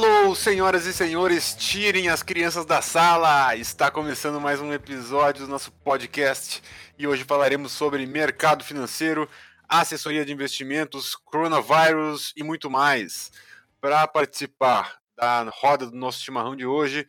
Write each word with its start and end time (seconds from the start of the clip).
Alô, 0.00 0.32
senhoras 0.32 0.86
e 0.86 0.92
senhores, 0.92 1.56
tirem 1.56 2.08
as 2.08 2.22
crianças 2.22 2.64
da 2.64 2.80
sala! 2.80 3.56
Está 3.56 3.90
começando 3.90 4.40
mais 4.40 4.60
um 4.60 4.72
episódio 4.72 5.44
do 5.44 5.50
nosso 5.50 5.72
podcast 5.72 6.62
e 6.96 7.04
hoje 7.04 7.24
falaremos 7.24 7.72
sobre 7.72 8.06
mercado 8.06 8.62
financeiro, 8.62 9.28
assessoria 9.68 10.24
de 10.24 10.32
investimentos, 10.32 11.16
coronavírus 11.16 12.32
e 12.36 12.44
muito 12.44 12.70
mais. 12.70 13.32
Para 13.80 14.06
participar 14.06 15.00
da 15.16 15.50
roda 15.52 15.86
do 15.86 15.96
nosso 15.96 16.22
chimarrão 16.22 16.54
de 16.54 16.64
hoje, 16.64 17.04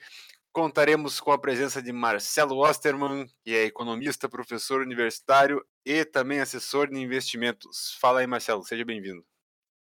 contaremos 0.51 1.19
com 1.19 1.31
a 1.31 1.37
presença 1.37 1.83
de 1.83 1.91
Marcelo 1.91 2.57
Osterman, 2.57 3.29
que 3.43 3.55
é 3.55 3.65
economista, 3.65 4.27
professor 4.27 4.81
universitário 4.81 5.63
e 5.85 6.03
também 6.03 6.39
assessor 6.39 6.89
de 6.89 6.99
investimentos. 6.99 7.95
Fala 8.01 8.21
aí, 8.21 8.25
Marcelo, 8.25 8.65
seja 8.65 8.83
bem-vindo. 8.83 9.23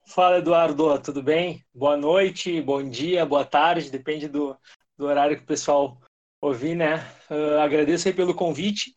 Fala, 0.05 0.39
Eduardo, 0.39 0.99
tudo 1.01 1.23
bem? 1.23 1.65
Boa 1.73 1.97
noite, 1.97 2.61
bom 2.61 2.83
dia, 2.83 3.25
boa 3.25 3.45
tarde, 3.45 3.91
depende 3.91 4.29
do, 4.29 4.57
do 4.97 5.07
horário 5.07 5.37
que 5.37 5.43
o 5.43 5.47
pessoal 5.47 5.99
ouvir, 6.41 6.75
né? 6.75 6.97
Uh, 7.31 7.59
agradeço 7.61 8.09
aí 8.09 8.15
pelo 8.15 8.35
convite. 8.35 8.95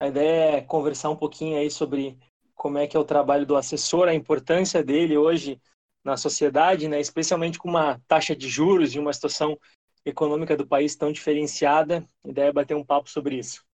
A 0.00 0.08
ideia 0.08 0.56
é 0.56 0.60
conversar 0.60 1.10
um 1.10 1.16
pouquinho 1.16 1.56
aí 1.56 1.70
sobre 1.70 2.18
como 2.54 2.76
é 2.76 2.86
que 2.86 2.96
é 2.96 3.00
o 3.00 3.04
trabalho 3.04 3.46
do 3.46 3.56
assessor, 3.56 4.08
a 4.08 4.14
importância 4.14 4.82
dele 4.82 5.16
hoje 5.16 5.60
na 6.04 6.16
sociedade, 6.16 6.88
né? 6.88 7.00
Especialmente 7.00 7.58
com 7.58 7.68
uma 7.68 8.00
taxa 8.06 8.34
de 8.36 8.48
juros 8.48 8.94
e 8.94 8.98
uma 8.98 9.12
situação 9.12 9.58
econômica 10.04 10.56
do 10.56 10.66
país 10.66 10.96
tão 10.96 11.12
diferenciada. 11.12 12.06
A 12.24 12.28
ideia 12.28 12.48
é 12.48 12.52
bater 12.52 12.74
um 12.74 12.84
papo 12.84 13.08
sobre 13.08 13.36
isso. 13.38 13.64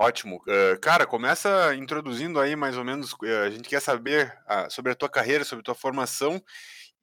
Ótimo. 0.00 0.42
Uh, 0.46 0.80
cara, 0.80 1.06
começa 1.06 1.74
introduzindo 1.74 2.40
aí 2.40 2.56
mais 2.56 2.74
ou 2.74 2.82
menos, 2.82 3.12
uh, 3.12 3.44
a 3.44 3.50
gente 3.50 3.68
quer 3.68 3.82
saber 3.82 4.34
uh, 4.46 4.70
sobre 4.70 4.92
a 4.92 4.94
tua 4.94 5.10
carreira, 5.10 5.44
sobre 5.44 5.60
a 5.60 5.64
tua 5.64 5.74
formação 5.74 6.42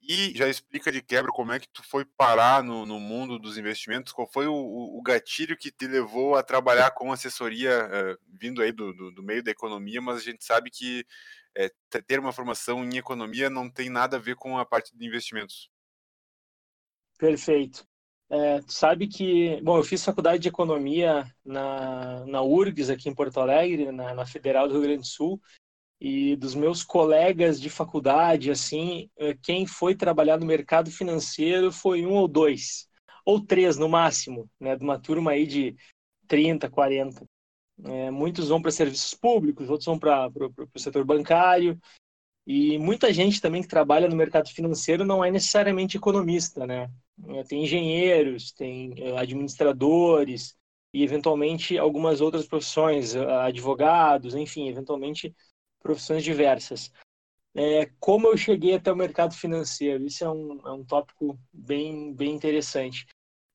e 0.02 0.36
já 0.36 0.48
explica 0.48 0.90
de 0.90 1.00
quebra 1.00 1.30
como 1.30 1.52
é 1.52 1.60
que 1.60 1.68
tu 1.68 1.80
foi 1.84 2.04
parar 2.04 2.60
no, 2.64 2.84
no 2.84 2.98
mundo 2.98 3.38
dos 3.38 3.56
investimentos, 3.56 4.12
qual 4.12 4.28
foi 4.28 4.48
o, 4.48 4.52
o, 4.52 5.00
gatilho 5.00 5.56
que 5.56 5.70
te 5.70 5.86
levou 5.86 6.34
a 6.34 6.42
trabalhar 6.42 6.90
com 6.90 7.12
assessoria, 7.12 8.18
vindo 8.40 8.60
aí 8.62 8.72
do, 8.72 8.92
do, 8.92 9.12
do, 9.12 9.22
meio 9.22 9.44
da 9.44 9.50
economia, 9.52 10.00
mas 10.00 10.16
a 10.16 10.20
gente 10.20 10.44
sabe 10.44 10.68
que 10.70 11.04
é, 11.56 11.70
ter 12.06 12.18
uma 12.18 12.32
formação 12.32 12.84
em 12.84 12.96
economia 12.96 13.48
não 13.48 13.70
tem 13.70 13.88
nada 13.88 14.16
a 14.16 14.20
ver 14.20 14.34
com 14.34 14.58
a 14.58 14.64
parte 14.64 14.96
de 14.96 15.06
investimentos. 15.06 15.70
Perfeito. 17.18 17.87
É, 18.30 18.60
tu 18.60 18.72
sabe 18.72 19.08
que, 19.08 19.60
bom, 19.62 19.78
eu 19.78 19.84
fiz 19.84 20.04
faculdade 20.04 20.42
de 20.42 20.48
economia 20.48 21.24
na, 21.44 22.26
na 22.26 22.42
URGS 22.42 22.90
aqui 22.90 23.08
em 23.08 23.14
Porto 23.14 23.40
Alegre, 23.40 23.90
na, 23.90 24.14
na 24.14 24.26
Federal 24.26 24.68
do 24.68 24.74
Rio 24.74 24.82
Grande 24.82 25.00
do 25.00 25.06
Sul, 25.06 25.40
e 26.00 26.36
dos 26.36 26.54
meus 26.54 26.84
colegas 26.84 27.60
de 27.60 27.70
faculdade, 27.70 28.50
assim, 28.50 29.10
é, 29.16 29.34
quem 29.34 29.66
foi 29.66 29.94
trabalhar 29.94 30.38
no 30.38 30.46
mercado 30.46 30.90
financeiro 30.90 31.72
foi 31.72 32.06
um 32.06 32.14
ou 32.14 32.28
dois, 32.28 32.88
ou 33.24 33.40
três 33.40 33.76
no 33.76 33.88
máximo, 33.88 34.48
né, 34.60 34.76
de 34.76 34.84
uma 34.84 34.98
turma 34.98 35.32
aí 35.32 35.46
de 35.46 35.74
30, 36.28 36.70
40. 36.70 37.24
É, 37.84 38.10
muitos 38.10 38.48
vão 38.48 38.60
para 38.60 38.70
serviços 38.70 39.14
públicos, 39.14 39.70
outros 39.70 39.86
vão 39.86 39.98
para 39.98 40.30
o 40.74 40.78
setor 40.78 41.04
bancário, 41.04 41.78
e 42.50 42.78
muita 42.78 43.12
gente 43.12 43.42
também 43.42 43.60
que 43.60 43.68
trabalha 43.68 44.08
no 44.08 44.16
mercado 44.16 44.48
financeiro 44.48 45.04
não 45.04 45.22
é 45.22 45.30
necessariamente 45.30 45.98
economista, 45.98 46.66
né? 46.66 46.90
É, 47.26 47.44
tem 47.44 47.62
engenheiros, 47.62 48.52
tem 48.52 48.94
é, 48.96 49.18
administradores 49.18 50.56
e 50.90 51.04
eventualmente 51.04 51.76
algumas 51.76 52.22
outras 52.22 52.46
profissões, 52.46 53.14
advogados, 53.14 54.34
enfim, 54.34 54.66
eventualmente 54.66 55.36
profissões 55.78 56.24
diversas. 56.24 56.90
É, 57.54 57.90
como 58.00 58.28
eu 58.28 58.36
cheguei 58.38 58.76
até 58.76 58.90
o 58.90 58.96
mercado 58.96 59.34
financeiro? 59.34 60.06
Isso 60.06 60.24
é 60.24 60.30
um, 60.30 60.66
é 60.66 60.72
um 60.72 60.82
tópico 60.82 61.38
bem, 61.52 62.14
bem 62.14 62.34
interessante. 62.34 63.04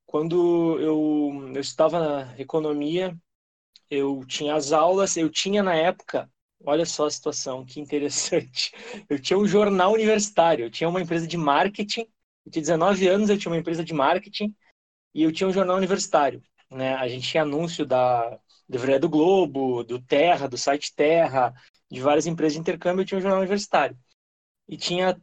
Quando 0.06 0.80
eu, 0.80 1.52
eu 1.52 1.62
estava 1.62 2.00
na 2.00 2.40
economia, 2.40 3.18
eu 3.90 4.24
tinha 4.28 4.54
as 4.54 4.72
aulas, 4.72 5.18
eu 5.18 5.32
tinha 5.32 5.64
na 5.64 5.74
época, 5.74 6.30
olha 6.66 6.86
só 6.86 7.06
a 7.06 7.12
situação, 7.12 7.66
que 7.66 7.80
interessante. 7.80 8.72
Eu 9.10 9.20
tinha 9.20 9.38
um 9.38 9.48
jornal 9.48 9.94
universitário, 9.94 10.66
eu 10.66 10.72
tinha 10.72 10.90
uma 10.90 11.02
empresa 11.02 11.28
de 11.28 11.38
marketing 11.38 12.08
eu 12.46 12.52
tinha 12.52 12.62
19 12.62 13.08
anos, 13.08 13.30
eu 13.30 13.38
tinha 13.38 13.52
uma 13.52 13.58
empresa 13.58 13.84
de 13.84 13.94
marketing 13.94 14.54
e 15.14 15.24
eu 15.24 15.32
tinha 15.32 15.48
um 15.48 15.54
jornal 15.54 15.78
universitário. 15.78 16.44
Né? 16.70 16.94
A 16.96 17.08
gente 17.08 17.28
tinha 17.28 17.44
anúncio 17.44 17.86
da 17.86 18.40
Livraria 18.70 19.00
do 19.00 19.10
Globo, 19.10 19.84
do 19.84 20.02
Terra, 20.02 20.48
do 20.48 20.58
site 20.58 20.94
Terra, 20.96 21.54
de 21.90 22.02
várias 22.02 22.26
empresas 22.26 22.54
de 22.54 22.60
intercâmbio, 22.60 23.02
eu 23.02 23.06
tinha 23.06 23.18
um 23.18 23.22
jornal 23.22 23.40
universitário. 23.40 23.98
E 24.68 24.78
tinha 24.78 25.18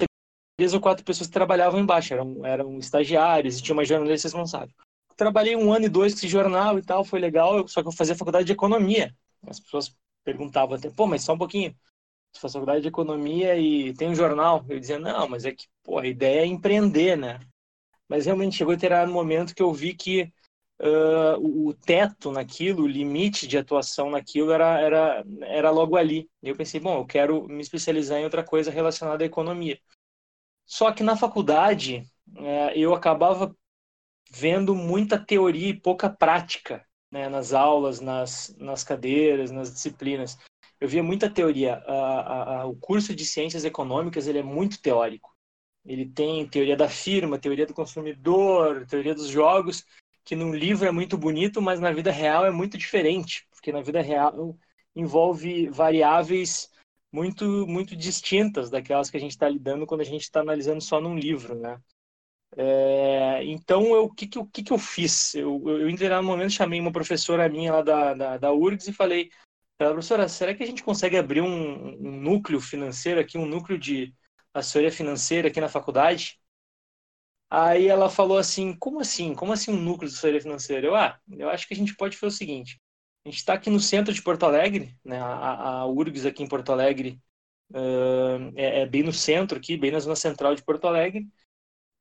três 0.56 0.72
ou 0.72 0.80
quatro 0.80 1.04
pessoas 1.04 1.26
que 1.26 1.32
trabalhavam 1.32 1.80
embaixo, 1.80 2.14
eram, 2.14 2.46
eram 2.46 2.78
estagiários 2.78 3.58
e 3.58 3.62
tinha 3.62 3.74
uma 3.74 3.84
jornalista 3.84 4.28
responsável. 4.28 4.74
Trabalhei 5.16 5.56
um 5.56 5.72
ano 5.72 5.86
e 5.86 5.88
dois 5.88 6.12
com 6.12 6.18
esse 6.18 6.28
jornal 6.28 6.78
e 6.78 6.82
tal, 6.82 7.04
foi 7.04 7.20
legal, 7.20 7.66
só 7.68 7.82
que 7.82 7.88
eu 7.88 7.92
fazia 7.92 8.14
faculdade 8.14 8.46
de 8.46 8.52
economia. 8.52 9.14
As 9.46 9.60
pessoas 9.60 9.94
perguntavam 10.24 10.76
até, 10.76 10.90
pô, 10.90 11.06
mas 11.06 11.22
só 11.24 11.34
um 11.34 11.38
pouquinho 11.38 11.74
faz 12.38 12.52
faculdade 12.52 12.82
de 12.82 12.88
economia 12.88 13.56
e 13.56 13.92
tem 13.94 14.08
um 14.08 14.14
jornal. 14.14 14.64
Eu 14.68 14.78
dizia, 14.78 14.98
não, 14.98 15.28
mas 15.28 15.44
é 15.44 15.52
que, 15.52 15.66
pô, 15.82 15.98
a 15.98 16.06
ideia 16.06 16.40
é 16.42 16.46
empreender, 16.46 17.16
né? 17.16 17.40
Mas 18.08 18.26
realmente 18.26 18.56
chegou 18.56 18.74
a 18.74 18.76
ter 18.76 18.92
um 18.92 19.12
momento 19.12 19.54
que 19.54 19.62
eu 19.62 19.72
vi 19.72 19.94
que 19.94 20.32
uh, 20.80 21.68
o 21.68 21.74
teto 21.74 22.32
naquilo, 22.32 22.84
o 22.84 22.88
limite 22.88 23.46
de 23.46 23.58
atuação 23.58 24.10
naquilo 24.10 24.52
era, 24.52 24.80
era, 24.80 25.24
era 25.42 25.70
logo 25.70 25.96
ali. 25.96 26.28
E 26.42 26.48
eu 26.48 26.56
pensei, 26.56 26.80
bom, 26.80 26.98
eu 26.98 27.06
quero 27.06 27.46
me 27.48 27.60
especializar 27.60 28.18
em 28.18 28.24
outra 28.24 28.44
coisa 28.44 28.70
relacionada 28.70 29.24
à 29.24 29.26
economia. 29.26 29.78
Só 30.66 30.92
que 30.92 31.02
na 31.02 31.16
faculdade 31.16 32.06
uh, 32.28 32.70
eu 32.74 32.94
acabava 32.94 33.54
vendo 34.30 34.74
muita 34.74 35.18
teoria 35.18 35.68
e 35.68 35.80
pouca 35.80 36.08
prática 36.08 36.84
né, 37.10 37.28
nas 37.28 37.52
aulas, 37.52 38.00
nas, 38.00 38.54
nas 38.58 38.84
cadeiras, 38.84 39.50
nas 39.50 39.72
disciplinas 39.72 40.38
eu 40.80 40.88
via 40.88 41.02
muita 41.02 41.28
teoria. 41.28 41.74
A, 41.86 41.92
a, 41.92 42.60
a, 42.60 42.66
o 42.66 42.74
curso 42.74 43.14
de 43.14 43.24
ciências 43.24 43.64
econômicas 43.64 44.26
ele 44.26 44.38
é 44.38 44.42
muito 44.42 44.80
teórico. 44.80 45.30
Ele 45.84 46.08
tem 46.08 46.48
teoria 46.48 46.76
da 46.76 46.88
firma, 46.88 47.38
teoria 47.38 47.66
do 47.66 47.74
consumidor, 47.74 48.86
teoria 48.86 49.14
dos 49.14 49.28
jogos, 49.28 49.84
que 50.24 50.34
num 50.34 50.54
livro 50.54 50.88
é 50.88 50.90
muito 50.90 51.18
bonito, 51.18 51.60
mas 51.60 51.80
na 51.80 51.92
vida 51.92 52.10
real 52.10 52.46
é 52.46 52.50
muito 52.50 52.78
diferente, 52.78 53.46
porque 53.50 53.72
na 53.72 53.82
vida 53.82 54.00
real 54.00 54.56
envolve 54.94 55.68
variáveis 55.68 56.70
muito 57.12 57.66
muito 57.66 57.96
distintas 57.96 58.70
daquelas 58.70 59.10
que 59.10 59.16
a 59.16 59.20
gente 59.20 59.32
está 59.32 59.48
lidando 59.48 59.86
quando 59.86 60.02
a 60.02 60.04
gente 60.04 60.22
está 60.22 60.40
analisando 60.40 60.80
só 60.80 61.00
num 61.00 61.18
livro, 61.18 61.54
né? 61.58 61.80
É, 62.56 63.44
então, 63.44 63.92
o 63.92 64.12
que, 64.12 64.26
que, 64.26 64.38
eu, 64.38 64.46
que, 64.46 64.62
que 64.62 64.72
eu 64.72 64.78
fiz? 64.78 65.34
Eu, 65.34 65.62
eu, 65.66 65.80
eu, 65.82 65.88
em 65.88 65.92
determinado 65.92 66.26
momento, 66.26 66.50
chamei 66.52 66.80
uma 66.80 66.92
professora 66.92 67.48
minha 67.48 67.72
lá 67.72 67.82
da, 67.82 68.14
da, 68.14 68.38
da 68.38 68.52
URGS 68.52 68.88
e 68.88 68.92
falei: 68.92 69.30
professora, 69.76 70.28
será 70.28 70.54
que 70.54 70.62
a 70.62 70.66
gente 70.66 70.82
consegue 70.82 71.16
abrir 71.16 71.40
um, 71.40 71.94
um, 71.94 72.20
núcleo 72.20 72.60
financeiro 72.60 73.20
aqui, 73.20 73.38
um 73.38 73.46
núcleo 73.46 73.78
de 73.78 74.14
assessoria 74.52 74.92
financeira 74.92 75.48
aqui 75.48 75.60
na 75.60 75.68
faculdade? 75.68 76.38
Aí 77.48 77.88
ela 77.88 78.08
falou 78.08 78.38
assim, 78.38 78.76
como 78.76 79.00
assim? 79.00 79.34
Como 79.34 79.52
assim 79.52 79.72
um 79.72 79.80
núcleo 79.80 80.08
de 80.08 80.14
assessoria 80.14 80.40
financeira? 80.40 80.86
Eu, 80.86 80.94
ah, 80.94 81.18
eu 81.30 81.48
acho 81.50 81.66
que 81.66 81.74
a 81.74 81.76
gente 81.76 81.96
pode 81.96 82.16
fazer 82.16 82.34
o 82.34 82.36
seguinte, 82.36 82.80
a 83.24 83.28
gente 83.28 83.38
está 83.38 83.54
aqui 83.54 83.70
no 83.70 83.80
centro 83.80 84.12
de 84.14 84.22
Porto 84.22 84.44
Alegre, 84.44 84.96
né, 85.04 85.18
a, 85.20 85.80
a 85.80 85.86
URGS 85.86 86.26
aqui 86.26 86.42
em 86.42 86.48
Porto 86.48 86.72
Alegre 86.72 87.20
uh, 87.70 88.52
é, 88.56 88.82
é, 88.82 88.86
bem 88.86 89.02
no 89.02 89.12
centro 89.12 89.58
aqui, 89.58 89.76
bem 89.76 89.90
na 89.90 90.00
zona 90.00 90.16
central 90.16 90.54
de 90.54 90.62
Porto 90.62 90.86
Alegre, 90.86 91.26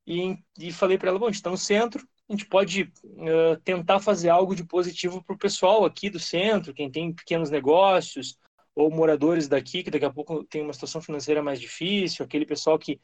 e, 0.09 0.44
e 0.58 0.72
falei 0.72 0.97
para 0.97 1.09
ela, 1.09 1.20
bom, 1.20 1.25
a 1.25 1.30
gente 1.30 1.36
está 1.36 1.52
no 1.52 1.58
centro, 1.58 2.03
a 2.28 2.34
gente 2.34 2.47
pode 2.47 2.92
uh, 3.03 3.59
tentar 3.64 4.00
fazer 4.00 4.30
algo 4.30 4.56
de 4.56 4.64
positivo 4.64 5.24
para 5.24 5.36
o 5.36 5.38
pessoal 5.38 5.85
aqui 5.85 6.09
do 6.09 6.20
centro, 6.20 6.73
quem 6.73 6.90
tem 6.90 7.14
pequenos 7.14 7.52
negócios, 7.52 8.35
ou 8.73 8.90
moradores 8.90 9.47
daqui, 9.47 9.84
que 9.84 9.91
daqui 9.91 10.06
a 10.06 10.11
pouco 10.11 10.44
tem 10.46 10.64
uma 10.64 10.73
situação 10.73 11.00
financeira 11.00 11.44
mais 11.44 11.61
difícil, 11.61 12.26
aquele 12.26 12.44
pessoal 12.44 12.79
que, 12.79 13.00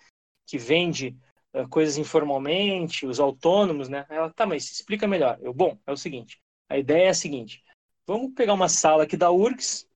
que 0.48 0.58
vende 0.58 1.16
uh, 1.54 1.70
coisas 1.70 1.96
informalmente, 2.00 3.06
os 3.06 3.20
autônomos, 3.20 3.88
né? 3.88 4.08
Ela, 4.10 4.32
tá, 4.34 4.48
mas 4.48 4.72
explica 4.72 5.08
melhor. 5.08 5.38
Eu, 5.42 5.54
bom, 5.54 5.78
é 5.86 5.92
o 5.92 5.98
seguinte, 5.98 6.42
a 6.68 6.76
ideia 6.76 7.06
é 7.06 7.10
a 7.10 7.14
seguinte, 7.14 7.64
vamos 8.08 8.34
pegar 8.34 8.54
uma 8.54 8.68
sala 8.68 9.04
aqui 9.04 9.16
da 9.16 9.30
URGS, 9.30 9.88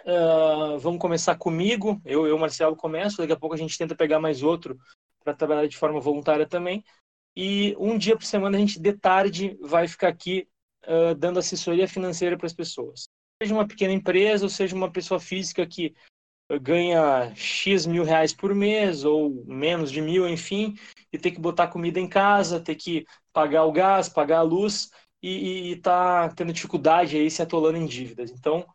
uh, 0.00 0.80
vamos 0.80 0.98
começar 0.98 1.36
comigo, 1.36 2.02
eu 2.04 2.36
Marcelo 2.36 2.74
começo, 2.74 3.18
daqui 3.18 3.32
a 3.32 3.38
pouco 3.38 3.54
a 3.54 3.58
gente 3.58 3.78
tenta 3.78 3.94
pegar 3.94 4.18
mais 4.18 4.42
outro 4.42 4.76
para 5.28 5.36
trabalhar 5.36 5.66
de 5.66 5.76
forma 5.76 6.00
voluntária 6.00 6.46
também, 6.46 6.82
e 7.36 7.76
um 7.78 7.98
dia 7.98 8.16
por 8.16 8.24
semana 8.24 8.56
a 8.56 8.60
gente, 8.60 8.80
de 8.80 8.92
tarde, 8.94 9.58
vai 9.60 9.86
ficar 9.86 10.08
aqui 10.08 10.48
uh, 10.84 11.14
dando 11.14 11.38
assessoria 11.38 11.86
financeira 11.86 12.36
para 12.36 12.46
as 12.46 12.54
pessoas. 12.54 13.08
Seja 13.40 13.54
uma 13.54 13.68
pequena 13.68 13.92
empresa 13.92 14.46
ou 14.46 14.48
seja 14.48 14.74
uma 14.74 14.90
pessoa 14.90 15.20
física 15.20 15.66
que 15.66 15.94
ganha 16.62 17.30
X 17.36 17.84
mil 17.84 18.04
reais 18.04 18.32
por 18.32 18.54
mês 18.54 19.04
ou 19.04 19.44
menos 19.46 19.92
de 19.92 20.00
mil, 20.00 20.26
enfim, 20.26 20.74
e 21.12 21.18
tem 21.18 21.32
que 21.32 21.40
botar 21.40 21.68
comida 21.68 22.00
em 22.00 22.08
casa, 22.08 22.58
ter 22.58 22.74
que 22.74 23.04
pagar 23.30 23.66
o 23.66 23.72
gás, 23.72 24.08
pagar 24.08 24.38
a 24.38 24.42
luz 24.42 24.90
e 25.22 25.72
está 25.72 26.30
tendo 26.30 26.54
dificuldade 26.54 27.18
aí 27.18 27.30
se 27.30 27.42
atolando 27.42 27.76
em 27.76 27.86
dívidas. 27.86 28.30
Então, 28.30 28.66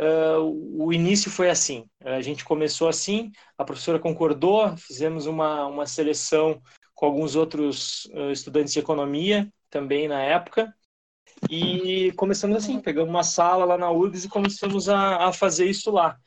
uh, 0.00 0.84
o 0.84 0.92
início 0.92 1.30
foi 1.30 1.50
assim. 1.50 1.86
A 2.00 2.20
gente 2.20 2.44
começou 2.44 2.88
assim, 2.88 3.30
a 3.56 3.64
professora 3.64 3.98
concordou, 3.98 4.76
fizemos 4.76 5.26
uma, 5.26 5.66
uma 5.66 5.86
seleção 5.86 6.60
com 6.94 7.06
alguns 7.06 7.36
outros 7.36 8.08
estudantes 8.32 8.72
de 8.72 8.78
economia 8.78 9.52
também 9.68 10.08
na 10.08 10.22
época. 10.22 10.74
E 11.50 12.12
começamos 12.12 12.56
assim, 12.56 12.80
pegamos 12.80 13.10
uma 13.10 13.22
sala 13.22 13.64
lá 13.64 13.76
na 13.76 13.90
URGS 13.90 14.24
e 14.24 14.28
começamos 14.28 14.88
a, 14.88 15.26
a 15.26 15.32
fazer 15.32 15.66
isso 15.66 15.90
lá. 15.90 16.18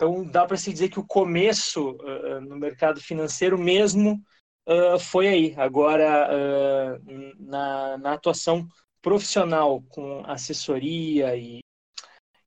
Então, 0.00 0.24
dá 0.24 0.46
para 0.46 0.56
se 0.56 0.72
dizer 0.72 0.88
que 0.88 0.98
o 0.98 1.06
começo 1.06 1.90
uh, 1.90 2.40
no 2.40 2.56
mercado 2.56 3.00
financeiro 3.02 3.58
mesmo 3.58 4.22
uh, 4.66 4.98
foi 4.98 5.28
aí. 5.28 5.54
Agora, 5.58 6.26
uh, 6.30 7.34
na, 7.38 7.98
na, 7.98 8.12
atuação 8.14 8.66
profissional, 9.02 9.82
com 9.90 10.24
assessoria 10.24 11.36
e, 11.36 11.60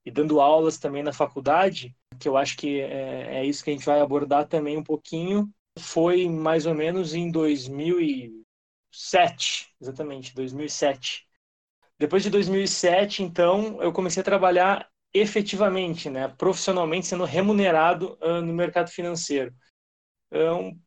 e, 0.06 0.12
dando 0.12 0.42
aulas 0.42 0.78
também 0.78 1.02
na 1.04 1.14
faculdade, 1.14 1.96
que 2.20 2.28
eu 2.28 2.36
acho 2.38 2.58
que 2.58 2.82
é, 2.82 3.38
é 3.38 3.46
isso 3.46 3.64
que 3.64 3.70
a 3.70 3.74
gente 3.74 3.86
vai 3.86 4.02
abordar 4.02 4.48
também 4.48 4.78
um 4.78 4.84
pouquinho, 4.84 5.50
foi 5.80 6.28
mais 6.30 6.66
ou 6.66 6.74
menos 6.74 7.14
em 7.14 7.32
2007, 7.32 9.74
exatamente, 9.82 10.36
2007. 10.36 11.26
Depois 11.98 12.24
de 12.24 12.30
2007, 12.30 13.24
então, 13.24 13.82
eu 13.82 13.94
comecei 13.94 14.20
a 14.22 14.24
trabalhar 14.24 14.90
efetivamente, 15.14 16.10
né, 16.10 16.28
profissionalmente, 16.28 17.08
sendo 17.08 17.24
remunerado 17.24 18.18
uh, 18.22 18.42
no 18.42 18.54
mercado 18.54 18.90
financeiro. 18.90 19.54
Então, 20.28 20.78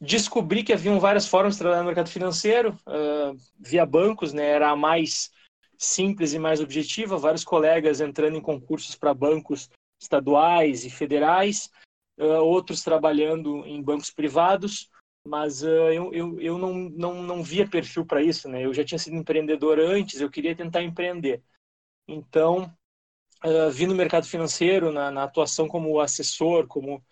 descobri 0.00 0.62
que 0.62 0.72
haviam 0.72 1.00
várias 1.00 1.26
formas 1.26 1.54
de 1.54 1.60
trabalhar 1.60 1.82
no 1.82 1.86
mercado 1.86 2.10
financeiro, 2.10 2.78
uh, 2.86 3.34
via 3.58 3.86
bancos, 3.86 4.32
né, 4.32 4.46
era 4.46 4.70
a 4.70 4.76
mais 4.76 5.30
simples 5.78 6.32
e 6.32 6.38
mais 6.38 6.60
objetiva, 6.60 7.16
vários 7.16 7.44
colegas 7.44 8.00
entrando 8.00 8.36
em 8.36 8.40
concursos 8.40 8.94
para 8.94 9.14
bancos 9.14 9.68
estaduais 10.00 10.84
e 10.84 10.90
federais, 10.90 11.70
uh, 12.18 12.42
outros 12.42 12.82
trabalhando 12.82 13.64
em 13.66 13.82
bancos 13.82 14.10
privados, 14.10 14.88
mas 15.26 15.62
uh, 15.62 15.66
eu, 15.66 16.12
eu, 16.12 16.40
eu 16.40 16.58
não, 16.58 16.74
não, 16.74 17.22
não 17.22 17.42
via 17.42 17.68
perfil 17.68 18.04
para 18.04 18.22
isso, 18.22 18.48
né? 18.48 18.64
Eu 18.64 18.74
já 18.74 18.84
tinha 18.84 18.98
sido 18.98 19.16
empreendedor 19.16 19.78
antes, 19.78 20.20
eu 20.20 20.30
queria 20.30 20.54
tentar 20.54 20.82
empreender. 20.82 21.42
Então, 22.06 22.70
uh, 23.44 23.70
vi 23.70 23.86
no 23.86 23.94
mercado 23.94 24.26
financeiro, 24.26 24.92
na, 24.92 25.10
na, 25.10 25.24
atuação 25.24 25.66
como 25.66 26.00
assessor, 26.00 26.66
como 26.66 27.02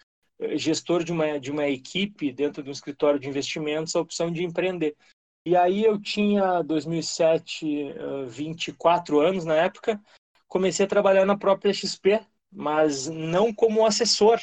gestor 0.56 1.05
de 1.05 1.12
uma, 1.12 1.38
de 1.38 1.50
uma 1.50 1.69
equipe 1.69 2.32
dentro 2.32 2.62
de 2.62 2.69
um 2.69 2.73
escritório 2.73 3.19
de 3.19 3.29
investimentos, 3.29 3.94
a 3.94 4.00
opção 4.00 4.31
de 4.31 4.44
empreender. 4.44 4.97
E 5.44 5.56
aí 5.56 5.85
eu 5.85 6.00
tinha 6.00 6.62
2007, 6.62 7.93
uh, 7.93 8.27
24 8.27 9.21
anos 9.21 9.44
na 9.44 9.55
época, 9.55 10.00
comecei 10.47 10.87
a 10.87 10.89
trabalhar 10.89 11.25
na 11.25 11.37
própria 11.37 11.73
XP, 11.73 12.21
mas 12.50 13.09
não 13.09 13.53
como 13.53 13.85
assessor. 13.85 14.41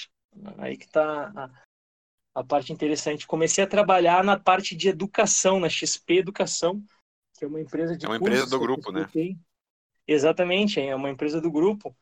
Aí 0.57 0.77
que 0.77 0.85
está 0.85 1.49
a 2.35 2.43
parte 2.43 2.71
interessante. 2.71 3.27
Comecei 3.27 3.63
a 3.63 3.67
trabalhar 3.67 4.23
na 4.23 4.39
parte 4.39 4.75
de 4.75 4.89
educação, 4.89 5.59
na 5.59 5.69
XP 5.69 6.17
Educação, 6.17 6.83
que 7.37 7.45
é 7.45 7.47
uma 7.47 7.61
empresa 7.61 7.97
de 7.97 8.05
É 8.05 8.09
uma 8.09 8.17
empresa 8.17 8.47
do 8.47 8.59
grupo, 8.59 8.91
né? 8.91 9.09
Exatamente, 10.07 10.79
é 10.79 10.95
uma 10.95 11.09
empresa 11.09 11.39
do 11.39 11.51
grupo. 11.51 11.95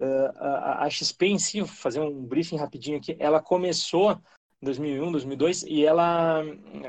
A, 0.00 0.84
a, 0.84 0.90
XP 0.90 1.26
em 1.26 1.38
si, 1.38 1.60
vou 1.60 1.68
fazer 1.68 2.00
um 2.00 2.24
briefing 2.24 2.56
rapidinho 2.56 2.98
aqui, 2.98 3.16
ela 3.18 3.42
começou 3.42 4.20
2001, 4.62 5.12
2002 5.12 5.62
e 5.64 5.84
ela 5.84 6.42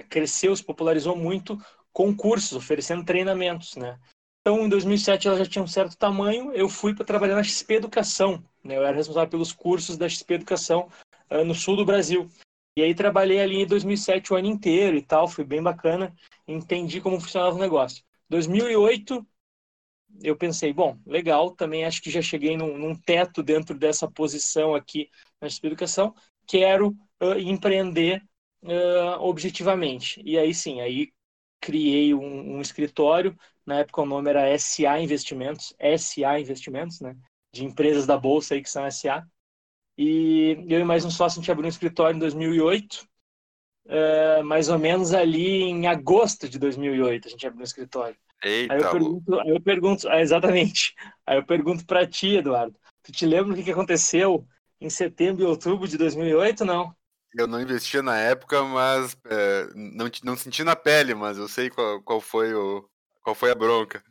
cresceu, 0.10 0.56
se 0.56 0.63
popularizou 0.63 1.16
muito 1.16 1.57
com 1.92 2.16
cursos, 2.16 2.54
oferecendo 2.54 3.04
treinamentos, 3.04 3.75
né? 3.75 4.00
Então, 4.42 4.66
em 4.66 4.69
2007 4.69 5.27
ela 5.27 5.38
já 5.38 5.45
tinha 5.45 5.63
um 5.63 5.68
certo 5.68 5.98
tamanho, 5.98 6.51
eu 6.54 6.69
fui 6.69 6.95
para 6.95 7.06
trabalhar 7.06 7.36
na 7.36 7.44
XP 7.44 7.75
Educação, 7.75 8.44
né? 8.63 8.77
Eu 8.77 8.86
era 8.86 8.95
responsável 8.95 9.30
pelos 9.30 9.51
cursos 9.51 9.98
da 9.98 10.07
XP 10.07 10.36
Educação 10.36 10.89
uh, 11.30 11.44
no 11.44 11.54
sul 11.54 11.75
do 11.75 11.86
Brasil. 11.86 12.30
E 12.77 12.81
aí 12.81 12.95
trabalhei 12.95 13.42
ali 13.42 13.62
em 13.62 13.68
2007 13.68 14.31
o 14.31 14.38
ano 14.38 14.48
inteiro 14.48 14.95
e 14.95 15.01
tal, 15.01 15.27
foi 15.27 15.44
bem 15.44 15.62
bacana, 15.62 16.16
entendi 16.48 17.01
como 17.01 17.19
funcionava 17.19 17.56
o 17.56 17.60
negócio. 17.60 18.04
2008 18.30 19.25
eu 20.24 20.36
pensei, 20.36 20.74
bom, 20.74 20.98
legal, 21.06 21.51
também 21.51 21.86
acho 21.86 22.01
que 22.01 22.10
já 22.10 22.21
cheguei 22.21 22.57
num, 22.57 22.77
num 22.77 22.95
teto 22.95 23.44
dentro 23.44 23.77
dessa 23.77 24.10
posição 24.10 24.75
aqui 24.75 25.10
na 25.39 25.48
educação, 25.63 26.13
quero 26.50 26.90
uh, 27.22 27.38
empreender 27.38 28.24
uh, 28.63 29.22
objetivamente. 29.22 30.19
E 30.25 30.38
aí 30.38 30.54
sim, 30.54 30.81
aí 30.81 31.12
criei 31.62 32.13
um, 32.13 32.56
um, 32.56 32.62
escritório, 32.62 33.38
na 33.66 33.80
época 33.80 34.01
o 34.01 34.06
nome 34.06 34.31
era 34.31 34.57
SA 34.57 35.00
Investimentos, 35.00 35.75
SA 35.98 36.40
Investimentos, 36.40 37.00
né, 37.01 37.16
de 37.54 37.63
empresas 37.63 38.07
da 38.07 38.18
bolsa 38.18 38.56
aí 38.56 38.63
que 38.63 38.69
são 38.69 38.90
SA, 38.90 39.24
e 39.96 40.66
eu 40.68 40.80
e 40.80 40.84
mais 40.84 41.06
um 41.06 41.12
sócio 41.12 41.40
a 41.40 41.42
gente 41.42 41.51
abriu 41.51 41.66
um 41.66 41.69
escritório 41.69 42.16
em 42.16 42.19
2008, 42.19 43.06
é, 43.88 44.42
mais 44.44 44.69
ou 44.69 44.80
menos 44.80 45.13
ali 45.13 45.63
em 45.63 45.88
agosto 45.88 46.48
de 46.48 46.57
2008 46.57 47.28
a 47.28 47.31
gente 47.31 47.45
abriu 47.45 47.62
um 47.62 47.66
escritório. 47.66 48.16
Eita, 48.42 48.74
aí 48.74 48.81
eu 48.81 48.92
pergunto, 48.92 49.40
aí 49.40 49.50
eu 49.50 49.62
pergunto 49.62 50.10
exatamente. 50.16 50.95
Aí 51.28 51.38
eu 51.38 51.45
pergunto 51.45 51.86
para 51.86 52.07
ti, 52.07 52.38
Eduardo. 52.38 52.75
Tu 53.04 53.12
te 53.12 53.25
lembra 53.25 53.54
o 53.54 53.63
que 53.63 53.72
aconteceu 53.72 54.48
em 54.81 54.90
setembro 54.90 55.44
e 55.44 55.46
outubro 55.46 55.88
de 55.88 55.98
2008, 55.98 56.64
não? 56.64 56.96
Eu 57.34 57.48
não 57.48 57.62
investia 57.62 58.02
na 58.02 58.18
época, 58.18 58.64
mas 58.64 59.16
é, 59.26 59.68
não, 59.76 60.10
não 60.24 60.36
senti 60.36 60.64
na 60.64 60.76
pele, 60.76 61.14
mas 61.14 61.38
eu 61.38 61.48
sei 61.48 61.70
qual, 61.70 62.02
qual, 62.02 62.20
foi 62.20 62.54
o, 62.54 62.90
qual 63.22 63.36
foi 63.36 63.52
a 63.52 63.56
bronca. 63.56 64.04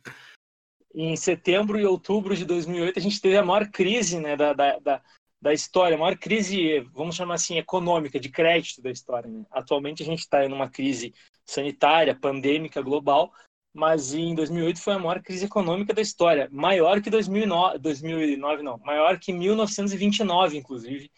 Em 0.93 1.15
setembro 1.15 1.77
e 1.77 1.85
outubro 1.85 2.35
de 2.35 2.45
2008, 2.45 2.97
a 2.97 3.01
gente 3.01 3.19
teve 3.19 3.37
a 3.37 3.43
maior 3.43 3.67
crise 3.69 4.19
né, 4.19 4.37
da, 4.37 4.53
da, 4.53 4.79
da, 4.79 5.01
da 5.41 5.53
história, 5.53 5.95
a 5.95 5.99
maior 5.99 6.17
crise, 6.17 6.79
vamos 6.93 7.15
chamar 7.15 7.35
assim, 7.35 7.57
econômica, 7.57 8.19
de 8.19 8.29
crédito 8.29 8.81
da 8.81 8.89
história. 8.89 9.29
Né? 9.29 9.45
Atualmente 9.51 10.01
a 10.01 10.05
gente 10.05 10.19
está 10.19 10.45
em 10.45 10.53
uma 10.53 10.69
crise 10.69 11.13
sanitária, 11.45 12.15
pandêmica, 12.15 12.81
global, 12.81 13.33
mas 13.73 14.13
em 14.13 14.33
2008 14.35 14.81
foi 14.81 14.93
a 14.93 14.99
maior 14.99 15.21
crise 15.21 15.45
econômica 15.45 15.93
da 15.93 16.01
história, 16.01 16.49
maior 16.51 17.01
que 17.01 17.09
2009, 17.09 17.77
2009 17.79 18.63
não, 18.63 18.77
maior 18.79 19.19
que 19.19 19.31
1929, 19.31 20.57
inclusive, 20.57 21.11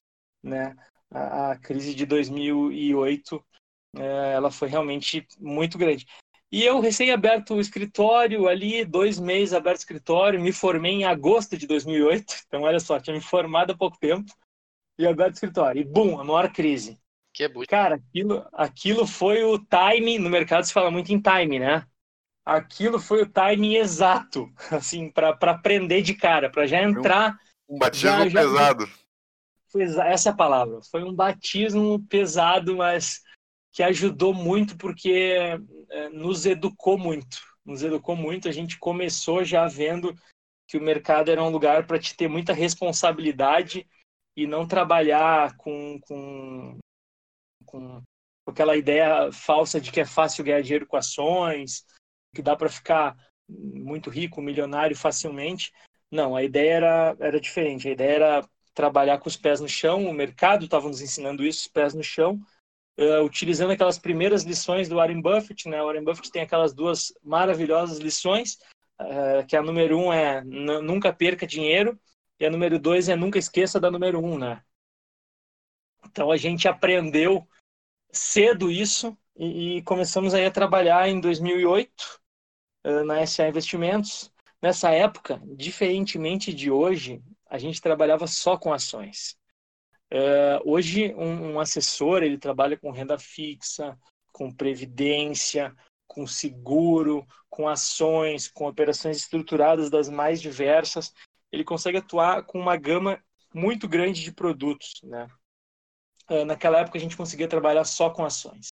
né? 0.43 0.75
A, 1.09 1.51
a 1.51 1.57
crise 1.57 1.93
de 1.93 2.05
2008, 2.05 3.43
é, 3.97 4.33
ela 4.33 4.51
foi 4.51 4.67
realmente 4.69 5.27
muito 5.39 5.77
grande. 5.77 6.05
E 6.51 6.63
eu 6.63 6.81
recém-aberto 6.81 7.55
o 7.55 7.61
escritório 7.61 8.47
ali, 8.47 8.83
dois 8.83 9.17
meses 9.17 9.53
aberto 9.53 9.77
o 9.77 9.81
escritório, 9.81 10.41
me 10.41 10.51
formei 10.51 10.91
em 10.91 11.05
agosto 11.05 11.57
de 11.57 11.65
2008. 11.65 12.43
Então, 12.45 12.63
olha 12.63 12.79
só, 12.79 12.99
tinha 12.99 13.15
me 13.15 13.21
formado 13.21 13.71
há 13.71 13.77
pouco 13.77 13.97
tempo 13.97 14.29
e 14.97 15.07
aberto 15.07 15.31
o 15.31 15.35
escritório. 15.35 15.81
E, 15.81 15.85
bum, 15.85 16.19
a 16.19 16.25
maior 16.25 16.51
crise. 16.51 16.99
Que 17.33 17.45
é. 17.45 17.49
Cara, 17.65 17.95
aquilo, 17.95 18.45
aquilo 18.51 19.07
foi 19.07 19.43
o 19.45 19.57
time, 19.57 20.19
no 20.19 20.29
mercado 20.29 20.65
se 20.65 20.73
fala 20.73 20.91
muito 20.91 21.13
em 21.13 21.21
time, 21.21 21.57
né? 21.57 21.87
Aquilo 22.45 22.99
foi 22.99 23.21
o 23.21 23.29
timing 23.29 23.75
exato, 23.75 24.51
assim, 24.71 25.09
para 25.09 25.29
aprender 25.29 26.01
de 26.01 26.13
cara, 26.13 26.49
para 26.49 26.65
já 26.65 26.81
entrar. 26.81 27.37
Um, 27.69 27.75
um 27.75 27.79
batismo 27.79 28.29
já, 28.29 28.41
pesado. 28.41 28.85
Já... 28.85 28.93
Foi, 29.71 29.83
essa 29.83 30.29
é 30.29 30.31
a 30.31 30.35
palavra. 30.35 30.79
Foi 30.89 31.03
um 31.03 31.13
batismo 31.13 32.05
pesado, 32.07 32.75
mas 32.75 33.21
que 33.71 33.81
ajudou 33.83 34.33
muito 34.33 34.77
porque 34.77 35.57
é, 35.89 36.09
nos 36.09 36.45
educou 36.45 36.97
muito. 36.97 37.39
Nos 37.65 37.83
educou 37.83 38.15
muito. 38.15 38.49
A 38.49 38.51
gente 38.51 38.77
começou 38.77 39.45
já 39.45 39.67
vendo 39.67 40.13
que 40.67 40.77
o 40.77 40.81
mercado 40.81 41.29
era 41.29 41.43
um 41.43 41.49
lugar 41.49 41.85
para 41.85 41.99
te 41.99 42.15
ter 42.15 42.27
muita 42.27 42.53
responsabilidade 42.53 43.87
e 44.35 44.47
não 44.47 44.67
trabalhar 44.67 45.55
com, 45.57 45.99
com, 46.01 46.77
com 47.65 48.01
aquela 48.45 48.75
ideia 48.75 49.31
falsa 49.31 49.79
de 49.79 49.91
que 49.91 50.01
é 50.01 50.05
fácil 50.05 50.43
ganhar 50.43 50.61
dinheiro 50.61 50.87
com 50.87 50.97
ações, 50.97 51.85
que 52.33 52.41
dá 52.41 52.55
para 52.55 52.69
ficar 52.69 53.15
muito 53.47 54.09
rico, 54.09 54.41
milionário 54.41 54.95
facilmente. 54.95 55.71
Não, 56.09 56.35
a 56.35 56.43
ideia 56.43 56.73
era, 56.73 57.15
era 57.19 57.39
diferente. 57.39 57.87
A 57.87 57.91
ideia 57.91 58.15
era 58.15 58.49
trabalhar 58.73 59.17
com 59.19 59.27
os 59.27 59.37
pés 59.37 59.59
no 59.59 59.67
chão. 59.67 60.05
O 60.05 60.13
mercado 60.13 60.65
estava 60.65 60.87
nos 60.87 61.01
ensinando 61.01 61.43
isso, 61.43 61.61
os 61.61 61.67
pés 61.67 61.93
no 61.93 62.03
chão, 62.03 62.39
uh, 62.99 63.23
utilizando 63.23 63.71
aquelas 63.71 63.99
primeiras 63.99 64.43
lições 64.43 64.87
do 64.87 64.95
Warren 64.95 65.21
Buffett. 65.21 65.69
Né? 65.69 65.81
O 65.81 65.85
Warren 65.85 66.03
Buffett 66.03 66.31
tem 66.31 66.41
aquelas 66.41 66.73
duas 66.73 67.13
maravilhosas 67.23 67.99
lições, 67.99 68.57
uh, 69.01 69.45
que 69.47 69.55
a 69.55 69.61
número 69.61 69.97
um 69.97 70.11
é 70.11 70.43
nunca 70.43 71.13
perca 71.13 71.47
dinheiro 71.47 71.99
e 72.39 72.45
a 72.45 72.49
número 72.49 72.79
dois 72.79 73.07
é 73.09 73.15
nunca 73.15 73.37
esqueça 73.37 73.79
da 73.79 73.91
número 73.91 74.19
um, 74.19 74.37
né? 74.37 74.61
Então 76.05 76.31
a 76.31 76.37
gente 76.37 76.67
aprendeu 76.67 77.47
cedo 78.11 78.69
isso 78.71 79.17
e, 79.35 79.77
e 79.77 79.81
começamos 79.83 80.33
aí 80.33 80.45
a 80.45 80.51
trabalhar 80.51 81.07
em 81.07 81.19
2008 81.21 81.91
uh, 81.91 82.20
na 82.83 83.25
SA 83.25 83.47
Investimentos. 83.47 84.31
Nessa 84.61 84.91
época, 84.91 85.41
diferentemente 85.45 86.53
de 86.53 86.69
hoje, 86.69 87.21
a 87.49 87.57
gente 87.57 87.81
trabalhava 87.81 88.27
só 88.27 88.57
com 88.57 88.73
ações. 88.73 89.35
Hoje, 90.65 91.13
um, 91.15 91.59
assessor 91.59 92.21
ele 92.21 92.37
trabalha 92.37 92.77
com 92.77 92.91
renda 92.91 93.17
fixa, 93.17 93.97
com 94.31 94.51
previdência, 94.51 95.73
com 96.07 96.27
seguro, 96.27 97.25
com 97.49 97.67
ações, 97.67 98.49
com 98.49 98.67
operações 98.67 99.17
estruturadas 99.17 99.89
das 99.89 100.09
mais 100.09 100.41
diversas. 100.41 101.13
Ele 101.51 101.63
consegue 101.63 101.97
atuar 101.97 102.43
com 102.43 102.59
uma 102.59 102.75
gama 102.75 103.21
muito 103.53 103.87
grande 103.87 104.21
de 104.21 104.31
produtos. 104.31 105.01
Né? 105.03 105.27
Naquela 106.45 106.79
época, 106.79 106.97
a 106.97 107.01
gente 107.01 107.17
conseguia 107.17 107.47
trabalhar 107.47 107.83
só 107.85 108.09
com 108.09 108.25
ações. 108.25 108.67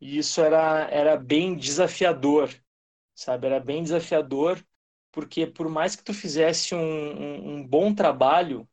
E 0.00 0.18
isso 0.18 0.40
era, 0.40 0.88
era 0.90 1.16
bem 1.16 1.54
desafiador, 1.54 2.50
sabe? 3.14 3.46
Era 3.46 3.60
bem 3.60 3.82
desafiador, 3.82 4.62
porque 5.10 5.46
por 5.46 5.68
mais 5.68 5.96
que 5.96 6.04
tu 6.04 6.14
fizesse 6.14 6.74
um, 6.74 6.78
um, 6.78 7.54
um 7.56 7.66
bom 7.66 7.94
trabalho 7.94 8.68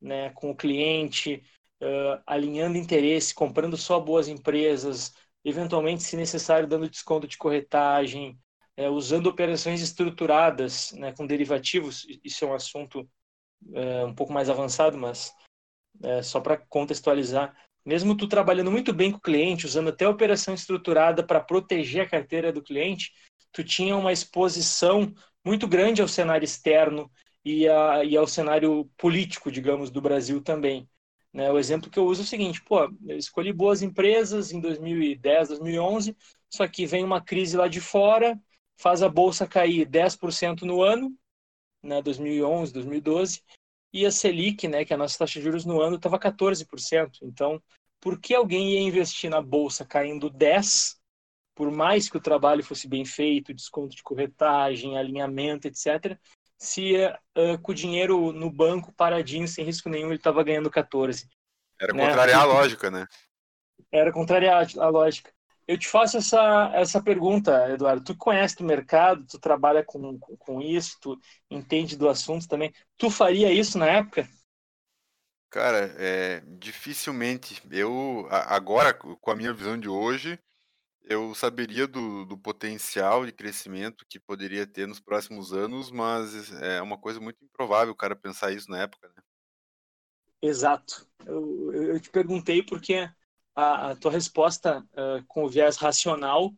né, 0.00 0.30
com 0.30 0.50
o 0.50 0.56
cliente, 0.56 1.42
uh, 1.82 2.22
alinhando 2.26 2.78
interesse, 2.78 3.34
comprando 3.34 3.76
só 3.76 3.98
boas 3.98 4.28
empresas, 4.28 5.14
eventualmente, 5.44 6.02
se 6.02 6.16
necessário, 6.16 6.68
dando 6.68 6.88
desconto 6.88 7.26
de 7.26 7.38
corretagem, 7.38 8.38
é, 8.76 8.88
usando 8.88 9.26
operações 9.26 9.80
estruturadas 9.80 10.92
né, 10.92 11.12
com 11.12 11.26
derivativos, 11.26 12.06
isso 12.22 12.44
é 12.44 12.48
um 12.48 12.54
assunto 12.54 13.08
é, 13.74 14.04
um 14.04 14.14
pouco 14.14 14.32
mais 14.32 14.48
avançado, 14.48 14.96
mas 14.96 15.34
é, 16.02 16.22
só 16.22 16.40
para 16.40 16.56
contextualizar, 16.56 17.56
mesmo 17.84 18.16
tu 18.16 18.28
trabalhando 18.28 18.70
muito 18.70 18.92
bem 18.92 19.10
com 19.10 19.18
o 19.18 19.20
cliente, 19.20 19.66
usando 19.66 19.88
até 19.88 20.06
operação 20.06 20.54
estruturada 20.54 21.24
para 21.24 21.40
proteger 21.40 22.02
a 22.02 22.08
carteira 22.08 22.52
do 22.52 22.62
cliente, 22.62 23.12
tu 23.52 23.64
tinha 23.64 23.96
uma 23.96 24.12
exposição 24.12 25.12
muito 25.44 25.66
grande 25.66 26.02
ao 26.02 26.08
cenário 26.08 26.44
externo 26.44 27.10
e, 27.44 27.68
a, 27.68 28.04
e 28.04 28.16
ao 28.16 28.26
cenário 28.26 28.90
político, 28.96 29.50
digamos, 29.50 29.90
do 29.90 30.00
Brasil 30.00 30.42
também. 30.42 30.88
Né? 31.32 31.50
O 31.50 31.58
exemplo 31.58 31.90
que 31.90 31.98
eu 31.98 32.06
uso 32.06 32.22
é 32.22 32.24
o 32.24 32.26
seguinte, 32.26 32.62
pô, 32.62 32.84
eu 33.06 33.16
escolhi 33.16 33.52
boas 33.52 33.82
empresas 33.82 34.52
em 34.52 34.60
2010, 34.60 35.48
2011, 35.48 36.16
só 36.50 36.66
que 36.66 36.86
vem 36.86 37.04
uma 37.04 37.20
crise 37.20 37.56
lá 37.56 37.68
de 37.68 37.80
fora, 37.80 38.38
faz 38.76 39.02
a 39.02 39.08
bolsa 39.08 39.46
cair 39.46 39.86
10% 39.86 40.62
no 40.62 40.82
ano, 40.82 41.14
né, 41.82 42.02
2011, 42.02 42.72
2012, 42.72 43.42
e 43.92 44.04
a 44.04 44.10
Selic, 44.10 44.68
né, 44.68 44.84
que 44.84 44.92
é 44.92 44.96
a 44.96 44.98
nossa 44.98 45.18
taxa 45.18 45.38
de 45.38 45.44
juros 45.44 45.64
no 45.64 45.80
ano, 45.80 45.96
estava 45.96 46.18
14%. 46.18 47.20
Então, 47.22 47.62
por 48.00 48.20
que 48.20 48.34
alguém 48.34 48.72
ia 48.72 48.80
investir 48.80 49.30
na 49.30 49.40
bolsa 49.40 49.84
caindo 49.84 50.30
10%, 50.30 50.97
por 51.58 51.72
mais 51.72 52.08
que 52.08 52.16
o 52.16 52.20
trabalho 52.20 52.62
fosse 52.62 52.86
bem 52.86 53.04
feito, 53.04 53.52
desconto 53.52 53.96
de 53.96 54.02
corretagem, 54.04 54.96
alinhamento, 54.96 55.66
etc., 55.66 56.16
se 56.56 56.94
uh, 56.94 57.60
com 57.60 57.72
o 57.72 57.74
dinheiro 57.74 58.32
no 58.32 58.48
banco 58.48 58.92
paradinho, 58.92 59.48
sem 59.48 59.64
risco 59.64 59.88
nenhum, 59.88 60.06
ele 60.06 60.16
estava 60.18 60.44
ganhando 60.44 60.70
14%. 60.70 61.26
Era 61.80 61.92
né? 61.92 62.06
contrariar 62.06 62.42
a 62.42 62.44
lógica, 62.44 62.90
né? 62.92 63.06
Era 63.90 64.12
contrariar 64.12 64.68
a 64.78 64.88
lógica. 64.88 65.32
Eu 65.66 65.76
te 65.76 65.88
faço 65.88 66.18
essa, 66.18 66.70
essa 66.74 67.02
pergunta, 67.02 67.72
Eduardo. 67.72 68.04
Tu 68.04 68.16
conhece 68.16 68.62
o 68.62 68.64
mercado, 68.64 69.26
tu 69.26 69.40
trabalha 69.40 69.82
com, 69.82 70.16
com, 70.16 70.36
com, 70.36 70.62
isso, 70.62 70.96
tu 71.00 71.18
entende 71.50 71.96
do 71.96 72.08
assunto 72.08 72.46
também. 72.46 72.72
Tu 72.96 73.10
faria 73.10 73.52
isso 73.52 73.76
na 73.78 73.86
época? 73.86 74.28
Cara, 75.50 75.92
é, 75.98 76.40
dificilmente. 76.46 77.60
Eu, 77.68 78.28
agora, 78.30 78.94
com 78.94 79.30
a 79.30 79.34
minha 79.34 79.52
visão 79.52 79.76
de 79.76 79.88
hoje, 79.88 80.38
eu 81.08 81.34
saberia 81.34 81.86
do, 81.86 82.24
do 82.26 82.36
potencial 82.36 83.24
de 83.24 83.32
crescimento 83.32 84.04
que 84.08 84.20
poderia 84.20 84.66
ter 84.66 84.86
nos 84.86 85.00
próximos 85.00 85.52
anos, 85.52 85.90
mas 85.90 86.52
é 86.60 86.82
uma 86.82 86.98
coisa 86.98 87.18
muito 87.18 87.42
improvável 87.42 87.92
o 87.92 87.96
cara 87.96 88.14
pensar 88.14 88.52
isso 88.52 88.70
na 88.70 88.82
época, 88.82 89.08
né? 89.08 89.22
Exato. 90.42 91.08
Eu, 91.26 91.72
eu 91.72 92.00
te 92.00 92.10
perguntei 92.10 92.62
porque 92.62 93.10
a, 93.54 93.90
a 93.90 93.96
tua 93.96 94.12
resposta 94.12 94.86
uh, 94.92 95.24
com 95.26 95.48
viés 95.48 95.76
racional 95.76 96.48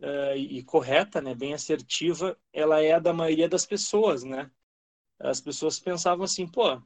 uh, 0.00 0.36
e, 0.36 0.58
e 0.58 0.64
correta, 0.64 1.20
né, 1.20 1.34
bem 1.34 1.54
assertiva, 1.54 2.36
ela 2.52 2.80
é 2.80 2.92
a 2.92 2.98
da 2.98 3.12
maioria 3.12 3.48
das 3.48 3.66
pessoas, 3.66 4.24
né? 4.24 4.50
As 5.20 5.40
pessoas 5.40 5.78
pensavam 5.78 6.24
assim, 6.24 6.48
pô, 6.48 6.82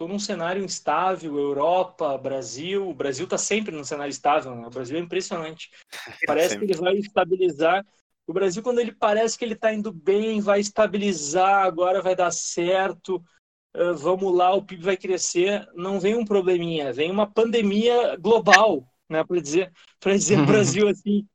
tô 0.00 0.08
num 0.08 0.18
cenário 0.18 0.64
instável, 0.64 1.38
Europa, 1.38 2.16
Brasil, 2.16 2.88
o 2.88 2.94
Brasil 2.94 3.24
está 3.24 3.36
sempre 3.36 3.76
num 3.76 3.84
cenário 3.84 4.10
estável, 4.10 4.54
né? 4.54 4.66
O 4.66 4.70
Brasil 4.70 4.96
é 4.96 5.00
impressionante. 5.00 5.68
Parece 6.26 6.56
que 6.56 6.64
ele 6.64 6.72
vai 6.72 6.94
estabilizar. 6.94 7.84
O 8.26 8.32
Brasil, 8.32 8.62
quando 8.62 8.78
ele 8.78 8.92
parece 8.92 9.36
que 9.36 9.44
ele 9.44 9.52
está 9.52 9.74
indo 9.74 9.92
bem, 9.92 10.40
vai 10.40 10.60
estabilizar, 10.60 11.64
agora 11.64 12.00
vai 12.00 12.16
dar 12.16 12.30
certo, 12.30 13.22
vamos 13.98 14.32
lá, 14.34 14.54
o 14.54 14.62
PIB 14.62 14.84
vai 14.84 14.96
crescer, 14.96 15.68
não 15.74 15.98
vem 15.98 16.14
um 16.14 16.24
probleminha, 16.24 16.92
vem 16.92 17.10
uma 17.10 17.28
pandemia 17.28 18.16
global, 18.16 18.86
né, 19.08 19.24
para 19.24 19.40
dizer, 19.40 19.72
para 19.98 20.12
dizer 20.12 20.36
Brasil 20.46 20.88
assim, 20.88 21.26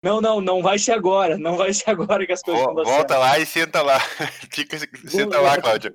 não, 0.00 0.20
não, 0.20 0.40
não 0.40 0.62
vai 0.62 0.78
ser 0.78 0.92
agora, 0.92 1.36
não 1.36 1.56
vai 1.56 1.74
ser 1.74 1.90
agora 1.90 2.24
que 2.24 2.32
as 2.32 2.40
coisas 2.40 2.64
vão 2.64 2.74
dar 2.74 2.84
Volta 2.84 3.18
lá 3.18 3.38
e 3.38 3.44
senta 3.44 3.82
lá, 3.82 3.98
Fica, 4.52 4.78
senta 5.08 5.40
lá, 5.40 5.60
Cláudia. 5.60 5.92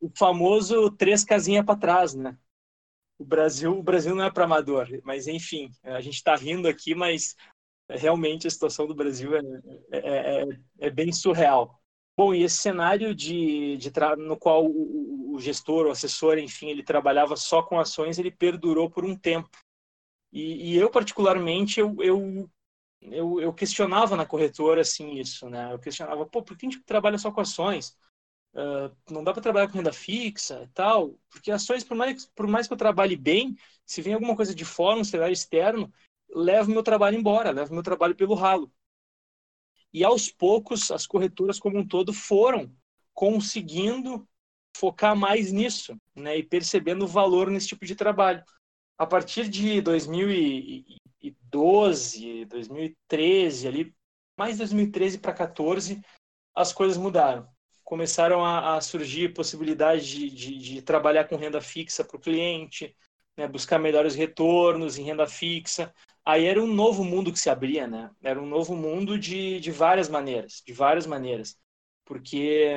O 0.00 0.10
famoso 0.16 0.90
três 0.92 1.24
casinhas 1.24 1.64
para 1.64 1.78
trás, 1.78 2.14
né? 2.14 2.36
O 3.18 3.24
Brasil, 3.24 3.76
o 3.76 3.82
Brasil 3.82 4.14
não 4.14 4.24
é 4.24 4.30
para 4.30 4.44
amador, 4.44 4.88
mas 5.02 5.26
enfim, 5.26 5.70
a 5.82 6.00
gente 6.00 6.14
está 6.14 6.36
rindo 6.36 6.68
aqui, 6.68 6.94
mas 6.94 7.34
realmente 7.90 8.46
a 8.46 8.50
situação 8.50 8.86
do 8.86 8.94
Brasil 8.94 9.34
é, 9.34 9.40
é, 9.90 10.42
é, 10.42 10.46
é 10.78 10.90
bem 10.90 11.12
surreal. 11.12 11.80
Bom, 12.16 12.34
e 12.34 12.42
esse 12.42 12.56
cenário 12.56 13.14
de, 13.14 13.76
de 13.76 13.92
no 14.18 14.36
qual 14.36 14.66
o, 14.66 15.34
o, 15.34 15.40
gestor, 15.40 15.86
o 15.86 15.90
assessor, 15.90 16.36
enfim, 16.38 16.68
ele 16.68 16.82
trabalhava 16.82 17.36
só 17.36 17.62
com 17.62 17.78
ações, 17.78 18.18
ele 18.18 18.30
perdurou 18.30 18.90
por 18.90 19.04
um 19.04 19.16
tempo. 19.16 19.56
E, 20.32 20.72
e 20.72 20.76
eu, 20.76 20.90
particularmente, 20.90 21.78
eu, 21.78 21.94
eu, 22.00 22.50
eu, 23.00 23.40
eu, 23.40 23.52
questionava 23.54 24.16
na 24.16 24.26
corretora, 24.26 24.80
assim, 24.80 25.12
isso, 25.12 25.48
né? 25.48 25.72
Eu 25.72 25.78
questionava, 25.78 26.26
pô, 26.26 26.42
por 26.42 26.56
que 26.56 26.66
a 26.66 26.70
gente 26.70 26.82
trabalha 26.82 27.18
só 27.18 27.30
com 27.30 27.40
ações? 27.40 27.96
Uh, 28.58 28.90
não 29.08 29.22
dá 29.22 29.32
para 29.32 29.40
trabalhar 29.40 29.68
com 29.68 29.78
renda 29.78 29.92
fixa 29.92 30.64
e 30.64 30.68
tal? 30.68 31.14
Porque 31.30 31.52
ações, 31.52 31.84
por 31.84 31.96
mais, 31.96 32.26
por 32.26 32.48
mais 32.48 32.66
que 32.66 32.72
eu 32.72 32.76
trabalhe 32.76 33.14
bem, 33.14 33.56
se 33.86 34.02
vem 34.02 34.14
alguma 34.14 34.34
coisa 34.34 34.52
de 34.52 34.64
fora, 34.64 34.98
um 34.98 35.04
cenário 35.04 35.32
externo, 35.32 35.92
leva 36.28 36.68
o 36.68 36.72
meu 36.72 36.82
trabalho 36.82 37.16
embora, 37.16 37.52
leva 37.52 37.70
o 37.70 37.74
meu 37.74 37.84
trabalho 37.84 38.16
pelo 38.16 38.34
ralo. 38.34 38.68
E 39.92 40.02
aos 40.02 40.28
poucos, 40.28 40.90
as 40.90 41.06
corretoras 41.06 41.60
como 41.60 41.78
um 41.78 41.86
todo 41.86 42.12
foram 42.12 42.74
conseguindo 43.14 44.26
focar 44.76 45.16
mais 45.16 45.52
nisso, 45.52 45.96
né, 46.14 46.36
e 46.38 46.42
percebendo 46.42 47.04
o 47.04 47.08
valor 47.08 47.50
nesse 47.50 47.68
tipo 47.68 47.86
de 47.86 47.94
trabalho. 47.94 48.44
A 48.96 49.06
partir 49.06 49.48
de 49.48 49.80
2012, 49.80 52.44
2013, 52.46 53.68
ali, 53.68 53.94
mais 54.36 54.58
2013 54.58 55.18
para 55.18 55.32
2014, 55.32 56.00
as 56.54 56.72
coisas 56.72 56.96
mudaram. 56.96 57.48
Começaram 57.88 58.44
a, 58.44 58.76
a 58.76 58.80
surgir 58.82 59.32
possibilidades 59.32 60.06
de, 60.06 60.28
de, 60.28 60.58
de, 60.58 60.82
trabalhar 60.82 61.24
com 61.24 61.36
renda 61.36 61.58
fixa 61.58 62.04
para 62.04 62.18
o 62.18 62.20
cliente, 62.20 62.94
né, 63.34 63.48
buscar 63.48 63.78
melhores 63.78 64.14
retornos 64.14 64.98
em 64.98 65.04
renda 65.04 65.26
fixa, 65.26 65.90
aí 66.22 66.44
era 66.44 66.62
um 66.62 66.66
novo 66.66 67.02
mundo 67.02 67.32
que 67.32 67.38
se 67.38 67.48
abria, 67.48 67.86
né? 67.86 68.10
Era 68.22 68.38
um 68.38 68.44
novo 68.44 68.76
mundo 68.76 69.18
de, 69.18 69.58
de 69.60 69.70
várias 69.70 70.06
maneiras, 70.06 70.62
de 70.66 70.74
várias 70.74 71.06
maneiras, 71.06 71.56
porque 72.04 72.74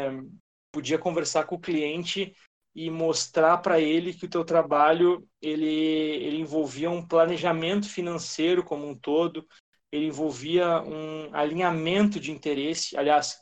podia 0.71 0.97
conversar 0.97 1.43
com 1.43 1.55
o 1.55 1.59
cliente 1.59 2.33
e 2.73 2.89
mostrar 2.89 3.57
para 3.57 3.81
ele 3.81 4.13
que 4.13 4.23
o 4.23 4.29
teu 4.29 4.45
trabalho 4.45 5.27
ele, 5.41 5.65
ele 5.65 6.37
envolvia 6.37 6.89
um 6.89 7.05
planejamento 7.05 7.89
financeiro 7.89 8.63
como 8.63 8.87
um 8.87 8.95
todo, 8.95 9.45
ele 9.91 10.05
envolvia 10.05 10.81
um 10.83 11.35
alinhamento 11.35 12.17
de 12.17 12.31
interesse. 12.31 12.95
Aliás, 12.95 13.40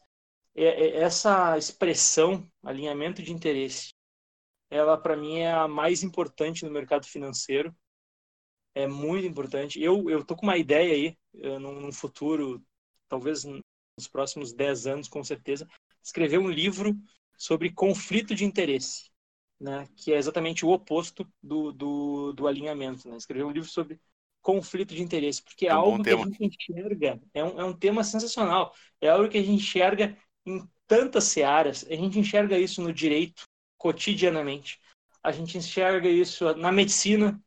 essa 0.66 1.58
expressão, 1.58 2.50
alinhamento 2.64 3.22
de 3.22 3.32
interesse, 3.32 3.94
ela 4.70 4.98
para 4.98 5.16
mim 5.16 5.40
é 5.40 5.52
a 5.52 5.68
mais 5.68 6.04
importante 6.04 6.66
no 6.66 6.72
mercado 6.72 7.06
financeiro 7.06 7.76
é 8.76 8.88
muito 8.88 9.26
importante. 9.26 9.82
Eu, 9.82 10.10
eu 10.10 10.24
tô 10.24 10.36
com 10.36 10.46
uma 10.46 10.58
ideia 10.58 10.94
aí, 10.94 11.18
eh, 11.42 11.60
num, 11.60 11.80
num 11.80 11.92
futuro, 11.92 12.64
talvez 13.08 13.44
nos 13.44 14.08
próximos 14.08 14.54
10 14.54 14.88
anos, 14.88 15.08
com 15.08 15.24
certeza, 15.24 15.68
escrever 16.04 16.38
um 16.38 16.50
livro 16.50 16.96
sobre 17.38 17.72
conflito 17.72 18.36
de 18.36 18.46
interesse, 18.46 19.10
né? 19.60 19.88
que 19.96 20.14
é 20.14 20.18
exatamente 20.18 20.66
o 20.66 20.70
oposto 20.70 21.28
do, 21.42 21.72
do, 21.72 22.34
do 22.34 22.48
alinhamento. 22.48 23.10
Né? 23.10 23.18
Escrever 23.18 23.44
um 23.44 23.52
livro 23.52 23.70
sobre 23.70 24.00
conflito 24.42 24.96
de 24.96 25.02
interesse, 25.02 25.44
porque 25.44 25.68
é, 25.68 25.72
é 25.72 25.76
um 25.76 25.80
algo 25.80 26.04
que 26.04 26.10
a 26.10 26.18
gente 26.18 26.46
enxerga, 26.46 27.22
é 27.34 27.44
um, 27.44 27.60
é 27.60 27.66
um 27.66 27.74
tema 27.74 28.04
sensacional, 28.04 28.74
é 29.02 29.10
algo 29.10 29.28
que 29.28 29.38
a 29.38 29.42
gente 29.42 29.62
enxerga 29.62 30.18
em 30.46 30.68
tantas 30.88 31.26
searas, 31.26 31.86
a 31.90 31.96
gente 31.96 32.20
enxerga 32.20 32.58
isso 32.58 32.82
no 32.82 32.94
direito 32.94 33.44
cotidianamente, 33.78 34.80
a 35.24 35.32
gente 35.32 35.58
enxerga 35.58 36.10
isso 36.10 36.54
na 36.56 36.72
medicina 36.72 37.40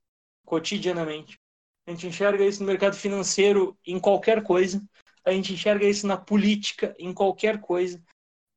cotidianamente. 0.45 1.39
A 1.87 1.91
gente 1.91 2.07
enxerga 2.07 2.45
isso 2.45 2.61
no 2.61 2.67
mercado 2.67 2.95
financeiro 2.95 3.77
em 3.87 3.99
qualquer 3.99 4.43
coisa. 4.43 4.83
A 5.25 5.33
gente 5.33 5.53
enxerga 5.53 5.87
isso 5.87 6.07
na 6.07 6.17
política 6.17 6.95
em 6.99 7.13
qualquer 7.13 7.61
coisa. 7.61 8.03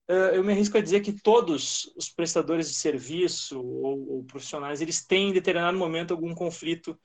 Eu 0.08 0.44
me 0.44 0.54
arrisco 0.54 0.78
a 0.78 0.82
dizer 0.82 1.02
que 1.02 1.12
todos 1.12 1.92
os 1.96 2.10
prestadores 2.10 2.68
de 2.68 2.76
serviço 2.76 3.60
ou, 3.60 4.18
ou 4.18 4.24
profissionais 4.24 4.82
eles 4.82 5.04
têm 5.04 5.30
em 5.30 5.34
determinado 5.34 5.78
momento 5.78 6.12
algum 6.12 6.36
conflito 6.36 7.00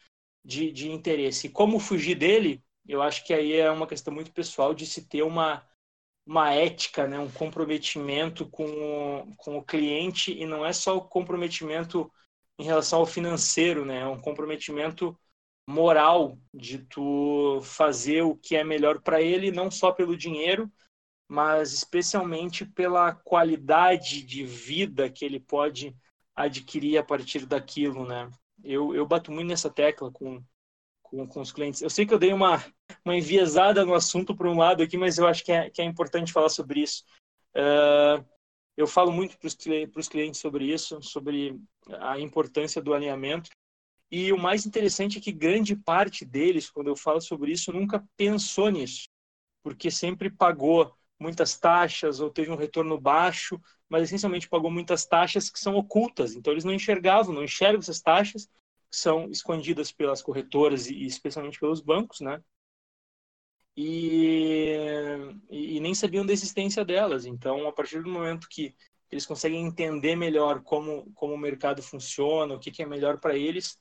de, 0.45 0.71
de 0.71 0.91
interesse. 0.91 1.47
E 1.47 1.51
como 1.51 1.79
fugir 1.79 2.17
dele? 2.17 2.63
Eu 2.87 3.01
acho 3.01 3.25
que 3.25 3.33
aí 3.33 3.53
é 3.53 3.71
uma 3.71 3.87
questão 3.87 4.13
muito 4.13 4.33
pessoal 4.33 4.75
de 4.75 4.85
se 4.85 5.07
ter 5.07 5.23
uma 5.23 5.67
uma 6.27 6.53
ética, 6.53 7.07
né, 7.07 7.19
um 7.19 7.31
comprometimento 7.31 8.49
com 8.49 8.65
o, 8.65 9.37
com 9.37 9.59
o 9.59 9.65
cliente 9.65 10.33
e 10.33 10.47
não 10.47 10.65
é 10.65 10.73
só 10.73 10.97
o 10.97 11.09
comprometimento 11.09 12.11
em 12.59 12.65
relação 12.65 13.01
ao 13.01 13.07
financeiro, 13.07 13.85
né? 13.85 14.01
É 14.01 14.07
um 14.07 14.21
comprometimento 14.21 15.19
moral 15.67 16.39
de 16.53 16.79
tu 16.79 17.61
fazer 17.63 18.23
o 18.23 18.37
que 18.37 18.57
é 18.57 18.65
melhor 18.65 19.01
para 19.01 19.23
ele, 19.23 19.51
não 19.51 19.71
só 19.71 19.93
pelo 19.93 20.17
dinheiro, 20.17 20.71
mas 21.29 21.73
especialmente 21.73 22.65
pela 22.65 23.15
qualidade 23.15 24.23
de 24.23 24.45
vida 24.45 25.11
que 25.11 25.25
ele 25.25 25.41
pode 25.41 25.97
adquirir 26.35 26.99
a 26.99 27.05
partir 27.05 27.47
daquilo, 27.47 28.07
né? 28.07 28.31
Eu, 28.63 28.95
eu 28.95 29.07
bato 29.07 29.33
muito 29.33 29.49
nessa 29.49 29.71
tecla 29.71 30.11
com, 30.11 30.43
com, 31.11 31.27
com 31.27 31.41
os 31.41 31.53
clientes. 31.53 31.83
Eu 31.83 31.91
sei 31.91 32.07
que 32.07 32.15
eu 32.15 32.19
dei 32.19 32.33
uma, 32.33 32.65
uma 33.05 33.17
enviesada 33.17 33.85
no 33.85 33.95
assunto 33.95 34.35
por 34.35 34.47
um 34.47 34.57
lado 34.57 34.83
aqui, 34.83 34.97
mas 34.97 35.19
eu 35.19 35.27
acho 35.27 35.45
que 35.45 35.53
é, 35.53 35.69
que 35.69 35.83
é 35.83 35.85
importante 35.85 36.33
falar 36.33 36.49
sobre 36.49 36.81
isso. 36.81 37.05
Uh, 37.55 38.25
eu 38.77 38.87
falo 38.87 39.13
muito 39.13 39.37
para 39.37 40.01
os 40.01 40.09
clientes 40.09 40.41
sobre 40.41 40.73
isso, 40.73 41.03
sobre 41.03 41.61
a 41.99 42.19
importância 42.19 42.81
do 42.81 42.95
alinhamento. 42.95 43.51
E 44.11 44.33
o 44.33 44.39
mais 44.39 44.65
interessante 44.65 45.19
é 45.19 45.21
que 45.21 45.33
grande 45.33 45.77
parte 45.77 46.25
deles, 46.25 46.71
quando 46.71 46.89
eu 46.89 46.97
falo 46.97 47.21
sobre 47.21 47.53
isso, 47.53 47.73
nunca 47.73 48.05
pensou 48.17 48.71
nisso, 48.71 49.09
porque 49.63 49.91
sempre 49.91 50.31
pagou 50.31 50.93
muitas 51.19 51.59
taxas 51.59 52.19
ou 52.19 52.31
teve 52.31 52.51
um 52.51 52.57
retorno 52.57 52.99
baixo, 52.99 53.61
mas 53.89 54.05
essencialmente 54.05 54.49
pagou 54.49 54.71
muitas 54.71 55.05
taxas 55.05 55.51
que 55.51 55.61
são 55.61 55.77
ocultas. 55.77 56.35
Então 56.35 56.53
eles 56.53 56.65
não 56.65 56.73
enxergavam, 56.73 57.35
não 57.35 57.45
enxergam 57.45 57.81
essas 57.81 58.01
taxas 58.01 58.49
são 58.91 59.31
escondidas 59.31 59.93
pelas 59.93 60.23
corretoras 60.23 60.89
e 60.89 61.05
especialmente 61.05 61.59
pelos 61.61 61.81
bancos, 61.81 62.21
né? 62.21 62.43
E, 63.77 64.75
e, 65.49 65.81
nem 65.81 65.95
sabiam 65.95 66.27
da 66.27 66.33
existência 66.33 66.85
delas. 66.85 67.25
Então, 67.25 67.67
a 67.69 67.73
partir 67.73 68.03
do 68.03 68.11
momento 68.11 68.49
que 68.49 68.75
eles 69.11 69.25
conseguem 69.25 69.65
entender 69.65 70.17
melhor 70.17 70.63
como, 70.63 71.11
como 71.15 71.35
o 71.35 71.39
mercado 71.39 71.83
funciona, 71.83 72.55
o 72.55 72.59
que, 72.59 72.71
que 72.71 72.83
é 72.83 72.87
melhor 72.87 73.19
para 73.19 73.37
eles, 73.37 73.79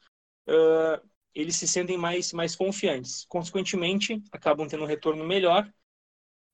uh, 0.48 1.06
eles 1.34 1.56
se 1.56 1.68
sentem 1.68 1.98
mais, 1.98 2.32
mais 2.34 2.56
confiantes. 2.56 3.26
Consequentemente, 3.26 4.24
acabam 4.32 4.68
tendo 4.68 4.84
um 4.84 4.88
retorno 4.88 5.26
melhor 5.26 5.72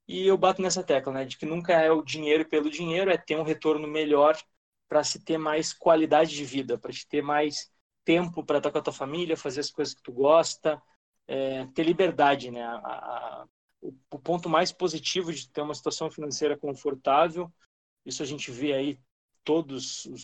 e 0.08 0.28
eu 0.28 0.38
bato 0.38 0.62
nessa 0.62 0.84
tecla, 0.84 1.12
né, 1.12 1.26
de 1.26 1.38
que 1.38 1.46
nunca 1.46 1.74
é 1.74 1.92
o 1.92 2.04
dinheiro 2.04 2.46
pelo 2.48 2.70
dinheiro, 2.70 3.10
é 3.10 3.18
ter 3.18 3.36
um 3.38 3.44
retorno 3.44 3.88
melhor 3.88 4.38
para 4.88 5.04
se 5.04 5.24
ter 5.24 5.38
mais 5.38 5.74
qualidade 5.74 6.36
de 6.36 6.46
vida, 6.46 6.78
para 6.78 6.92
te 6.92 7.08
ter 7.08 7.24
mais 7.24 7.72
tempo 8.06 8.46
para 8.46 8.60
estar 8.60 8.72
com 8.72 8.78
a 8.78 8.82
tua 8.82 8.94
família, 8.94 9.36
fazer 9.36 9.60
as 9.62 9.72
coisas 9.72 9.94
que 9.94 10.04
tu 10.04 10.14
gosta, 10.14 10.82
é, 11.28 11.66
ter 11.68 11.84
liberdade, 11.84 12.52
né? 12.52 12.64
A, 12.64 12.76
a, 12.76 13.48
o, 13.82 13.94
o, 14.12 14.20
ponto 14.20 14.48
mais 14.48 14.72
positivo 14.72 15.34
de 15.34 15.50
ter 15.50 15.62
uma 15.62 15.74
situação 15.74 16.10
financeira 16.10 16.58
confortável, 16.58 17.52
isso 18.06 18.22
a 18.22 18.26
gente 18.26 18.52
vê 18.52 18.74
aí 18.74 19.00
todos 19.44 20.06
os 20.06 20.22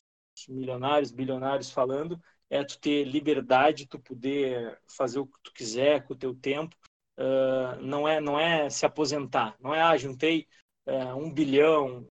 milionários, 0.47 1.11
bilionários 1.11 1.71
falando, 1.71 2.21
é 2.49 2.63
tu 2.63 2.79
ter 2.79 3.03
liberdade, 3.03 3.87
tu 3.87 3.99
poder 3.99 4.79
fazer 4.87 5.19
o 5.19 5.25
que 5.25 5.39
tu 5.43 5.53
quiser 5.53 6.05
com 6.05 6.13
o 6.13 6.17
teu 6.17 6.35
tempo, 6.35 6.75
uh, 7.17 7.81
não 7.81 8.07
é 8.07 8.19
não 8.19 8.39
é 8.39 8.69
se 8.69 8.85
aposentar, 8.85 9.55
não 9.59 9.73
é 9.73 9.81
ah 9.81 9.97
juntei 9.97 10.47
uh, 10.85 11.15
um 11.15 11.31
bilhão, 11.31 12.07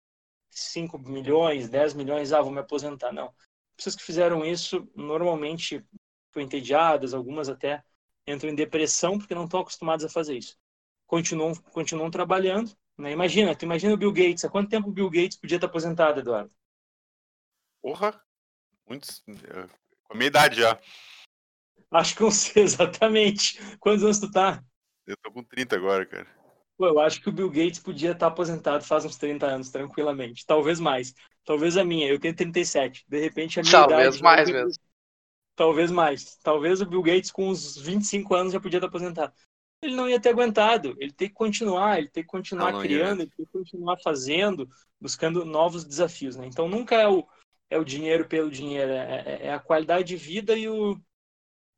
cinco 0.49 0.97
milhões, 0.97 1.69
dez 1.69 1.93
milhões, 1.93 2.31
ah 2.31 2.41
vou 2.41 2.51
me 2.51 2.59
aposentar, 2.59 3.11
não. 3.11 3.33
Pessoas 3.77 3.95
que 3.95 4.03
fizeram 4.03 4.43
isso 4.43 4.89
normalmente 4.95 5.85
ficam 6.27 6.41
entediadas, 6.41 7.13
algumas 7.13 7.47
até 7.47 7.83
entram 8.25 8.49
em 8.49 8.55
depressão 8.55 9.17
porque 9.17 9.35
não 9.35 9.45
estão 9.45 9.59
acostumadas 9.59 10.03
a 10.05 10.09
fazer 10.09 10.35
isso. 10.35 10.57
Continuam 11.05 11.55
continuam 11.71 12.11
trabalhando, 12.11 12.75
né? 12.97 13.11
Imagina, 13.11 13.55
tu 13.55 13.63
imagina 13.63 13.93
o 13.93 13.97
Bill 13.97 14.11
Gates, 14.11 14.43
há 14.43 14.49
quanto 14.49 14.69
tempo 14.69 14.89
o 14.89 14.91
Bill 14.91 15.09
Gates 15.09 15.37
podia 15.37 15.57
estar 15.57 15.67
aposentado, 15.67 16.19
Eduardo? 16.19 16.51
Porra, 17.81 18.19
muitos, 18.87 19.23
eh, 19.29 19.67
com 20.03 20.13
a 20.13 20.17
minha 20.17 20.27
idade 20.27 20.59
já. 20.59 20.77
Acho 21.91 22.15
que 22.15 22.23
eu 22.23 22.31
sei 22.31 22.63
exatamente. 22.63 23.59
Quantos 23.77 24.03
anos 24.03 24.19
tu 24.19 24.29
tá? 24.31 24.61
Eu 25.05 25.15
tô 25.17 25.31
com 25.31 25.43
30 25.43 25.75
agora, 25.75 26.05
cara. 26.05 26.27
Pô, 26.77 26.85
eu 26.85 26.99
acho 26.99 27.19
que 27.21 27.29
o 27.29 27.31
Bill 27.31 27.49
Gates 27.49 27.79
podia 27.79 28.11
estar 28.11 28.27
aposentado 28.27 28.83
faz 28.83 29.03
uns 29.03 29.17
30 29.17 29.47
anos, 29.47 29.71
tranquilamente. 29.71 30.45
Talvez 30.45 30.79
mais. 30.79 31.13
Talvez 31.43 31.75
a 31.75 31.83
minha. 31.83 32.07
Eu 32.07 32.19
tenho 32.19 32.35
37. 32.35 33.03
De 33.07 33.19
repente 33.19 33.59
a 33.59 33.63
minha 33.63 33.71
Talvez 33.71 34.15
idade, 34.15 34.23
mais 34.23 34.49
mesmo. 34.49 34.83
Talvez 35.55 35.91
mais. 35.91 36.37
Talvez 36.43 36.79
o 36.79 36.85
Bill 36.85 37.01
Gates 37.01 37.31
com 37.31 37.49
uns 37.49 37.75
25 37.77 38.35
anos 38.35 38.53
já 38.53 38.59
podia 38.59 38.77
estar 38.77 38.87
aposentado. 38.87 39.33
Ele 39.81 39.95
não 39.95 40.07
ia 40.07 40.19
ter 40.19 40.29
aguentado. 40.29 40.95
Ele 40.99 41.11
tem 41.11 41.27
que 41.27 41.33
continuar, 41.33 41.97
ele 41.97 42.09
tem 42.09 42.23
que 42.23 42.29
continuar 42.29 42.71
não, 42.71 42.79
não 42.79 42.85
criando, 42.85 43.19
ia. 43.19 43.23
ele 43.23 43.31
tem 43.35 43.45
que 43.45 43.51
continuar 43.51 43.97
fazendo, 44.03 44.69
buscando 45.01 45.43
novos 45.43 45.83
desafios. 45.83 46.35
Né? 46.35 46.45
Então 46.45 46.69
nunca 46.69 46.95
é 46.95 47.07
o, 47.07 47.27
é 47.71 47.79
o 47.79 47.85
dinheiro 47.85 48.27
pelo 48.27 48.51
dinheiro, 48.51 48.91
é, 48.91 49.23
é, 49.25 49.47
é 49.47 49.53
a 49.53 49.59
qualidade 49.59 50.09
de 50.09 50.15
vida 50.15 50.55
e 50.55 50.69
o, 50.69 50.99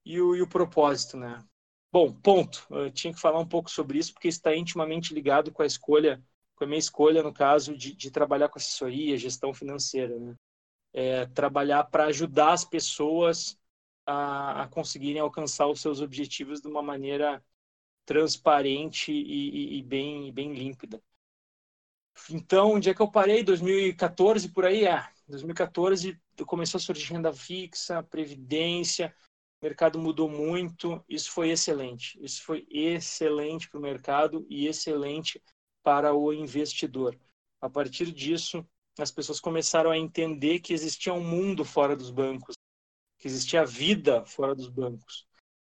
e 0.05 0.19
o, 0.19 0.35
e 0.35 0.41
o 0.41 0.47
propósito, 0.47 1.15
né? 1.15 1.41
Bom, 1.91 2.13
ponto. 2.13 2.65
Eu 2.69 2.91
tinha 2.91 3.13
que 3.13 3.19
falar 3.19 3.39
um 3.39 3.47
pouco 3.47 3.69
sobre 3.69 3.97
isso, 3.97 4.13
porque 4.13 4.27
está 4.27 4.55
intimamente 4.55 5.13
ligado 5.13 5.51
com 5.51 5.63
a 5.63 5.65
escolha, 5.65 6.23
com 6.55 6.63
a 6.63 6.67
minha 6.67 6.79
escolha, 6.79 7.23
no 7.23 7.33
caso, 7.33 7.75
de, 7.75 7.95
de 7.95 8.11
trabalhar 8.11 8.49
com 8.49 8.59
assessoria, 8.59 9.17
gestão 9.17 9.53
financeira. 9.53 10.17
Né? 10.19 10.35
É, 10.93 11.25
trabalhar 11.27 11.83
para 11.85 12.05
ajudar 12.05 12.53
as 12.53 12.63
pessoas 12.63 13.57
a, 14.05 14.63
a, 14.63 14.67
conseguirem 14.67 15.21
alcançar 15.21 15.67
os 15.67 15.81
seus 15.81 16.01
objetivos 16.01 16.61
de 16.61 16.67
uma 16.67 16.81
maneira 16.81 17.43
transparente 18.05 19.11
e, 19.11 19.75
e, 19.75 19.79
e 19.79 19.83
bem, 19.83 20.31
bem 20.31 20.53
límpida. 20.53 21.01
Então, 22.29 22.73
onde 22.73 22.89
é 22.89 22.93
que 22.93 23.01
eu 23.01 23.09
parei? 23.09 23.43
2014, 23.43 24.49
por 24.49 24.65
aí? 24.65 24.85
É. 24.85 25.07
2014 25.27 26.19
começou 26.45 26.79
a 26.79 26.81
surgir 26.81 27.13
renda 27.13 27.31
fixa, 27.31 28.03
previdência, 28.03 29.13
o 29.61 29.65
mercado 29.65 29.99
mudou 29.99 30.29
muito, 30.29 31.03
isso 31.07 31.31
foi 31.31 31.49
excelente. 31.49 32.17
Isso 32.23 32.43
foi 32.43 32.65
excelente 32.69 33.69
para 33.69 33.77
o 33.77 33.81
mercado 33.81 34.45
e 34.49 34.67
excelente 34.67 35.41
para 35.83 36.13
o 36.13 36.31
investidor. 36.31 37.19
A 37.59 37.69
partir 37.69 38.11
disso, 38.11 38.65
as 38.97 39.11
pessoas 39.11 39.39
começaram 39.39 39.91
a 39.91 39.97
entender 39.97 40.59
que 40.59 40.73
existia 40.73 41.13
um 41.13 41.23
mundo 41.23 41.65
fora 41.65 41.95
dos 41.95 42.09
bancos, 42.09 42.55
que 43.17 43.27
existia 43.27 43.65
vida 43.65 44.25
fora 44.25 44.55
dos 44.55 44.69
bancos. 44.69 45.27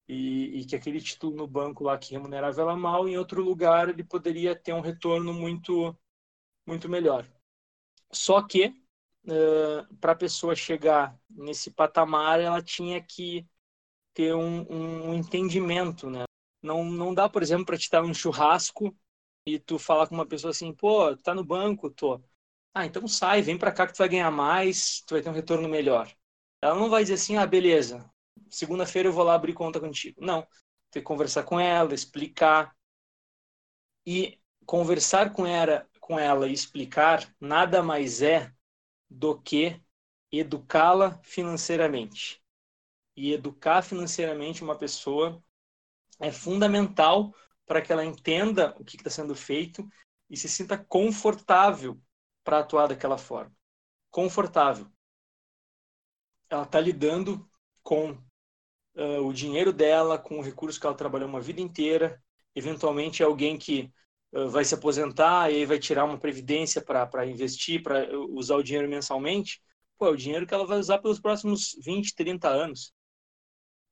E, 0.08 0.60
e, 0.60 0.66
que 0.66 0.76
aquele 0.76 1.02
título 1.02 1.36
no 1.36 1.48
banco 1.48 1.84
lá 1.84 1.98
que 1.98 2.12
remunerava 2.12 2.62
ela 2.62 2.76
mal, 2.76 3.08
em 3.08 3.18
outro 3.18 3.42
lugar 3.42 3.88
ele 3.88 4.04
poderia 4.04 4.54
ter 4.54 4.74
um 4.74 4.82
retorno 4.82 5.34
muito, 5.34 5.98
muito 6.66 6.90
melhor. 6.90 7.26
Só 8.12 8.42
que, 8.42 8.68
uh, 9.26 9.96
para 10.02 10.12
a 10.12 10.16
pessoa 10.16 10.56
chegar 10.56 11.18
nesse 11.30 11.72
patamar, 11.72 12.42
ela 12.42 12.62
tinha 12.62 13.02
que 13.02 13.48
ter 14.14 14.34
um, 14.36 15.10
um 15.10 15.14
entendimento, 15.14 16.10
né? 16.10 16.24
Não, 16.62 16.84
não 16.84 17.14
dá, 17.14 17.28
por 17.28 17.42
exemplo, 17.44 17.66
para 17.66 17.78
te 17.78 17.84
estar 17.84 18.02
num 18.02 18.14
churrasco 18.14 18.96
e 19.46 19.60
tu 19.60 19.78
falar 19.78 20.08
com 20.08 20.16
uma 20.16 20.26
pessoa 20.26 20.52
assim, 20.52 20.74
pô, 20.74 21.16
tá 21.18 21.34
no 21.36 21.44
banco, 21.44 21.90
tô. 21.90 22.22
Ah, 22.74 22.86
então 22.86 23.08
sai, 23.08 23.42
vem 23.42 23.58
para 23.58 23.72
cá 23.72 23.86
que 23.88 23.94
tu 23.94 23.98
vai 23.98 24.10
ganhar 24.10 24.32
mais, 24.32 25.02
tu 25.06 25.16
vai 25.16 25.22
ter 25.22 25.30
um 25.30 25.34
retorno 25.34 25.68
melhor. 25.70 26.12
Ela 26.62 26.76
não 26.76 26.90
vai 26.90 27.04
dizer 27.04 27.16
assim, 27.16 27.38
ah, 27.38 27.46
beleza, 27.46 28.10
segunda-feira 28.50 29.10
eu 29.10 29.14
vou 29.14 29.24
lá 29.24 29.36
abrir 29.36 29.54
conta 29.54 29.80
contigo. 29.80 30.22
Não, 30.22 30.42
tem 30.92 31.02
que 31.02 31.08
conversar 31.08 31.44
com 31.44 31.60
ela, 31.60 31.94
explicar. 31.94 32.76
E 34.06 34.40
conversar 34.66 35.34
com 35.34 35.46
ela, 35.46 35.88
com 36.00 36.18
ela 36.20 36.48
e 36.48 36.54
explicar 36.54 37.34
nada 37.40 37.84
mais 37.84 38.22
é 38.22 38.52
do 39.10 39.40
que 39.40 39.82
educá-la 40.32 41.20
financeiramente 41.24 42.43
e 43.16 43.34
educar 43.34 43.82
financeiramente 43.82 44.64
uma 44.64 44.78
pessoa 44.78 45.44
é 46.20 46.32
fundamental 46.32 47.34
para 47.66 47.82
que 47.82 47.92
ela 47.92 48.06
entenda 48.06 48.76
o 48.80 48.84
que 48.84 48.98
está 48.98 49.10
sendo 49.10 49.36
feito 49.36 49.88
e 50.30 50.38
se 50.38 50.50
sinta 50.50 50.78
confortável 50.78 52.00
para 52.44 52.60
atuar 52.60 52.88
daquela 52.88 53.18
forma. 53.18 53.56
Confortável. 54.10 54.88
Ela 56.50 56.64
está 56.64 56.80
lidando 56.80 57.48
com 57.82 58.12
uh, 58.12 59.22
o 59.26 59.34
dinheiro 59.34 59.72
dela, 59.72 60.18
com 60.18 60.40
o 60.40 60.42
recurso 60.42 60.80
que 60.80 60.86
ela 60.86 60.96
trabalhou 60.96 61.28
uma 61.28 61.42
vida 61.42 61.62
inteira. 61.62 62.22
Eventualmente 62.56 63.24
é 63.24 63.26
alguém 63.26 63.58
que 63.58 63.92
uh, 64.34 64.50
vai 64.50 64.66
se 64.66 64.76
aposentar 64.76 65.52
e 65.52 65.56
aí 65.58 65.66
vai 65.66 65.80
tirar 65.80 66.06
uma 66.06 66.20
previdência 66.20 66.82
para 66.82 67.26
investir, 67.26 67.82
para 67.82 68.08
usar 68.30 68.56
o 68.56 68.64
dinheiro 68.64 68.90
mensalmente. 68.90 69.62
Pô, 69.98 70.08
é 70.08 70.12
o 70.12 70.18
dinheiro 70.18 70.46
que 70.46 70.54
ela 70.54 70.66
vai 70.66 70.80
usar 70.80 71.00
pelos 71.00 71.20
próximos 71.20 71.76
20, 71.84 72.16
30 72.16 72.50
anos. 72.50 72.94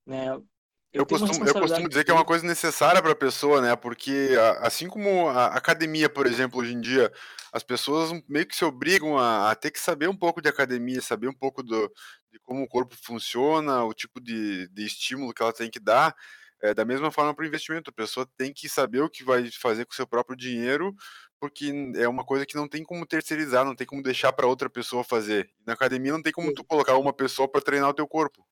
Né? 0.05 0.29
Eu, 0.93 1.03
eu 1.03 1.05
costumo, 1.05 1.45
eu 1.45 1.53
costumo 1.53 1.87
dizer 1.87 2.03
que 2.03 2.11
é 2.11 2.13
uma 2.13 2.25
coisa 2.25 2.45
necessária 2.45 3.01
para 3.01 3.13
a 3.13 3.15
pessoa, 3.15 3.61
né? 3.61 3.75
Porque 3.77 4.31
assim 4.59 4.87
como 4.87 5.29
a 5.29 5.45
academia, 5.47 6.09
por 6.09 6.27
exemplo, 6.27 6.59
hoje 6.59 6.73
em 6.73 6.81
dia, 6.81 7.11
as 7.53 7.63
pessoas 7.63 8.11
meio 8.27 8.45
que 8.45 8.55
se 8.55 8.65
obrigam 8.65 9.17
a, 9.17 9.51
a 9.51 9.55
ter 9.55 9.71
que 9.71 9.79
saber 9.79 10.09
um 10.09 10.15
pouco 10.15 10.41
de 10.41 10.49
academia, 10.49 11.01
saber 11.01 11.29
um 11.29 11.33
pouco 11.33 11.63
do, 11.63 11.89
de 12.29 12.39
como 12.39 12.63
o 12.63 12.67
corpo 12.67 12.93
funciona, 13.01 13.85
o 13.85 13.93
tipo 13.93 14.19
de, 14.19 14.67
de 14.67 14.85
estímulo 14.85 15.33
que 15.33 15.41
ela 15.41 15.53
tem 15.53 15.69
que 15.69 15.79
dar. 15.79 16.13
É, 16.61 16.73
da 16.73 16.85
mesma 16.85 17.09
forma 17.09 17.33
para 17.33 17.43
o 17.43 17.47
investimento, 17.47 17.89
a 17.89 17.93
pessoa 17.93 18.27
tem 18.37 18.53
que 18.53 18.69
saber 18.69 19.01
o 19.01 19.09
que 19.09 19.23
vai 19.23 19.49
fazer 19.49 19.85
com 19.85 19.93
o 19.93 19.95
seu 19.95 20.05
próprio 20.05 20.35
dinheiro, 20.35 20.93
porque 21.39 21.73
é 21.95 22.07
uma 22.07 22.23
coisa 22.23 22.45
que 22.45 22.55
não 22.55 22.67
tem 22.67 22.83
como 22.83 23.05
terceirizar, 23.05 23.65
não 23.65 23.75
tem 23.75 23.87
como 23.87 24.03
deixar 24.03 24.31
para 24.33 24.45
outra 24.45 24.69
pessoa 24.69 25.03
fazer. 25.03 25.49
Na 25.65 25.73
academia 25.73 26.11
não 26.11 26.21
tem 26.21 26.31
como 26.33 26.53
tu 26.53 26.63
colocar 26.63 26.97
uma 26.97 27.13
pessoa 27.13 27.47
para 27.47 27.61
treinar 27.61 27.89
o 27.89 27.93
teu 27.93 28.07
corpo. 28.07 28.45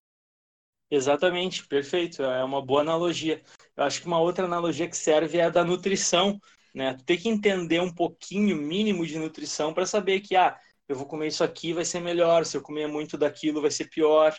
Exatamente, 0.91 1.67
perfeito. 1.67 2.23
É 2.23 2.43
uma 2.43 2.61
boa 2.65 2.81
analogia. 2.81 3.41
Eu 3.75 3.83
acho 3.83 4.01
que 4.01 4.07
uma 4.07 4.19
outra 4.19 4.45
analogia 4.45 4.87
que 4.89 4.97
serve 4.97 5.37
é 5.37 5.43
a 5.45 5.49
da 5.49 5.63
nutrição, 5.63 6.39
né? 6.73 6.95
Tu 6.95 7.03
tem 7.05 7.17
que 7.17 7.29
entender 7.29 7.79
um 7.79 7.93
pouquinho 7.93 8.55
mínimo 8.57 9.05
de 9.05 9.17
nutrição 9.19 9.73
para 9.73 9.85
saber 9.85 10.21
que 10.21 10.35
ah, 10.35 10.57
eu 10.87 10.95
vou 10.95 11.05
comer 11.05 11.27
isso 11.27 11.43
aqui 11.43 11.73
vai 11.73 11.85
ser 11.85 11.99
melhor, 11.99 12.43
se 12.45 12.57
eu 12.57 12.61
comer 12.61 12.87
muito 12.87 13.17
daquilo 13.17 13.61
vai 13.61 13.69
ser 13.71 13.85
pior, 13.89 14.35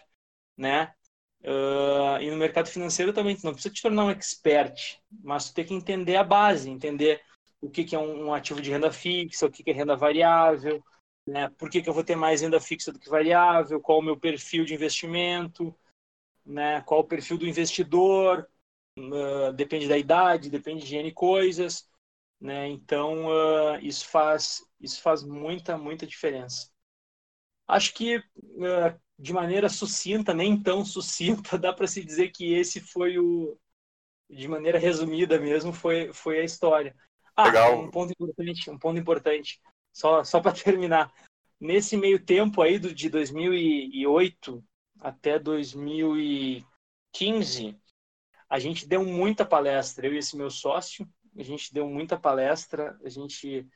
né? 0.57 0.93
Uh, 1.43 2.21
e 2.23 2.31
no 2.31 2.37
mercado 2.37 2.69
financeiro 2.69 3.13
também, 3.13 3.37
tu 3.37 3.45
não 3.45 3.53
precisa 3.55 3.75
te 3.75 3.83
tornar 3.83 4.05
um 4.07 4.11
expert, 4.11 4.99
mas 5.23 5.51
tu 5.51 5.55
tem 5.55 5.65
que 5.67 5.75
entender 5.75 6.17
a 6.17 6.25
base, 6.25 6.71
entender 6.71 7.21
o 7.61 7.71
que, 7.71 7.85
que 7.85 7.97
é 7.97 7.99
um 7.99 8.33
ativo 8.35 8.61
de 8.63 8.71
renda 8.71 8.93
fixa, 8.93 9.47
o 9.47 9.51
que, 9.51 9.63
que 9.65 9.71
é 9.71 9.75
renda 9.75 9.97
variável, 9.97 10.83
né? 11.27 11.51
Por 11.59 11.71
que, 11.71 11.83
que 11.83 11.89
eu 11.89 11.95
vou 11.95 12.05
ter 12.05 12.17
mais 12.17 12.43
renda 12.43 12.61
fixa 12.61 12.93
do 12.93 12.99
que 12.99 13.09
variável, 13.11 13.81
qual 13.81 13.99
o 14.01 14.03
meu 14.03 14.19
perfil 14.19 14.65
de 14.65 14.75
investimento, 14.75 15.75
né? 16.51 16.81
Qual 16.83 17.01
o 17.01 17.05
perfil 17.05 17.39
do 17.39 17.47
investidor, 17.47 18.49
uh, 18.99 19.53
depende 19.55 19.89
da 19.89 19.97
idade, 19.97 20.51
depende 20.51 20.85
de 20.85 20.97
N 20.97 21.13
coisas, 21.13 21.89
né? 22.41 22.69
Então, 22.69 23.27
uh, 23.27 23.79
isso 23.81 24.07
faz 24.09 24.67
isso 24.81 25.01
faz 25.03 25.23
muita, 25.23 25.77
muita 25.79 26.07
diferença. 26.07 26.71
Acho 27.69 27.95
que 27.95 28.17
uh, 28.17 29.01
de 29.19 29.33
maneira 29.33 29.69
sucinta, 29.69 30.35
nem 30.35 30.61
tão 30.61 30.85
sucinta, 30.85 31.57
dá 31.59 31.73
para 31.73 31.87
se 31.87 32.05
dizer 32.05 32.31
que 32.31 32.53
esse 32.53 32.81
foi 32.81 33.19
o 33.19 33.57
de 34.29 34.47
maneira 34.47 34.79
resumida 34.79 35.39
mesmo 35.41 35.73
foi 35.73 36.13
foi 36.13 36.41
a 36.41 36.45
história. 36.45 36.95
Ah, 37.37 37.45
Legal. 37.45 37.83
um 37.83 37.91
ponto 37.91 38.13
importante, 38.13 38.71
um 38.71 38.79
ponto 38.79 38.99
importante. 38.99 39.61
Só 39.93 40.25
só 40.25 40.41
para 40.41 40.53
terminar. 40.65 41.13
Nesse 41.61 41.97
meio 41.97 42.25
tempo 42.25 42.63
aí 42.63 42.79
do, 42.79 42.95
de 42.95 43.11
2008 43.11 44.65
até 45.01 45.39
2015, 45.39 47.79
a 48.49 48.59
gente 48.59 48.87
deu 48.87 49.05
muita 49.05 49.47
palestra, 49.47 50.07
eu 50.07 50.15
e 50.15 50.19
esse 50.19 50.37
meu 50.37 50.51
sócio, 50.51 51.09
a 51.37 51.43
gente 51.43 51.73
deu 51.73 51.89
muita 51.89 52.19
palestra, 52.19 52.99
a 53.05 53.09
gente 53.09 53.67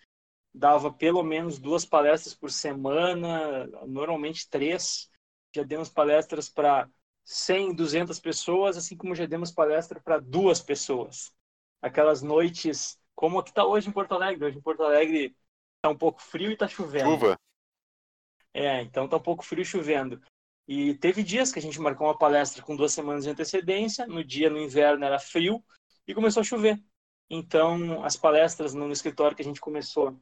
dava 0.52 0.92
pelo 0.92 1.22
menos 1.22 1.58
duas 1.58 1.84
palestras 1.84 2.34
por 2.34 2.50
semana, 2.50 3.66
normalmente 3.86 4.48
três. 4.48 5.10
Já 5.54 5.62
demos 5.62 5.88
palestras 5.88 6.48
para 6.48 6.88
100, 7.24 7.74
200 7.74 8.20
pessoas, 8.20 8.76
assim 8.76 8.96
como 8.96 9.14
já 9.14 9.26
demos 9.26 9.50
palestra 9.50 10.00
para 10.00 10.18
duas 10.18 10.60
pessoas. 10.60 11.32
Aquelas 11.80 12.22
noites, 12.22 13.00
como 13.14 13.38
aqui 13.38 13.50
está 13.50 13.64
hoje 13.64 13.88
em 13.88 13.92
Porto 13.92 14.14
Alegre. 14.14 14.46
Hoje 14.46 14.58
em 14.58 14.62
Porto 14.62 14.82
Alegre 14.82 15.36
está 15.76 15.88
um 15.88 15.96
pouco 15.96 16.20
frio 16.20 16.50
e 16.50 16.54
está 16.54 16.68
chovendo. 16.68 17.10
Chuva. 17.10 17.38
É, 18.52 18.82
então 18.82 19.04
está 19.04 19.16
um 19.16 19.22
pouco 19.22 19.44
frio 19.44 19.64
chovendo. 19.64 20.20
E 20.66 20.94
teve 20.94 21.22
dias 21.22 21.52
que 21.52 21.58
a 21.58 21.62
gente 21.62 21.80
marcou 21.80 22.06
uma 22.06 22.16
palestra 22.16 22.62
com 22.62 22.74
duas 22.74 22.92
semanas 22.92 23.24
de 23.24 23.30
antecedência, 23.30 24.06
no 24.06 24.24
dia 24.24 24.48
no 24.48 24.58
inverno 24.58 25.04
era 25.04 25.18
frio 25.18 25.62
e 26.06 26.14
começou 26.14 26.40
a 26.40 26.44
chover. 26.44 26.82
Então, 27.28 28.02
as 28.04 28.16
palestras 28.16 28.72
no 28.72 28.90
escritório 28.90 29.36
que 29.36 29.42
a 29.42 29.44
gente 29.44 29.60
começou, 29.60 30.18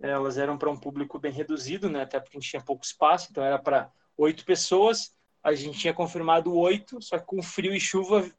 elas 0.00 0.38
eram 0.38 0.56
para 0.56 0.70
um 0.70 0.78
público 0.78 1.18
bem 1.18 1.32
reduzido, 1.32 1.90
né? 1.90 2.02
até 2.02 2.18
porque 2.18 2.36
a 2.36 2.40
gente 2.40 2.50
tinha 2.50 2.64
pouco 2.64 2.84
espaço, 2.84 3.28
então 3.30 3.44
era 3.44 3.58
para 3.58 3.90
oito 4.16 4.44
pessoas. 4.44 5.14
A 5.42 5.52
gente 5.54 5.78
tinha 5.78 5.92
confirmado 5.92 6.54
oito, 6.56 7.00
só 7.02 7.18
que 7.18 7.26
com 7.26 7.42
frio 7.42 7.74
e 7.74 7.80
chuva 7.80 8.30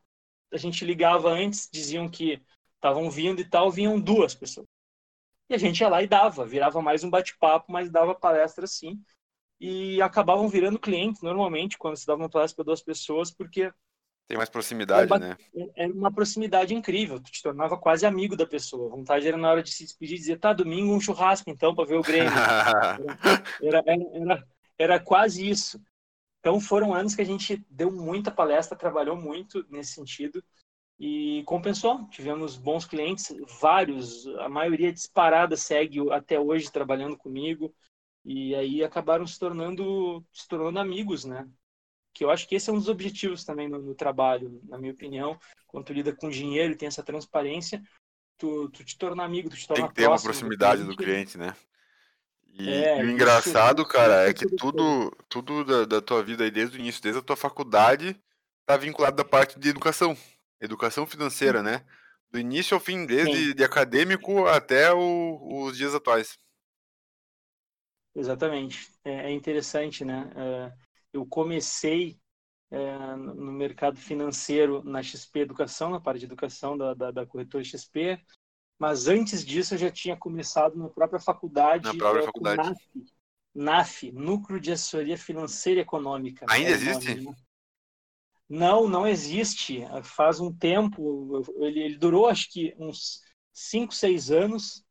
a 0.52 0.58
gente 0.58 0.86
ligava 0.86 1.30
antes, 1.30 1.68
diziam 1.72 2.08
que 2.08 2.42
estavam 2.76 3.10
vindo 3.10 3.42
e 3.42 3.50
tal, 3.50 3.72
vinham 3.72 4.00
duas 4.00 4.36
pessoas. 4.36 4.68
E 5.50 5.56
a 5.56 5.58
gente 5.58 5.82
ia 5.82 5.89
lá 5.89 6.02
e 6.04 6.08
dava, 6.08 6.46
virava 6.46 6.82
mais 6.82 7.04
um 7.04 7.10
bate-papo, 7.10 7.72
mas 7.72 7.92
dava 7.92 8.13
palestra 8.16 8.68
sim 8.68 9.04
e 9.65 10.02
acabavam 10.02 10.49
virando 10.49 10.78
clientes 10.78 11.21
normalmente 11.21 11.78
quando 11.78 11.95
se 11.95 12.06
dava 12.06 12.21
uma 12.21 12.30
palestra 12.30 12.58
para 12.58 12.65
duas 12.65 12.84
pessoas, 12.84 13.32
porque 13.32 13.71
tem 14.28 14.36
mais 14.36 14.49
proximidade, 14.49 15.10
era, 15.13 15.19
né? 15.19 15.38
Era 15.73 15.93
uma 15.93 16.12
proximidade 16.12 16.76
incrível, 16.76 17.17
tu 17.17 17.32
te 17.32 17.41
tornava 17.41 17.78
quase 17.78 18.06
amigo 18.06 18.36
da 18.36 18.45
pessoa. 18.45 18.88
A 18.88 18.95
vontade 18.95 19.26
era 19.26 19.38
na 19.38 19.49
hora 19.49 19.63
de 19.63 19.71
se 19.71 19.86
despedir 19.86 20.17
dizer, 20.17 20.38
tá, 20.38 20.52
domingo 20.52 20.93
um 20.93 20.99
churrasco 20.99 21.49
então 21.49 21.73
para 21.73 21.86
ver 21.86 21.95
o 21.95 22.02
Grêmio. 22.02 22.30
era, 23.63 23.82
era, 23.86 24.04
era, 24.13 24.47
era 24.78 24.99
quase 24.99 25.49
isso. 25.49 25.82
Então 26.39 26.60
foram 26.60 26.93
anos 26.93 27.15
que 27.15 27.21
a 27.21 27.26
gente 27.26 27.65
deu 27.69 27.89
muita 27.89 28.32
palestra, 28.32 28.78
trabalhou 28.78 29.15
muito 29.15 29.65
nesse 29.69 29.93
sentido 29.93 30.43
e 30.99 31.41
compensou. 31.45 32.06
Tivemos 32.10 32.58
bons 32.58 32.86
clientes, 32.86 33.34
vários, 33.62 34.28
a 34.39 34.49
maioria 34.49 34.91
disparada 34.91 35.56
segue 35.56 35.99
até 36.12 36.38
hoje 36.38 36.69
trabalhando 36.69 37.17
comigo. 37.17 37.73
E 38.26 38.56
aí 38.56 38.84
acabaram 38.84 39.28
se 39.28 39.38
tornando, 39.38 40.26
se 40.32 40.48
tornando 40.48 40.80
amigos, 40.80 41.26
né? 41.26 41.48
Que 42.14 42.24
eu 42.24 42.30
acho 42.30 42.48
que 42.48 42.56
esse 42.56 42.70
é 42.70 42.74
um 42.74 42.78
dos 42.78 42.88
objetivos 42.88 43.44
também 43.44 43.68
no, 43.68 43.80
no 43.80 43.96
trabalho, 43.96 44.62
na 44.64 44.78
minha 44.78 44.94
opinião. 44.94 45.38
Quando 45.68 45.86
tu 45.86 45.94
lida 45.94 46.16
com 46.16 46.30
dinheiro 46.30 46.74
e 46.74 46.76
tem 46.78 46.88
essa 46.88 47.04
transparência, 47.04 47.82
tu, 48.38 48.70
tu 48.70 48.84
te 48.84 48.98
torna 48.98 49.24
amigo, 49.24 49.50
tu 49.50 49.58
te 49.58 49.68
torna 49.68 49.84
Tem 49.84 49.90
que 49.90 49.96
ter 49.96 50.08
uma 50.08 50.22
proximidade 50.22 50.84
do 50.84 50.96
cliente, 50.96 51.38
né? 51.38 51.56
E, 52.54 52.70
é, 52.70 53.02
e 53.02 53.06
o 53.06 53.10
engraçado, 53.10 53.82
isso, 53.82 53.92
cara, 53.92 54.30
é 54.30 54.34
que 54.34 54.46
tudo, 54.46 55.12
tudo 55.28 55.66
da, 55.66 55.86
da, 55.86 56.02
tua 56.02 56.22
vida 56.22 56.44
aí 56.44 56.52
desde 56.52 56.78
o 56.78 56.80
início, 56.80 57.02
desde 57.02 57.20
a 57.20 57.24
tua 57.24 57.36
faculdade, 57.36 58.16
tá 58.66 58.78
vinculado 58.78 59.16
da 59.16 59.26
parte 59.26 59.60
de 59.60 59.70
educação, 59.70 60.16
educação 60.62 61.08
financeira, 61.08 61.64
né? 61.64 61.84
Do 62.32 62.40
início 62.40 62.76
ao 62.76 62.80
fim, 62.80 63.06
desde 63.06 63.56
de 63.56 63.64
acadêmico 63.64 64.46
até 64.46 64.94
o, 64.94 65.66
os 65.66 65.76
dias 65.76 65.96
atuais. 65.96 66.38
Exatamente. 68.15 68.91
É, 69.04 69.28
é 69.28 69.32
interessante, 69.32 70.06
né? 70.06 70.32
É, 70.36 70.73
eu 71.12 71.26
comecei 71.26 72.17
é, 72.71 73.15
no 73.15 73.52
mercado 73.52 73.97
financeiro 73.97 74.84
na 74.84 75.02
XP 75.02 75.39
Educação, 75.39 75.89
na 75.89 75.99
parte 75.99 76.19
de 76.19 76.26
educação 76.26 76.78
da, 76.78 76.93
da, 76.93 77.12
da 77.12 77.26
corretora 77.26 77.63
XP, 77.63 78.19
mas 78.80 79.08
antes 79.08 79.45
disso 79.45 79.76
eu 79.76 79.78
já 79.78 79.91
tinha 79.91 80.17
começado 80.17 80.76
na 80.76 80.89
própria 80.89 81.19
faculdade. 81.19 81.86
Na 81.86 81.95
própria 81.95 82.23
faculdade. 82.23 82.58
NAF, 82.58 82.78
NAF, 83.54 84.12
Núcleo 84.12 84.60
de 84.60 84.71
Assessoria 84.71 85.17
Financeira 85.17 85.80
e 85.80 85.84
Econômica. 85.84 86.45
Ainda 86.49 86.71
existe? 86.71 87.15
Nome, 87.15 87.30
né? 87.30 87.36
Não, 88.49 88.88
não 88.88 89.08
existe. 89.08 89.84
Faz 90.04 90.39
um 90.39 90.54
tempo, 90.54 91.41
ele, 91.58 91.80
ele 91.80 91.97
durou 91.97 92.28
acho 92.28 92.52
que 92.52 92.76
uns 92.78 93.21
5, 93.54 93.93
6 93.93 94.32
anos, 94.32 94.83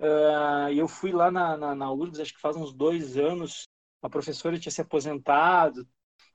Uh, 0.00 0.72
eu 0.74 0.88
fui 0.88 1.12
lá 1.12 1.30
na, 1.30 1.56
na, 1.58 1.74
na 1.74 1.86
acho 2.20 2.34
que 2.34 2.40
faz 2.40 2.56
uns 2.56 2.72
dois 2.72 3.18
anos, 3.18 3.64
a 4.00 4.08
professora 4.08 4.58
tinha 4.58 4.72
se 4.72 4.80
aposentado. 4.80 5.86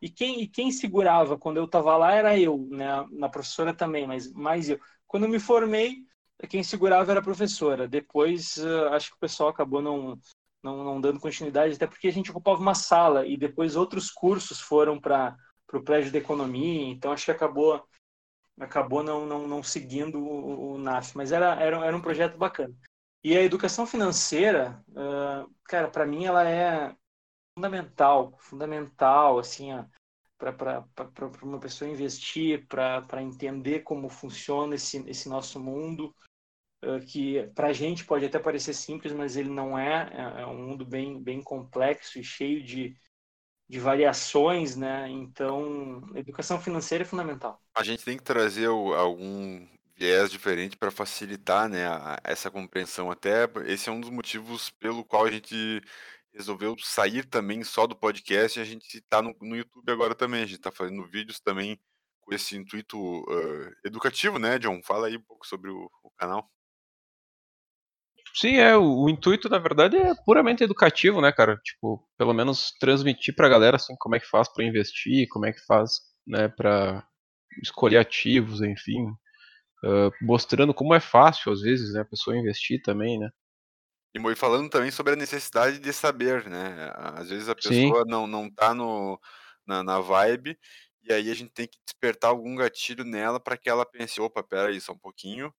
E 0.01 0.09
quem, 0.09 0.41
e 0.41 0.47
quem 0.47 0.71
segurava 0.71 1.37
quando 1.37 1.57
eu 1.57 1.65
estava 1.65 1.97
lá 1.97 2.13
era 2.13 2.37
eu, 2.37 2.67
né? 2.69 3.05
Na 3.11 3.27
professora 3.27 3.73
também, 3.73 4.05
mas 4.05 4.31
mais 4.33 4.69
eu. 4.69 4.79
Quando 5.07 5.23
eu 5.23 5.29
me 5.29 5.39
formei, 5.39 6.03
quem 6.47 6.63
segurava 6.63 7.11
era 7.11 7.19
a 7.21 7.23
professora. 7.23 7.87
Depois, 7.87 8.57
uh, 8.57 8.89
acho 8.93 9.09
que 9.09 9.15
o 9.15 9.19
pessoal 9.19 9.49
acabou 9.49 9.81
não, 9.81 10.19
não, 10.61 10.83
não, 10.83 11.01
dando 11.01 11.19
continuidade, 11.19 11.75
até 11.75 11.87
porque 11.87 12.07
a 12.07 12.11
gente 12.11 12.29
ocupava 12.31 12.59
uma 12.59 12.75
sala 12.75 13.25
e 13.25 13.37
depois 13.37 13.75
outros 13.75 14.11
cursos 14.11 14.59
foram 14.59 14.99
para 14.99 15.35
o 15.73 15.81
prédio 15.81 16.11
de 16.11 16.17
economia, 16.17 16.89
então 16.89 17.11
acho 17.11 17.25
que 17.25 17.31
acabou 17.31 17.83
acabou 18.59 19.03
não, 19.03 19.25
não, 19.25 19.47
não 19.47 19.61
seguindo 19.61 20.17
o, 20.17 20.73
o 20.73 20.77
NAF, 20.77 21.15
mas 21.15 21.31
era, 21.31 21.55
era, 21.61 21.85
era 21.85 21.95
um 21.97 22.01
projeto 22.01 22.37
bacana. 22.37 22.73
E 23.25 23.35
a 23.35 23.41
educação 23.41 23.87
financeira, 23.87 24.85
uh, 24.89 25.51
cara, 25.63 25.89
para 25.89 26.05
mim 26.05 26.25
ela 26.25 26.47
é 26.47 26.95
fundamental, 27.57 28.37
fundamental, 28.37 29.39
assim, 29.39 29.69
para 30.37 30.85
uma 31.41 31.59
pessoa 31.59 31.89
investir, 31.89 32.67
para 32.67 33.23
entender 33.23 33.79
como 33.79 34.09
funciona 34.09 34.75
esse, 34.75 35.03
esse 35.09 35.27
nosso 35.27 35.59
mundo, 35.59 36.15
uh, 36.83 37.03
que 37.03 37.47
para 37.55 37.69
a 37.69 37.73
gente 37.73 38.05
pode 38.05 38.27
até 38.27 38.37
parecer 38.37 38.75
simples, 38.75 39.11
mas 39.11 39.35
ele 39.35 39.49
não 39.49 39.75
é, 39.75 40.07
é, 40.13 40.41
é 40.43 40.45
um 40.45 40.63
mundo 40.63 40.85
bem, 40.85 41.19
bem 41.19 41.41
complexo 41.41 42.19
e 42.19 42.23
cheio 42.23 42.61
de, 42.61 42.95
de 43.67 43.79
variações, 43.79 44.75
né? 44.75 45.09
Então, 45.09 45.99
educação 46.13 46.61
financeira 46.61 47.03
é 47.03 47.07
fundamental. 47.07 47.59
A 47.75 47.83
gente 47.83 48.05
tem 48.05 48.17
que 48.17 48.23
trazer 48.23 48.67
algum 48.67 49.65
viés 49.95 50.29
diferente 50.29 50.77
para 50.77 50.91
facilitar, 50.91 51.69
né, 51.69 51.87
a, 51.87 52.19
essa 52.23 52.51
compreensão. 52.51 53.09
Até 53.09 53.45
esse 53.65 53.89
é 53.89 53.91
um 53.91 54.01
dos 54.01 54.09
motivos 54.09 54.69
pelo 54.71 55.03
qual 55.05 55.25
a 55.25 55.31
gente 55.31 55.81
resolveu 56.33 56.75
sair 56.79 57.25
também 57.25 57.63
só 57.63 57.87
do 57.87 57.95
podcast 57.95 58.59
e 58.59 58.61
a 58.61 58.65
gente 58.65 58.97
está 58.97 59.21
no, 59.21 59.35
no, 59.41 59.55
YouTube 59.55 59.89
agora 59.91 60.13
também. 60.13 60.43
A 60.43 60.45
gente 60.45 60.57
está 60.57 60.71
fazendo 60.71 61.07
vídeos 61.07 61.39
também 61.39 61.79
com 62.21 62.33
esse 62.33 62.57
intuito 62.57 62.97
uh, 62.99 63.71
educativo, 63.85 64.37
né, 64.37 64.59
John? 64.59 64.81
Fala 64.83 65.07
aí 65.07 65.15
um 65.15 65.23
pouco 65.23 65.47
sobre 65.47 65.71
o, 65.71 65.89
o 66.03 66.11
canal. 66.17 66.49
Sim, 68.33 68.57
é, 68.57 68.75
o, 68.75 69.03
o, 69.03 69.09
intuito, 69.09 69.47
na 69.47 69.57
verdade, 69.57 69.95
é 69.95 70.13
puramente 70.25 70.61
educativo, 70.61 71.21
né, 71.21 71.31
cara? 71.31 71.55
Tipo, 71.63 72.05
pelo 72.17 72.33
menos 72.33 72.73
transmitir 72.79 73.33
pra 73.33 73.47
galera, 73.47 73.77
assim, 73.77 73.95
como 73.97 74.15
é 74.15 74.19
que 74.19 74.27
faz 74.27 74.51
para 74.51 74.65
investir, 74.65 75.27
como 75.29 75.45
é 75.45 75.53
que 75.53 75.65
faz, 75.65 76.01
né, 76.27 76.49
pra 76.49 77.07
escolher 77.63 77.97
ativos, 77.97 78.61
enfim, 78.61 79.07
uh, 79.83 80.11
mostrando 80.21 80.73
como 80.73 80.93
é 80.93 80.99
fácil, 80.99 81.51
às 81.51 81.61
vezes, 81.61 81.93
né, 81.93 82.01
a 82.01 82.05
pessoa 82.05 82.37
investir 82.37 82.81
também, 82.81 83.19
né? 83.19 83.29
E 84.13 84.35
falando 84.35 84.69
também 84.69 84.91
sobre 84.91 85.13
a 85.13 85.15
necessidade 85.17 85.77
de 85.77 85.91
saber, 85.91 86.47
né? 86.47 86.91
Às 86.95 87.29
vezes 87.29 87.49
a 87.49 87.55
pessoa 87.55 88.05
não, 88.07 88.25
não 88.25 88.49
tá 88.49 88.73
no, 88.73 89.19
na, 89.67 89.83
na 89.83 89.99
vibe 89.99 90.57
e 91.03 91.13
aí 91.13 91.29
a 91.29 91.33
gente 91.35 91.51
tem 91.51 91.67
que 91.67 91.77
despertar 91.85 92.29
algum 92.29 92.55
gatilho 92.55 93.03
nela 93.03 93.39
para 93.39 93.57
que 93.57 93.69
ela 93.69 93.85
pense, 93.85 94.19
opa, 94.19 94.41
pera 94.43 94.69
aí 94.69 94.81
só 94.81 94.93
um 94.93 94.97
pouquinho, 94.97 95.53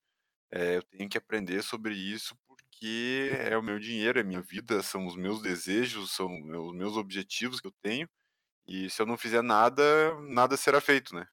é, 0.50 0.76
eu 0.76 0.82
tenho 0.82 1.08
que 1.08 1.18
aprender 1.18 1.62
sobre 1.62 1.94
isso 1.94 2.36
porque 2.46 3.30
é 3.32 3.56
o 3.56 3.62
meu 3.62 3.78
dinheiro, 3.78 4.18
é 4.18 4.22
minha 4.24 4.42
vida, 4.42 4.82
são 4.82 5.06
os 5.06 5.16
meus 5.16 5.42
desejos, 5.42 6.12
são 6.12 6.28
os 6.66 6.74
meus 6.74 6.96
objetivos 6.96 7.60
que 7.60 7.68
eu 7.68 7.74
tenho, 7.82 8.08
e 8.66 8.90
se 8.90 9.02
eu 9.02 9.06
não 9.06 9.16
fizer 9.18 9.42
nada, 9.42 9.82
nada 10.22 10.56
será 10.56 10.80
feito, 10.80 11.14
né? 11.14 11.26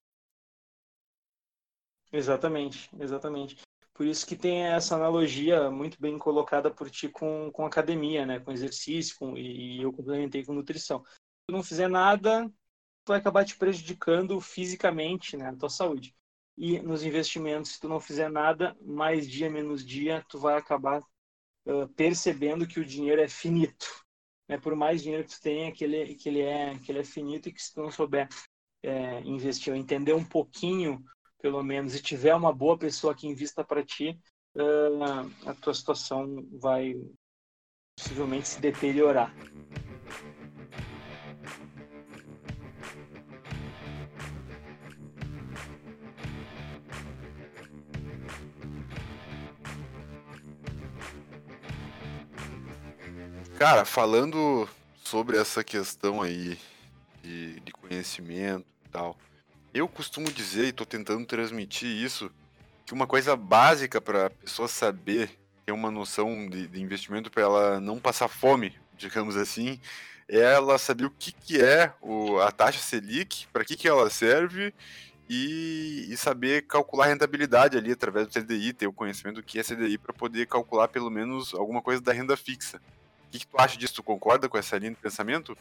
Exatamente, 2.14 2.92
exatamente. 3.00 3.58
Por 3.92 4.06
isso 4.06 4.26
que 4.26 4.36
tem 4.36 4.64
essa 4.68 4.96
analogia 4.96 5.72
muito 5.72 6.00
bem 6.00 6.18
colocada 6.18 6.70
por 6.70 6.90
ti 6.90 7.10
com, 7.10 7.52
com 7.52 7.66
academia, 7.66 8.24
né? 8.24 8.40
Com 8.40 8.52
exercício, 8.52 9.16
com, 9.18 9.36
e 9.36 9.82
eu 9.82 9.92
complementei 9.92 10.46
com 10.46 10.54
nutrição. 10.54 11.04
Se 11.04 11.48
tu 11.48 11.52
não 11.52 11.64
fizer 11.64 11.88
nada, 11.88 12.48
tu 13.04 13.10
vai 13.10 13.18
acabar 13.18 13.44
te 13.44 13.58
prejudicando 13.58 14.40
fisicamente, 14.40 15.36
né? 15.36 15.50
A 15.50 15.56
tua 15.56 15.70
saúde. 15.70 16.16
E 16.56 16.80
nos 16.80 17.04
investimentos, 17.04 17.72
se 17.72 17.80
tu 17.80 17.90
não 17.90 18.00
fizer 18.00 18.30
nada, 18.30 18.78
mais 18.80 19.28
dia 19.28 19.50
menos 19.50 19.84
dia, 19.84 20.24
tu 20.30 20.38
vai 20.38 20.56
acabar 20.56 21.02
uh, 21.66 21.88
percebendo 21.96 22.68
que 22.68 22.80
o 22.80 22.86
dinheiro 22.86 23.22
é 23.22 23.28
finito. 23.28 23.88
Né? 24.48 24.60
Por 24.60 24.76
mais 24.76 25.02
dinheiro 25.02 25.24
que 25.24 25.32
tu 25.32 25.42
tenha, 25.42 25.72
que 25.72 25.84
ele, 25.84 26.14
que 26.14 26.30
ele, 26.30 26.42
é, 26.42 26.78
que 26.78 26.92
ele 26.92 27.00
é 27.00 27.04
finito 27.04 27.50
e 27.50 27.52
que 27.52 27.62
se 27.62 27.74
tu 27.74 27.82
não 27.82 27.90
souber 27.90 28.30
é, 28.84 29.22
investir 29.22 29.74
ou 29.74 29.80
entender 29.80 30.14
um 30.14 30.24
pouquinho, 30.24 31.04
pelo 31.44 31.62
menos, 31.62 31.94
e 31.94 32.02
tiver 32.02 32.34
uma 32.34 32.54
boa 32.54 32.78
pessoa 32.78 33.14
que 33.14 33.28
invista 33.28 33.66
para 33.66 33.84
ti, 33.84 34.18
uh, 34.56 35.50
a 35.50 35.54
tua 35.54 35.74
situação 35.74 36.48
vai 36.54 36.96
possivelmente 37.98 38.48
se 38.48 38.62
deteriorar. 38.62 39.36
Cara, 53.60 53.84
falando 53.84 54.68
sobre 55.04 55.38
essa 55.38 55.62
questão 55.62 56.22
aí 56.22 56.58
de, 57.22 57.60
de 57.60 57.72
conhecimento 57.74 58.66
e 58.86 58.90
tal, 58.90 59.18
eu 59.74 59.88
costumo 59.88 60.32
dizer, 60.32 60.66
e 60.66 60.70
estou 60.70 60.86
tentando 60.86 61.26
transmitir 61.26 61.90
isso, 61.90 62.32
que 62.86 62.94
uma 62.94 63.08
coisa 63.08 63.36
básica 63.36 64.00
para 64.00 64.28
a 64.28 64.30
pessoa 64.30 64.68
saber, 64.68 65.32
ter 65.66 65.72
uma 65.72 65.90
noção 65.90 66.48
de, 66.50 66.68
de 66.68 66.82
investimento 66.82 67.32
para 67.32 67.44
ela 67.44 67.80
não 67.80 68.00
passar 68.00 68.28
fome, 68.28 68.78
digamos 68.98 69.36
assim, 69.36 69.80
é 70.28 70.40
ela 70.40 70.78
saber 70.78 71.06
o 71.06 71.12
que, 71.12 71.32
que 71.32 71.62
é 71.62 71.94
o, 72.02 72.40
a 72.40 72.52
taxa 72.52 72.80
Selic, 72.80 73.48
para 73.52 73.66
que, 73.66 73.76
que 73.76 73.88
ela 73.88 74.10
serve 74.10 74.74
e, 75.30 76.08
e, 76.10 76.18
saber 76.18 76.68
calcular 76.68 77.06
a 77.06 77.10
rentabilidade 77.10 77.78
ali 77.78 77.92
através 77.92 78.28
do 78.28 78.34
CDI, 78.34 78.74
ter 78.74 78.88
o 78.88 78.94
conhecimento 78.94 79.38
do 79.38 79.44
que 79.44 79.60
é 79.60 79.64
CDI 79.64 79.98
para 79.98 80.14
poder 80.14 80.48
calcular 80.48 80.88
pelo 80.90 81.10
menos 81.10 81.54
alguma 81.54 81.82
coisa 81.82 82.02
da 82.02 82.12
renda 82.12 82.36
fixa 82.36 82.80
que, 83.34 83.40
que 83.40 83.48
tu 83.48 83.60
acha 83.60 83.78
disso? 83.78 83.96
Tu 83.96 84.04
concorda 84.04 84.48
com 84.48 84.58
essa 84.58 84.78
linha 84.78 84.92
de 84.92 84.98
pensamento? 84.98 85.58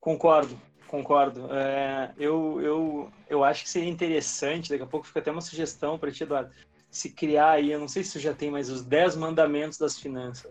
Concordo, 0.00 0.60
concordo. 0.88 1.48
É, 1.52 2.12
eu, 2.18 2.60
eu, 2.60 3.12
eu 3.28 3.44
acho 3.44 3.62
que 3.62 3.70
seria 3.70 3.88
interessante, 3.88 4.70
daqui 4.70 4.82
a 4.82 4.86
pouco 4.86 5.06
fica 5.06 5.20
até 5.20 5.30
uma 5.30 5.40
sugestão 5.40 5.98
para 5.98 6.10
ti, 6.10 6.24
Eduardo, 6.24 6.50
se 6.90 7.10
criar 7.10 7.52
aí, 7.52 7.70
eu 7.70 7.78
não 7.78 7.88
sei 7.88 8.02
se 8.02 8.14
tu 8.14 8.18
já 8.18 8.34
tem, 8.34 8.50
mas 8.50 8.70
os 8.70 8.82
10 8.82 9.16
mandamentos 9.16 9.78
das 9.78 9.98
finanças. 9.98 10.50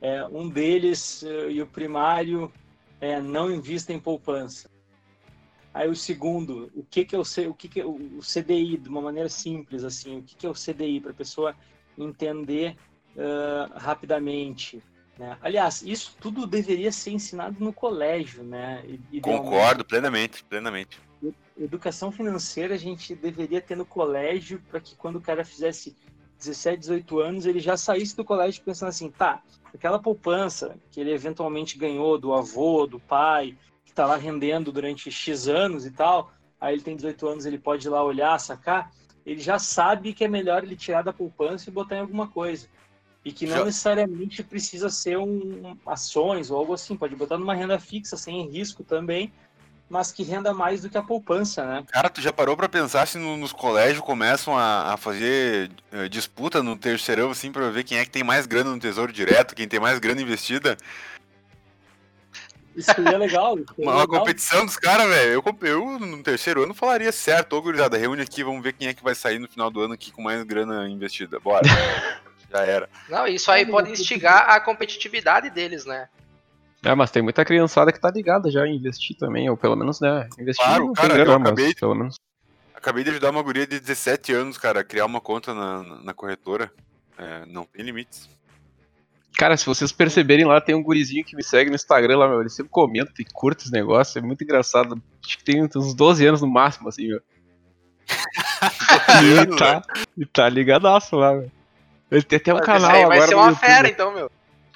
É, 0.00 0.24
um 0.26 0.48
deles, 0.48 1.22
eh, 1.22 1.50
e 1.50 1.62
o 1.62 1.66
primário, 1.66 2.52
é 3.00 3.20
não 3.20 3.50
invista 3.50 3.92
em 3.92 3.98
poupança. 3.98 4.70
Aí 5.74 5.88
o 5.88 5.96
segundo, 5.96 6.70
o 6.74 6.84
que, 6.84 7.04
que 7.04 7.14
é 7.14 7.18
o, 7.18 7.22
o, 7.50 7.54
que, 7.54 7.68
que 7.68 7.80
é 7.80 7.84
o 7.84 8.20
CDI, 8.20 8.78
de 8.78 8.88
uma 8.88 9.02
maneira 9.02 9.28
simples, 9.28 9.84
assim, 9.84 10.18
o 10.18 10.22
que, 10.22 10.36
que 10.36 10.46
é 10.46 10.48
o 10.48 10.54
CDI, 10.54 11.00
para 11.00 11.10
a 11.10 11.14
pessoa 11.14 11.54
entender 11.98 12.76
uh, 13.14 13.76
rapidamente. 13.76 14.82
Né? 15.18 15.36
Aliás, 15.40 15.82
isso 15.82 16.16
tudo 16.20 16.46
deveria 16.46 16.92
ser 16.92 17.10
ensinado 17.10 17.56
no 17.58 17.72
colégio, 17.72 18.42
né? 18.42 18.84
Concordo 19.22 19.84
plenamente, 19.84 20.44
plenamente. 20.44 21.00
Educação 21.58 22.12
financeira 22.12 22.74
a 22.74 22.78
gente 22.78 23.14
deveria 23.14 23.62
ter 23.62 23.76
no 23.76 23.86
colégio 23.86 24.62
para 24.70 24.78
que 24.78 24.94
quando 24.94 25.16
o 25.16 25.20
cara 25.20 25.42
fizesse 25.42 25.96
17, 26.38 26.80
18 26.80 27.18
anos, 27.20 27.46
ele 27.46 27.60
já 27.60 27.76
saísse 27.78 28.14
do 28.14 28.24
colégio 28.24 28.62
pensando 28.62 28.90
assim, 28.90 29.10
tá, 29.10 29.42
aquela 29.72 29.98
poupança 29.98 30.76
que 30.90 31.00
ele 31.00 31.12
eventualmente 31.12 31.78
ganhou 31.78 32.18
do 32.18 32.34
avô, 32.34 32.86
do 32.86 33.00
pai, 33.00 33.56
que 33.84 33.90
está 33.90 34.04
lá 34.04 34.16
rendendo 34.16 34.70
durante 34.70 35.10
X 35.10 35.48
anos 35.48 35.86
e 35.86 35.90
tal, 35.90 36.30
aí 36.60 36.74
ele 36.74 36.82
tem 36.82 36.94
18 36.94 37.26
anos, 37.26 37.46
ele 37.46 37.58
pode 37.58 37.86
ir 37.86 37.90
lá 37.90 38.04
olhar, 38.04 38.38
sacar, 38.38 38.90
ele 39.24 39.40
já 39.40 39.58
sabe 39.58 40.12
que 40.12 40.24
é 40.24 40.28
melhor 40.28 40.62
ele 40.62 40.76
tirar 40.76 41.02
da 41.02 41.12
poupança 41.12 41.70
e 41.70 41.72
botar 41.72 41.96
em 41.96 42.00
alguma 42.00 42.28
coisa. 42.28 42.68
E 43.26 43.32
que 43.32 43.44
não 43.44 43.56
já... 43.56 43.64
necessariamente 43.64 44.40
precisa 44.44 44.88
ser 44.88 45.18
um, 45.18 45.76
ações 45.84 46.48
ou 46.48 46.58
algo 46.58 46.72
assim, 46.72 46.96
pode 46.96 47.16
botar 47.16 47.36
numa 47.36 47.56
renda 47.56 47.76
fixa, 47.76 48.16
sem 48.16 48.48
risco 48.48 48.84
também, 48.84 49.32
mas 49.90 50.12
que 50.12 50.22
renda 50.22 50.54
mais 50.54 50.82
do 50.82 50.88
que 50.88 50.96
a 50.96 51.02
poupança, 51.02 51.66
né? 51.66 51.84
Cara, 51.90 52.08
tu 52.08 52.20
já 52.20 52.32
parou 52.32 52.56
para 52.56 52.68
pensar 52.68 53.04
se 53.08 53.18
no, 53.18 53.36
nos 53.36 53.52
colégios 53.52 54.00
começam 54.00 54.56
a, 54.56 54.94
a 54.94 54.96
fazer 54.96 55.72
uh, 55.92 56.08
disputa 56.08 56.62
no 56.62 56.76
terceirão, 56.76 57.32
assim, 57.32 57.50
pra 57.50 57.68
ver 57.68 57.82
quem 57.82 57.98
é 57.98 58.04
que 58.04 58.12
tem 58.12 58.22
mais 58.22 58.46
grana 58.46 58.70
no 58.70 58.78
tesouro 58.78 59.12
direto, 59.12 59.56
quem 59.56 59.66
tem 59.66 59.80
mais 59.80 59.98
grana 59.98 60.22
investida? 60.22 60.76
Isso 62.76 62.94
seria 62.94 63.18
legal. 63.18 63.56
Seria 63.56 63.66
uma, 63.90 64.02
legal. 64.02 64.20
competição 64.20 64.64
dos 64.64 64.76
caras, 64.76 65.08
velho. 65.08 65.32
Eu, 65.32 65.58
eu, 65.62 65.98
no 65.98 66.22
terceiro 66.22 66.62
ano, 66.62 66.74
falaria 66.74 67.10
certo. 67.10 67.56
Ô, 67.56 67.62
gurizada, 67.62 67.96
reúne 67.96 68.22
aqui, 68.22 68.44
vamos 68.44 68.62
ver 68.62 68.74
quem 68.74 68.86
é 68.86 68.94
que 68.94 69.02
vai 69.02 69.16
sair 69.16 69.40
no 69.40 69.48
final 69.48 69.68
do 69.68 69.80
ano 69.80 69.94
aqui 69.94 70.12
com 70.12 70.22
mais 70.22 70.44
grana 70.44 70.88
investida. 70.88 71.40
Bora. 71.40 71.66
já 72.56 72.64
era. 72.64 72.88
Não, 73.08 73.26
isso 73.26 73.50
aí 73.50 73.66
pode 73.66 73.90
instigar 73.90 74.48
a 74.50 74.60
competitividade 74.60 75.50
deles, 75.50 75.84
né? 75.84 76.08
É, 76.82 76.94
mas 76.94 77.10
tem 77.10 77.22
muita 77.22 77.44
criançada 77.44 77.92
que 77.92 78.00
tá 78.00 78.10
ligada 78.10 78.50
já 78.50 78.66
em 78.66 78.76
investir 78.76 79.16
também, 79.16 79.50
ou 79.50 79.56
pelo 79.56 79.74
menos, 79.74 80.00
né, 80.00 80.28
investir 80.38 80.64
claro, 80.64 80.92
cara, 80.92 81.14
grana, 81.14 81.32
eu 81.32 81.36
acabei, 81.36 81.74
pelo 81.74 81.94
menos. 81.94 82.16
Acabei 82.74 83.02
de 83.02 83.10
ajudar 83.10 83.30
uma 83.30 83.42
guria 83.42 83.66
de 83.66 83.80
17 83.80 84.32
anos, 84.32 84.56
cara, 84.56 84.80
a 84.80 84.84
criar 84.84 85.06
uma 85.06 85.20
conta 85.20 85.52
na, 85.52 85.82
na 85.82 86.14
corretora. 86.14 86.70
É, 87.18 87.44
não 87.46 87.64
tem 87.64 87.84
limites. 87.84 88.28
Cara, 89.36 89.56
se 89.56 89.66
vocês 89.66 89.90
perceberem 89.90 90.44
lá, 90.44 90.60
tem 90.60 90.74
um 90.74 90.82
gurizinho 90.82 91.24
que 91.24 91.34
me 91.34 91.42
segue 91.42 91.70
no 91.70 91.76
Instagram 91.76 92.18
lá, 92.18 92.28
meu. 92.28 92.40
Ele 92.40 92.48
sempre 92.48 92.70
comenta 92.70 93.10
e 93.18 93.24
curta 93.24 93.64
esse 93.64 93.72
negócio, 93.72 94.18
é 94.18 94.22
muito 94.22 94.44
engraçado. 94.44 95.02
Acho 95.24 95.38
que 95.38 95.44
tem 95.44 95.62
uns 95.62 95.94
12 95.94 96.26
anos 96.26 96.40
no 96.40 96.46
máximo, 96.46 96.88
assim, 96.88 97.08
meu. 97.08 97.20
e, 99.52 99.56
tá, 99.56 99.82
e 100.16 100.24
tá 100.24 100.48
ligadaço 100.48 101.16
lá, 101.16 101.34
meu. 101.34 101.50
Ele 102.10 102.22
tem 102.22 102.38
até 102.38 102.52
um 102.52 102.56
Mas 102.58 102.66
canal 102.66 102.90
agora. 102.90 103.08
Vai 103.08 103.28
ser 103.28 103.34
uma 103.34 103.54
fera, 103.54 103.88
então, 103.88 104.12
meu. 104.12 104.30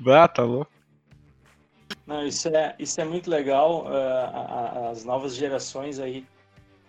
Ah, 0.07 0.29
tá 0.29 0.43
louco. 0.43 0.71
Não, 2.07 2.27
isso 2.27 2.49
é, 2.49 2.75
isso 2.79 3.01
é 3.01 3.05
muito 3.05 3.31
legal. 3.31 3.85
Uh, 3.85 4.91
as 4.91 5.05
novas 5.05 5.35
gerações 5.35 5.99
aí 5.99 6.27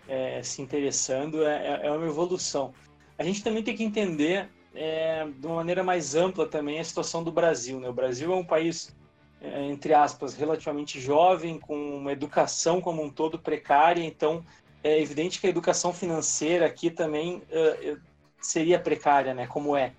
é, 0.07 0.41
se 0.43 0.61
interessando 0.61 1.45
é, 1.45 1.81
é 1.83 1.91
uma 1.91 2.05
evolução. 2.05 2.73
A 3.17 3.23
gente 3.23 3.43
também 3.43 3.63
tem 3.63 3.75
que 3.75 3.83
entender 3.83 4.49
é, 4.73 5.25
de 5.25 5.45
uma 5.45 5.57
maneira 5.57 5.83
mais 5.83 6.15
ampla 6.15 6.47
também 6.47 6.79
a 6.79 6.83
situação 6.83 7.23
do 7.23 7.31
Brasil. 7.31 7.79
Né? 7.79 7.87
O 7.87 7.93
Brasil 7.93 8.31
é 8.31 8.35
um 8.35 8.43
país, 8.43 8.95
é, 9.41 9.63
entre 9.65 9.93
aspas, 9.93 10.33
relativamente 10.33 10.99
jovem, 10.99 11.59
com 11.59 11.97
uma 11.97 12.11
educação 12.11 12.81
como 12.81 13.03
um 13.03 13.09
todo 13.09 13.37
precária, 13.39 14.03
então 14.03 14.43
é 14.83 14.99
evidente 14.99 15.39
que 15.39 15.47
a 15.47 15.49
educação 15.49 15.93
financeira 15.93 16.65
aqui 16.65 16.89
também 16.89 17.37
uh, 17.37 17.99
seria 18.41 18.79
precária, 18.79 19.33
né? 19.33 19.45
como 19.45 19.77
é. 19.77 19.93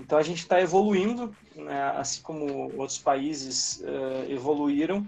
Então 0.00 0.18
a 0.18 0.22
gente 0.22 0.38
está 0.38 0.60
evoluindo, 0.60 1.34
né, 1.54 1.92
assim 1.96 2.22
como 2.22 2.72
outros 2.76 2.98
países 2.98 3.82
uh, 3.82 4.30
evoluíram 4.30 5.06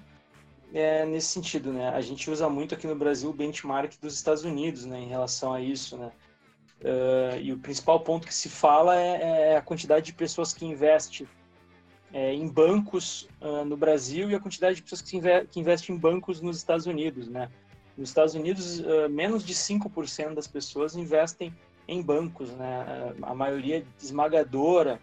é, 0.72 1.05
nesse 1.07 1.28
sentido, 1.28 1.72
né? 1.72 1.88
A 1.88 2.00
gente 2.00 2.31
usa 2.31 2.48
muito 2.48 2.74
aqui 2.74 2.87
no 2.87 2.94
Brasil 2.94 3.31
o 3.31 3.33
benchmark 3.33 3.92
dos 4.00 4.14
Estados 4.14 4.44
Unidos, 4.44 4.85
né, 4.87 5.00
em 5.00 5.09
relação 5.09 5.52
a 5.52 5.61
isso, 5.61 5.96
né? 5.96 6.11
Uh, 6.81 7.40
e 7.40 7.52
o 7.52 7.59
principal 7.59 8.00
ponto 8.00 8.26
que 8.26 8.35
se 8.35 8.48
fala 8.48 8.96
é, 8.96 9.52
é 9.52 9.57
a 9.57 9.62
quantidade 9.62 10.07
de 10.07 10.12
pessoas 10.12 10.52
que 10.52 10.64
investem 10.64 11.28
é, 12.12 12.35
em 12.35 12.48
bancos 12.48 13.28
uh, 13.40 13.64
no 13.64 13.76
Brasil 13.76 14.31
e 14.31 14.35
a 14.35 14.40
quantidade 14.40 14.76
de 14.76 14.83
pessoas 14.83 15.00
que, 15.00 15.16
inve 15.16 15.46
que 15.46 15.61
investem 15.61 15.94
em 15.94 15.98
bancos 15.98 16.40
nos 16.40 16.57
Estados 16.57 16.87
Unidos, 16.87 17.28
né? 17.28 17.48
Nos 17.96 18.09
Estados 18.09 18.35
Unidos, 18.35 18.81
uh, 18.81 19.09
menos 19.09 19.44
de 19.44 19.55
5% 19.55 20.35
das 20.35 20.46
pessoas 20.46 20.96
investem 20.96 21.55
em 21.87 22.03
bancos, 22.03 22.51
né? 22.53 23.14
A 23.23 23.35
maioria 23.35 23.85
esmagadora, 24.01 25.01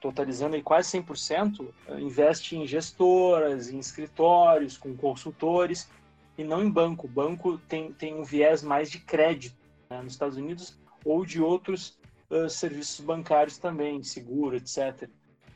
totalizando 0.00 0.56
aí 0.56 0.62
quase 0.62 0.98
100%, 0.98 1.68
investe 2.00 2.56
em 2.56 2.66
gestoras, 2.66 3.70
em 3.70 3.78
escritórios, 3.78 4.76
com 4.76 4.96
consultores 4.96 5.88
e 6.36 6.42
não 6.42 6.62
em 6.62 6.70
banco. 6.70 7.06
O 7.06 7.10
banco 7.10 7.58
tem, 7.68 7.92
tem 7.92 8.14
um 8.14 8.24
viés 8.24 8.62
mais 8.62 8.90
de 8.90 8.98
crédito 8.98 9.56
né? 9.88 10.02
nos 10.02 10.12
Estados 10.12 10.36
Unidos 10.36 10.76
ou 11.04 11.24
de 11.24 11.40
outros 11.40 11.98
uh, 12.30 12.48
serviços 12.48 13.04
bancários 13.04 13.58
também, 13.58 14.02
seguro, 14.02 14.56
etc. 14.56 15.08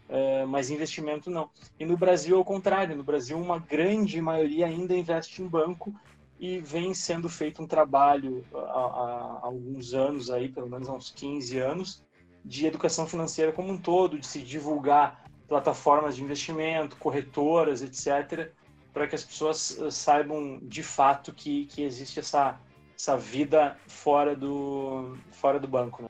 uh, 0.08 0.46
mas 0.46 0.70
investimento 0.70 1.30
não. 1.30 1.50
E 1.78 1.84
no 1.84 1.96
Brasil, 1.96 2.36
ao 2.36 2.44
contrário, 2.44 2.96
no 2.96 3.04
Brasil, 3.04 3.38
uma 3.38 3.58
grande 3.58 4.20
maioria 4.20 4.66
ainda 4.66 4.94
investe 4.94 5.42
em 5.42 5.48
banco 5.48 5.94
e 6.38 6.58
vem 6.58 6.92
sendo 6.92 7.28
feito 7.28 7.62
um 7.62 7.66
trabalho 7.66 8.44
há, 8.54 8.58
há, 8.58 9.38
alguns 9.42 9.94
anos 9.94 10.30
aí, 10.30 10.48
pelo 10.48 10.68
menos 10.68 10.88
há 10.88 10.92
uns 10.92 11.10
15 11.10 11.58
anos, 11.58 12.02
de 12.44 12.66
educação 12.66 13.06
financeira 13.06 13.52
como 13.52 13.72
um 13.72 13.78
todo, 13.78 14.18
de 14.18 14.26
se 14.26 14.40
divulgar 14.40 15.24
plataformas 15.48 16.16
de 16.16 16.22
investimento, 16.22 16.96
corretoras, 16.96 17.82
etc., 17.82 18.50
para 18.92 19.06
que 19.06 19.14
as 19.14 19.24
pessoas 19.24 19.78
eh, 19.78 19.90
saibam 19.90 20.58
de 20.62 20.82
fato 20.82 21.32
que, 21.32 21.66
que 21.66 21.82
existe 21.82 22.18
essa, 22.18 22.58
essa 22.98 23.16
vida 23.16 23.76
fora 23.86 24.34
do, 24.34 25.16
fora 25.32 25.60
do 25.60 25.68
banco. 25.68 26.02
Né? 26.02 26.08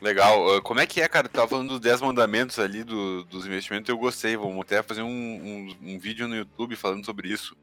Legal. 0.00 0.56
Ah, 0.56 0.62
como 0.62 0.78
é 0.78 0.86
que 0.86 1.00
é, 1.00 1.08
cara? 1.08 1.28
Tu 1.28 1.32
tava 1.32 1.48
falando 1.48 1.68
dos 1.68 1.80
10 1.80 2.00
mandamentos 2.00 2.58
ali 2.58 2.84
do, 2.84 3.24
dos 3.24 3.44
investimentos, 3.44 3.88
eu 3.88 3.98
gostei. 3.98 4.36
Vamos 4.36 4.60
até 4.60 4.82
fazer 4.82 5.02
um, 5.02 5.08
um, 5.08 5.76
um 5.82 5.98
vídeo 5.98 6.28
no 6.28 6.36
YouTube 6.36 6.76
falando 6.76 7.04
sobre 7.04 7.28
isso. 7.28 7.56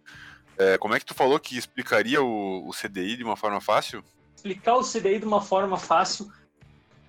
É, 0.58 0.78
como 0.78 0.96
é 0.96 1.00
que 1.00 1.06
tu 1.06 1.14
falou 1.14 1.40
que 1.40 1.58
explicaria 1.58 2.22
o, 2.22 2.68
o, 2.68 2.72
CDI 2.72 3.18
de 3.18 3.24
uma 3.24 3.36
forma 3.36 3.60
fácil? 3.60 4.04
Explicar 4.36 4.76
o 4.76 4.84
CDI 4.84 5.20
de 5.20 5.26
uma 5.26 5.42
forma 5.42 5.78
fácil, 5.78 6.32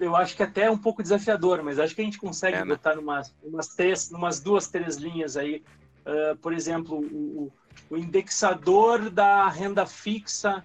eu 0.01 0.17
acho 0.17 0.37
que 0.37 0.43
até 0.43 0.63
é 0.63 0.71
um 0.71 0.79
pouco 0.79 1.03
desafiador, 1.03 1.63
mas 1.63 1.79
acho 1.79 1.95
que 1.95 2.01
a 2.01 2.05
gente 2.05 2.19
consegue 2.19 2.57
é, 2.57 2.65
né? 2.65 2.75
botar 2.75 2.97
numas, 2.97 3.33
umas, 3.43 3.69
três, 3.69 4.11
duas, 4.43 4.69
três 4.69 4.97
linhas 4.97 5.37
aí. 5.37 5.63
Uh, 6.05 6.37
por 6.37 6.53
exemplo, 6.53 6.99
o, 6.99 7.53
o 7.91 7.97
indexador 7.97 9.11
da 9.11 9.49
renda 9.49 9.87
fixa 9.87 10.65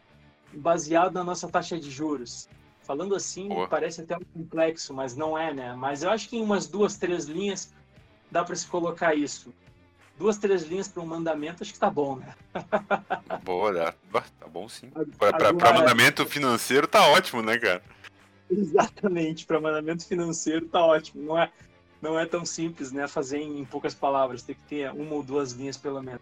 baseado 0.54 1.14
na 1.14 1.24
nossa 1.24 1.48
taxa 1.48 1.80
de 1.80 1.90
juros. 1.90 2.50
Falando 2.82 3.16
assim, 3.16 3.48
Boa. 3.48 3.68
parece 3.68 4.02
até 4.02 4.18
um 4.18 4.24
complexo, 4.34 4.94
mas 4.94 5.16
não 5.16 5.38
é, 5.38 5.54
né? 5.54 5.74
Mas 5.76 6.04
eu 6.04 6.10
acho 6.10 6.28
que 6.28 6.38
em 6.38 6.42
umas 6.42 6.68
duas, 6.68 6.98
três 6.98 7.26
linhas 7.26 7.74
dá 8.30 8.44
para 8.44 8.56
se 8.56 8.68
colocar 8.68 9.16
isso 9.16 9.54
duas, 10.22 10.38
três 10.38 10.64
linhas 10.64 10.88
para 10.88 11.02
um 11.02 11.06
mandamento, 11.06 11.64
acho 11.64 11.74
que 11.74 11.80
tá 11.80 11.90
bom, 11.90 12.18
né? 12.18 12.36
Boa, 13.44 13.72
né? 13.72 13.94
tá 14.40 14.48
bom 14.48 14.70
sim. 14.70 14.92
Para 15.18 15.74
mandamento 15.74 16.24
financeiro 16.28 16.88
tá 16.88 17.08
ótimo, 17.08 17.42
né, 17.42 17.58
cara? 17.58 17.82
Exatamente, 18.50 19.48
para 19.48 19.60
mandamento 19.60 20.06
financeiro 20.06 20.68
tá 20.68 20.86
ótimo. 20.86 21.24
Não 21.24 21.42
é, 21.42 21.52
não 22.00 22.20
é 22.20 22.26
tão 22.28 22.46
simples, 22.46 22.92
né? 22.92 23.08
Fazer 23.08 23.40
em, 23.40 23.66
poucas 23.66 23.96
palavras, 23.96 24.44
tem 24.44 24.54
que 24.54 24.62
ter 24.64 24.92
uma 24.92 25.16
ou 25.16 25.24
duas 25.24 25.54
linhas 25.54 25.76
pelo 25.76 26.04
menos. 26.04 26.22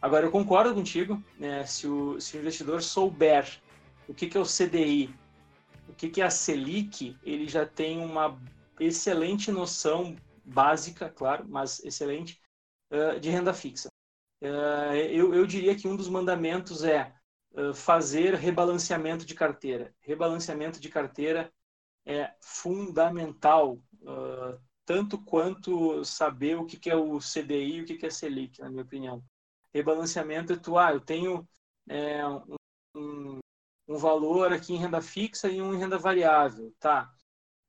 Agora, 0.00 0.24
eu 0.24 0.30
concordo 0.30 0.74
contigo, 0.74 1.22
né? 1.38 1.66
Se 1.66 1.86
o, 1.86 2.18
se 2.18 2.38
o 2.38 2.40
investidor 2.40 2.82
souber 2.82 3.60
o 4.08 4.14
que, 4.14 4.26
que 4.26 4.38
é 4.38 4.40
o 4.40 4.44
CDI, 4.44 5.14
o 5.86 5.92
que, 5.92 6.08
que 6.08 6.22
é 6.22 6.24
a 6.24 6.30
Selic, 6.30 7.14
ele 7.22 7.46
já 7.46 7.66
tem 7.66 7.98
uma 7.98 8.38
excelente 8.80 9.52
noção 9.52 10.16
básica, 10.44 11.12
claro, 11.14 11.44
mas 11.46 11.84
excelente, 11.84 12.40
de 13.20 13.30
renda 13.30 13.52
fixa. 13.52 13.88
Eu, 14.40 15.46
diria 15.46 15.74
que 15.74 15.88
um 15.88 15.96
dos 15.96 16.08
mandamentos 16.08 16.84
é 16.84 17.14
fazer 17.74 18.34
rebalanceamento 18.34 19.24
de 19.24 19.34
carteira. 19.34 19.94
Rebalanceamento 20.00 20.80
de 20.80 20.88
carteira 20.88 21.52
é 22.06 22.34
fundamental, 22.40 23.80
tanto 24.84 25.18
quanto 25.24 26.04
saber 26.04 26.56
o 26.56 26.66
que, 26.66 26.90
é 26.90 26.96
o 26.96 27.18
CDI 27.18 27.76
e 27.76 27.80
o 27.82 27.84
que, 27.86 27.96
que 27.96 28.06
é 28.06 28.10
Selic, 28.10 28.60
na 28.60 28.70
minha 28.70 28.82
opinião. 28.82 29.24
Rebalanceamento 29.72 30.52
é 30.52 30.56
tu, 30.56 30.78
ah, 30.78 30.92
eu 30.92 31.00
tenho 31.00 31.48
é, 31.88 32.22
um, 32.94 33.38
um 33.88 33.96
valor 33.96 34.52
aqui 34.52 34.74
em 34.74 34.78
renda 34.78 35.00
fixa 35.00 35.48
e 35.48 35.60
um 35.60 35.74
em 35.74 35.78
renda 35.78 35.98
variável, 35.98 36.72
tá? 36.78 37.12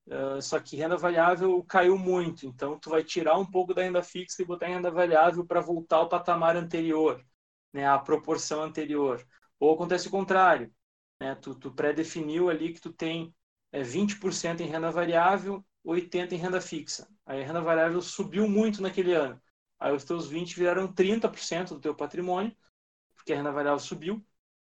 Uh, 0.08 0.40
só 0.42 0.60
que 0.60 0.76
renda 0.76 0.96
variável 0.96 1.64
caiu 1.64 1.98
muito, 1.98 2.46
então 2.46 2.78
tu 2.78 2.92
vai 2.92 3.04
tirar 3.04 3.38
um 3.40 3.46
pouco 3.46 3.74
da 3.74 3.82
renda 3.82 4.04
fixa 4.04 4.42
e 4.42 4.46
botar 4.46 4.70
em 4.70 4.76
renda 4.76 4.92
variável 4.92 5.44
para 5.46 5.60
voltar 5.60 5.98
ao 5.98 6.10
patamar 6.10 6.56
anterior, 6.56 7.26
né, 7.74 7.88
a 7.88 7.98
proporção 7.98 8.62
anterior. 8.62 9.26
Ou 9.60 9.74
acontece 9.74 10.08
o 10.08 10.12
contrário, 10.12 10.72
né, 11.20 11.34
tu, 11.36 11.56
tu 11.56 11.72
pré-definiu 11.72 12.50
ali 12.50 12.72
que 12.72 12.82
tu 12.82 12.94
tem 12.94 13.34
é, 13.72 13.82
20% 13.82 14.62
em 14.62 14.68
renda 14.68 14.92
variável, 14.92 15.66
80% 15.84 16.34
em 16.34 16.38
renda 16.38 16.62
fixa. 16.62 17.08
Aí 17.26 17.42
a 17.42 17.46
renda 17.48 17.62
variável 17.62 18.02
subiu 18.02 18.48
muito 18.48 18.82
naquele 18.84 19.14
ano. 19.14 19.42
Aí 19.80 19.94
os 19.94 20.04
teus 20.04 20.28
20 20.28 20.56
viraram 20.56 20.88
30% 20.94 21.70
do 21.70 21.80
teu 21.80 21.96
patrimônio, 21.96 22.56
porque 23.16 23.34
a 23.34 23.38
renda 23.38 23.52
variável 23.52 23.80
subiu, 23.80 24.24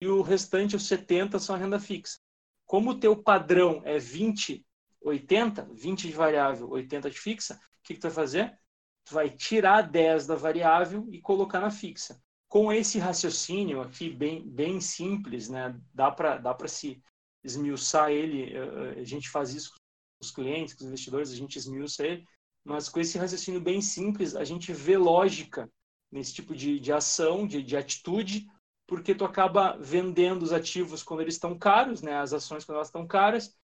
e 0.00 0.08
o 0.08 0.22
restante, 0.22 0.74
os 0.74 0.86
70, 0.86 1.38
são 1.38 1.54
a 1.54 1.58
renda 1.58 1.78
fixa. 1.78 2.18
Como 2.66 2.90
o 2.90 2.98
teu 2.98 3.16
padrão 3.16 3.82
é 3.84 3.98
20 3.98 4.64
80, 5.02 5.68
20 5.72 6.08
de 6.08 6.12
variável, 6.12 6.68
80 6.70 7.10
de 7.10 7.18
fixa, 7.18 7.54
o 7.54 7.82
que, 7.82 7.94
que 7.94 8.00
tu 8.00 8.04
vai 8.04 8.12
fazer? 8.12 8.58
Tu 9.04 9.14
vai 9.14 9.30
tirar 9.30 9.82
10 9.82 10.26
da 10.26 10.34
variável 10.34 11.06
e 11.10 11.20
colocar 11.20 11.60
na 11.60 11.70
fixa. 11.70 12.20
Com 12.48 12.72
esse 12.72 12.98
raciocínio 12.98 13.80
aqui 13.80 14.10
bem, 14.10 14.46
bem 14.46 14.80
simples, 14.80 15.48
né? 15.48 15.78
dá 15.94 16.10
para 16.10 16.36
dá 16.36 16.56
se 16.66 17.02
esmiuçar 17.42 18.10
ele, 18.10 18.52
eh, 18.54 18.96
eh, 18.96 19.00
a 19.00 19.04
gente 19.04 19.30
faz 19.30 19.54
isso 19.54 19.70
com 19.70 19.78
os 20.22 20.30
clientes, 20.30 20.74
com 20.74 20.80
os 20.80 20.88
investidores, 20.88 21.30
a 21.30 21.36
gente 21.36 21.56
esmiuça 21.56 22.04
ele, 22.04 22.24
mas 22.64 22.88
com 22.88 23.00
esse 23.00 23.16
raciocínio 23.16 23.60
bem 23.60 23.80
simples, 23.80 24.36
a 24.36 24.44
gente 24.44 24.72
vê 24.72 24.98
lógica 24.98 25.70
nesse 26.10 26.34
tipo 26.34 26.54
de, 26.54 26.78
de 26.78 26.92
ação, 26.92 27.46
de, 27.46 27.62
de 27.62 27.76
atitude, 27.76 28.46
porque 28.86 29.14
tu 29.14 29.24
acaba 29.24 29.76
vendendo 29.78 30.42
os 30.42 30.52
ativos 30.52 31.02
quando 31.02 31.20
eles 31.20 31.34
estão 31.34 31.56
caros, 31.56 32.02
né? 32.02 32.16
as 32.16 32.32
ações 32.32 32.64
quando 32.64 32.76
elas 32.76 32.88
estão 32.88 33.06
caras, 33.06 33.56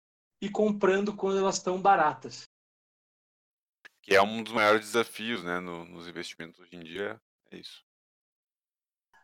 e 0.45 0.51
comprando 0.51 1.17
quando 1.17 1.39
elas 1.39 1.57
estão 1.57 1.81
baratas. 1.81 2.45
Que 4.03 4.15
é 4.15 4.23
um 4.23 4.43
dos 4.43 4.53
maiores 4.53 4.87
desafios 4.87 5.43
né, 5.43 5.59
no, 5.59 5.87
nos 5.87 6.07
investimentos 6.07 6.61
hoje 6.61 6.77
em 6.77 6.85
dia, 6.85 7.19
é 7.51 7.57
isso. 7.57 7.83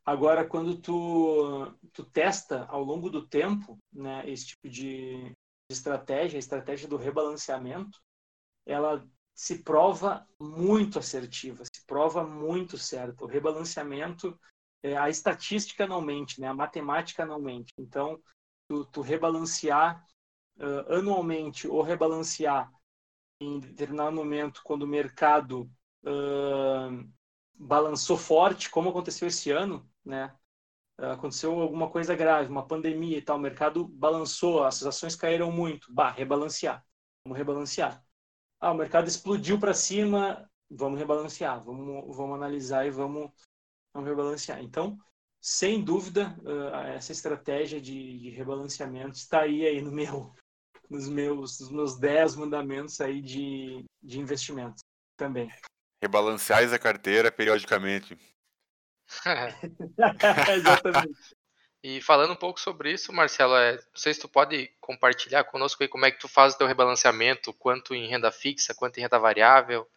Agora, 0.05 0.47
quando 0.47 0.81
tu, 0.81 1.71
tu 1.93 2.05
testa 2.05 2.65
ao 2.65 2.83
longo 2.83 3.11
do 3.11 3.29
tempo 3.29 3.79
né, 3.93 4.29
esse 4.29 4.47
tipo 4.47 4.69
de 4.69 5.37
estratégia, 5.71 6.39
a 6.39 6.41
estratégia 6.41 6.89
do 6.89 6.97
rebalanceamento, 6.97 8.01
ela 8.67 9.07
se 9.35 9.63
prova 9.63 10.27
muito 10.41 10.99
assertiva, 10.99 11.65
se 11.65 11.85
prova 11.87 12.27
muito 12.27 12.79
certa. 12.79 13.25
O 13.25 13.29
rebalanceamento, 13.29 14.39
é, 14.83 14.97
a 14.97 15.11
estatística 15.11 15.87
não 15.87 16.01
mente, 16.01 16.41
né? 16.41 16.49
a 16.49 16.55
matemática 16.55 17.27
não 17.27 17.39
mente. 17.41 17.73
Então, 17.79 18.21
tu, 18.69 18.87
tu 18.87 19.01
rebalancear 19.03 20.03
uh, 20.61 20.95
anualmente 20.95 21.67
ou 21.67 21.83
rebalancear 21.83 22.71
em 23.41 23.59
determinado 23.59 24.15
momento 24.15 24.61
quando 24.63 24.83
o 24.83 24.87
mercado 24.87 25.71
uh, 26.05 27.11
balançou 27.55 28.17
forte, 28.17 28.71
como 28.71 28.91
aconteceu 28.91 29.29
esse 29.29 29.51
ano, 29.51 29.89
né? 30.05 30.35
Aconteceu 30.99 31.59
alguma 31.59 31.89
coisa 31.89 32.15
grave, 32.15 32.51
uma 32.51 32.67
pandemia 32.67 33.17
e 33.17 33.23
tal, 33.23 33.39
o 33.39 33.41
mercado 33.41 33.89
balançou, 33.89 34.63
as 34.63 34.83
ações 34.83 35.17
caíram 35.17 35.51
muito, 35.51 35.91
bah, 35.91 36.11
rebalancear, 36.11 36.85
vamos 37.25 37.39
rebalancear. 37.39 38.05
Ah, 38.61 38.73
o 38.73 38.75
mercado 38.75 39.09
explodiu 39.09 39.59
para 39.59 39.73
cima, 39.73 40.47
vamos 40.69 40.99
rebalancear, 40.99 41.59
vamos, 41.65 42.15
vamos 42.15 42.37
analisar 42.37 42.87
e 42.87 42.91
vamos, 42.91 43.31
vamos 43.95 44.11
rebalancear. 44.11 44.63
Então, 44.63 44.99
sem 45.41 45.83
dúvida, 45.83 46.37
essa 46.95 47.13
estratégia 47.13 47.81
de, 47.81 48.19
de 48.19 48.29
rebalanceamento 48.29 49.17
estaria 49.17 49.71
aí 49.71 49.81
no 49.81 49.91
meu, 49.91 50.35
nos 50.91 51.09
meus, 51.09 51.61
nos 51.61 51.71
meus 51.71 51.99
10 51.99 52.37
mandamentos 52.37 53.01
aí 53.01 53.23
de, 53.23 53.85
de 54.03 54.19
investimento 54.19 54.83
também. 55.17 55.49
Rebalancear 56.03 56.75
a 56.75 56.79
carteira 56.79 57.31
periodicamente. 57.31 58.19
Exatamente. 60.55 61.37
E 61.83 62.01
falando 62.03 62.33
um 62.33 62.37
pouco 62.37 62.61
sobre 62.61 62.93
isso, 62.93 63.13
Marcelo, 63.13 63.57
é, 63.57 63.77
não 63.77 63.97
sei 63.97 64.13
se 64.13 64.21
tu 64.21 64.29
pode 64.29 64.69
compartilhar 64.81 65.45
conosco 65.45 65.83
aí 65.83 65.89
como 65.89 66.05
é 66.05 66.11
que 66.11 66.21
tu 66.21 66.29
faz 66.29 66.55
o 66.55 66.59
teu 66.59 66.67
rebalanceamento, 66.67 67.55
quanto 67.55 67.95
em 67.95 68.07
renda 68.09 68.31
fixa, 68.31 68.75
quanto 68.75 68.99
em 68.99 69.03
renda 69.03 69.19
variável. 69.19 69.89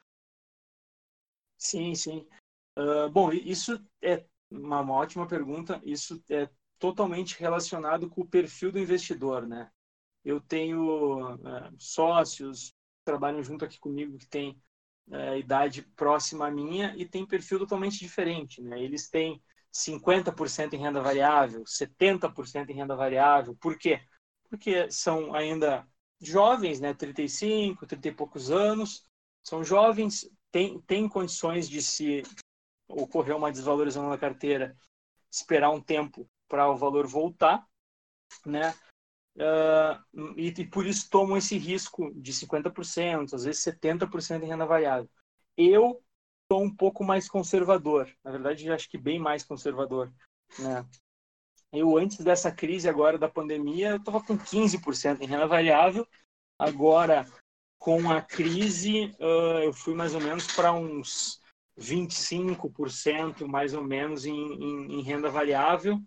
Sim, 1.57 1.93
sim. 1.95 2.28
Uh, 2.78 3.09
bom, 3.09 3.32
isso 3.32 3.84
é 4.01 4.26
uma, 4.49 4.80
uma 4.82 4.93
ótima 4.93 5.28
pergunta. 5.28 5.82
Isso 5.84 6.24
é 6.30 6.49
totalmente 6.80 7.39
relacionado 7.39 8.09
com 8.09 8.22
o 8.22 8.28
perfil 8.28 8.72
do 8.72 8.80
investidor, 8.80 9.45
né? 9.45 9.70
Eu 10.24 10.39
tenho 10.39 11.36
é, 11.45 11.71
sócios 11.78 12.69
que 12.69 13.05
trabalham 13.05 13.43
junto 13.43 13.65
aqui 13.65 13.80
comigo 13.80 14.17
que 14.17 14.28
têm 14.28 14.61
é, 15.11 15.38
idade 15.39 15.82
próxima 15.95 16.47
à 16.47 16.51
minha 16.51 16.93
e 16.95 17.05
tem 17.05 17.26
perfil 17.26 17.59
totalmente 17.59 17.99
diferente. 17.99 18.61
Né? 18.61 18.82
Eles 18.82 19.09
têm 19.09 19.41
50% 19.74 20.74
em 20.74 20.78
renda 20.78 21.01
variável, 21.01 21.63
70% 21.65 22.69
em 22.69 22.76
renda 22.76 22.95
variável. 22.95 23.55
Por 23.55 23.78
quê? 23.78 24.01
Porque 24.49 24.89
são 24.91 25.34
ainda 25.34 25.86
jovens, 26.21 26.80
né? 26.80 26.93
35, 26.93 27.86
30 27.86 28.07
e 28.07 28.11
poucos 28.11 28.51
anos, 28.51 29.05
são 29.43 29.63
jovens, 29.63 30.30
têm, 30.51 30.80
têm 30.82 31.09
condições 31.09 31.67
de 31.67 31.82
se 31.82 32.24
ocorrer 32.88 33.36
uma 33.36 33.51
desvalorização 33.51 34.09
da 34.09 34.17
carteira, 34.17 34.78
esperar 35.30 35.71
um 35.71 35.82
tempo 35.82 36.30
para 36.47 36.69
o 36.69 36.78
valor 36.78 37.07
voltar, 37.07 37.65
né? 38.45 38.74
Uh, 39.38 40.38
e, 40.38 40.49
e, 40.49 40.67
por 40.67 40.86
isso 40.86 41.09
tomam 41.09 41.38
esse 41.38 41.57
risco 41.57 42.11
de 42.15 42.34
50%, 42.34 43.34
às 43.34 43.43
vezes 43.43 43.63
70% 43.63 44.43
em 44.43 44.47
renda 44.47 44.65
variável. 44.65 45.09
eu 45.57 46.01
sou 46.51 46.63
um 46.63 46.75
pouco 46.75 47.03
mais 47.03 47.27
conservador. 47.27 48.09
Na 48.23 48.31
verdade, 48.31 48.71
acho 48.71 48.89
que 48.89 48.97
bem 48.97 49.17
mais 49.17 49.43
conservador. 49.43 50.11
Né? 50.59 50.86
Eu, 51.71 51.97
antes 51.97 52.19
dessa 52.19 52.51
crise 52.51 52.88
agora 52.88 53.17
da 53.17 53.27
pandemia, 53.27 53.91
eu 53.91 53.97
estava 53.97 54.21
com 54.21 54.38
15% 54.38 55.21
em 55.21 55.25
renda 55.25 55.47
variável. 55.47 56.07
Agora, 56.59 57.25
com 57.79 58.11
a 58.11 58.21
crise, 58.21 59.15
eu 59.63 59.73
fui 59.73 59.95
mais 59.95 60.13
ou 60.13 60.21
menos 60.21 60.45
para 60.53 60.71
uns 60.71 61.41
25% 61.77 63.47
mais 63.47 63.73
ou 63.73 63.84
menos 63.84 64.25
em, 64.25 64.34
em, 64.34 64.99
em, 64.99 65.01
renda 65.01 65.29
variável, 65.29 65.99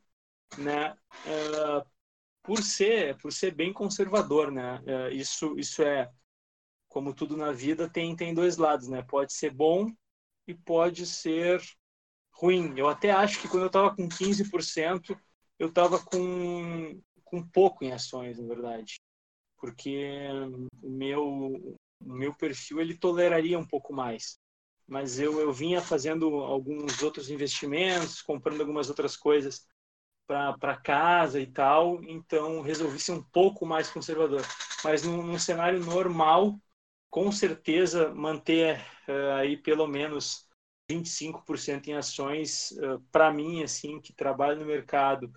né? 0.56 0.96
Por 2.46 2.62
ser 2.62 3.16
por 3.18 3.32
ser 3.32 3.54
bem 3.54 3.72
conservador, 3.72 4.52
né? 4.52 4.80
isso 5.12 5.58
isso 5.58 5.82
é 5.82 6.10
como 6.88 7.12
tudo 7.12 7.36
na 7.36 7.52
vida 7.52 7.90
tem 7.90 8.14
tem 8.14 8.32
dois 8.32 8.56
lados, 8.56 8.88
né? 8.88 9.02
Pode 9.02 9.32
ser 9.32 9.50
bom 9.50 9.90
e 10.46 10.54
pode 10.54 11.04
ser 11.04 11.60
ruim. 12.32 12.74
Eu 12.76 12.88
até 12.88 13.10
acho 13.10 13.40
que 13.40 13.48
quando 13.48 13.64
eu 13.64 13.68
estava 13.68 13.94
com 13.94 14.08
15%, 14.08 15.18
eu 15.58 15.68
estava 15.68 15.98
com, 15.98 17.00
com 17.24 17.46
pouco 17.46 17.84
em 17.84 17.92
ações, 17.92 18.38
na 18.38 18.46
verdade. 18.46 19.00
Porque 19.58 20.28
o 20.82 20.90
meu, 20.90 21.24
o 21.26 21.76
meu 22.00 22.34
perfil 22.34 22.80
ele 22.80 22.96
toleraria 22.96 23.58
um 23.58 23.66
pouco 23.66 23.92
mais. 23.92 24.38
Mas 24.86 25.18
eu, 25.18 25.40
eu 25.40 25.52
vinha 25.52 25.80
fazendo 25.80 26.26
alguns 26.36 27.02
outros 27.02 27.28
investimentos, 27.30 28.22
comprando 28.22 28.60
algumas 28.60 28.88
outras 28.88 29.16
coisas 29.16 29.66
para 30.26 30.76
casa 30.76 31.40
e 31.40 31.46
tal, 31.46 32.02
então 32.04 32.60
resolvi 32.60 32.98
ser 32.98 33.12
um 33.12 33.22
pouco 33.22 33.64
mais 33.64 33.90
conservador. 33.90 34.42
Mas 34.82 35.02
num, 35.02 35.22
num 35.22 35.38
cenário 35.38 35.78
normal, 35.84 36.58
com 37.10 37.30
certeza 37.30 38.12
manter 38.14 38.80
uh, 39.08 39.36
aí 39.36 39.56
pelo 39.56 39.86
menos 39.86 40.46
25% 40.90 41.88
em 41.88 41.94
ações, 41.94 42.72
uh, 42.72 43.00
para 43.10 43.32
mim, 43.32 43.62
assim, 43.62 44.00
que 44.00 44.12
trabalho 44.12 44.60
no 44.60 44.66
mercado 44.66 45.32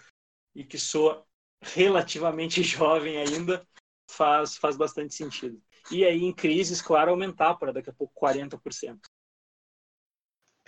e 0.55 0.63
que 0.63 0.77
sou 0.77 1.25
relativamente 1.61 2.61
jovem 2.63 3.17
ainda, 3.17 3.65
faz, 4.09 4.57
faz 4.57 4.75
bastante 4.75 5.13
sentido. 5.13 5.61
E 5.91 6.05
aí, 6.05 6.23
em 6.23 6.33
crises, 6.33 6.81
claro, 6.81 7.11
aumentar 7.11 7.55
para 7.55 7.71
daqui 7.71 7.89
a 7.89 7.93
pouco 7.93 8.13
40%. 8.13 8.99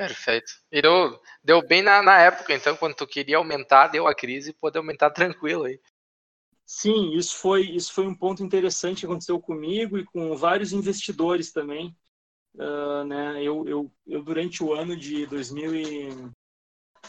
Perfeito. 0.07 0.51
E 0.71 0.81
deu, 0.81 1.19
deu 1.43 1.67
bem 1.67 1.81
na, 1.81 2.01
na 2.01 2.17
época, 2.19 2.53
então, 2.53 2.75
quando 2.75 2.95
tu 2.95 3.05
queria 3.05 3.37
aumentar, 3.37 3.87
deu 3.87 4.07
a 4.07 4.15
crise 4.15 4.53
pôde 4.53 4.77
aumentar 4.77 5.09
tranquilo 5.11 5.65
aí. 5.65 5.79
Sim, 6.65 7.11
isso 7.15 7.35
foi, 7.35 7.63
isso 7.63 7.93
foi 7.93 8.07
um 8.07 8.15
ponto 8.15 8.43
interessante 8.43 9.01
que 9.01 9.05
aconteceu 9.05 9.39
comigo 9.39 9.97
e 9.97 10.05
com 10.05 10.35
vários 10.35 10.71
investidores 10.71 11.51
também. 11.51 11.95
Uh, 12.55 13.03
né? 13.05 13.43
eu, 13.43 13.67
eu, 13.67 13.91
eu, 14.05 14.21
durante 14.21 14.63
o 14.63 14.73
ano 14.73 14.95
de 14.95 15.25
2000 15.25 15.75
e, 15.75 16.31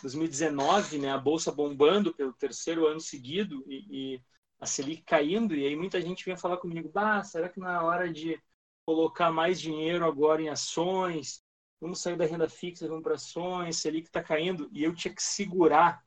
2019, 0.00 0.98
né, 0.98 1.10
a 1.10 1.18
bolsa 1.18 1.52
bombando 1.52 2.14
pelo 2.14 2.32
terceiro 2.32 2.86
ano 2.86 3.00
seguido 3.00 3.62
e, 3.66 4.14
e, 4.14 4.22
a 4.60 4.66
Selic 4.66 5.02
caindo, 5.02 5.54
e 5.54 5.66
aí 5.66 5.74
muita 5.74 6.00
gente 6.00 6.24
vinha 6.24 6.36
falar 6.36 6.56
comigo: 6.56 6.88
bah, 6.88 7.22
será 7.24 7.48
que 7.48 7.58
na 7.58 7.74
é 7.74 7.78
hora 7.80 8.12
de 8.12 8.40
colocar 8.86 9.30
mais 9.32 9.60
dinheiro 9.60 10.04
agora 10.04 10.40
em 10.40 10.48
ações? 10.48 11.41
Vamos 11.82 12.00
sair 12.00 12.16
da 12.16 12.24
renda 12.24 12.48
fixa, 12.48 12.86
vamos 12.86 13.02
para 13.02 13.16
ações, 13.16 13.78
Selic 13.78 14.06
está 14.06 14.22
caindo, 14.22 14.70
e 14.72 14.84
eu 14.84 14.94
tinha 14.94 15.12
que 15.12 15.20
segurar 15.20 16.00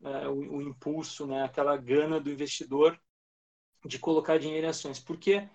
uh, 0.00 0.30
o, 0.30 0.56
o, 0.56 0.62
impulso, 0.62 1.28
né, 1.28 1.44
aquela 1.44 1.76
gana 1.76 2.18
do 2.18 2.28
investidor 2.28 3.00
de 3.84 4.00
colocar 4.00 4.36
dinheiro 4.36 4.66
em 4.66 4.70
ações, 4.70 4.98
porque 4.98 5.48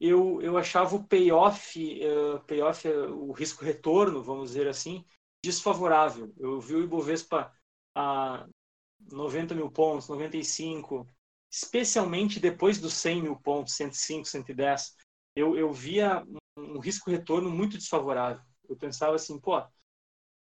eu, 0.00 0.40
eu 0.40 0.56
achava 0.56 0.94
o 0.94 1.02
payoff, 1.02 1.76
uh, 1.76 2.38
payoff 2.44 2.86
o 2.86 3.32
risco-retorno, 3.32 4.22
vamos 4.22 4.50
dizer 4.50 4.68
assim, 4.68 5.04
desfavorável. 5.44 6.32
Eu 6.38 6.60
vi 6.60 6.76
o 6.76 6.84
Ibovespa 6.84 7.52
a 7.96 8.46
90 9.10 9.56
mil 9.56 9.72
pontos, 9.72 10.08
95, 10.08 11.04
especialmente 11.50 12.38
depois 12.38 12.78
dos 12.80 12.94
100 12.94 13.22
mil 13.22 13.34
pontos, 13.34 13.74
105, 13.74 14.26
110. 14.26 14.94
Eu, 15.34 15.58
eu 15.58 15.72
via 15.72 16.24
um 16.56 16.78
risco-retorno 16.78 17.50
muito 17.50 17.76
desfavorável. 17.76 18.53
Eu 18.68 18.76
pensava 18.76 19.14
assim, 19.14 19.38
pô, 19.38 19.62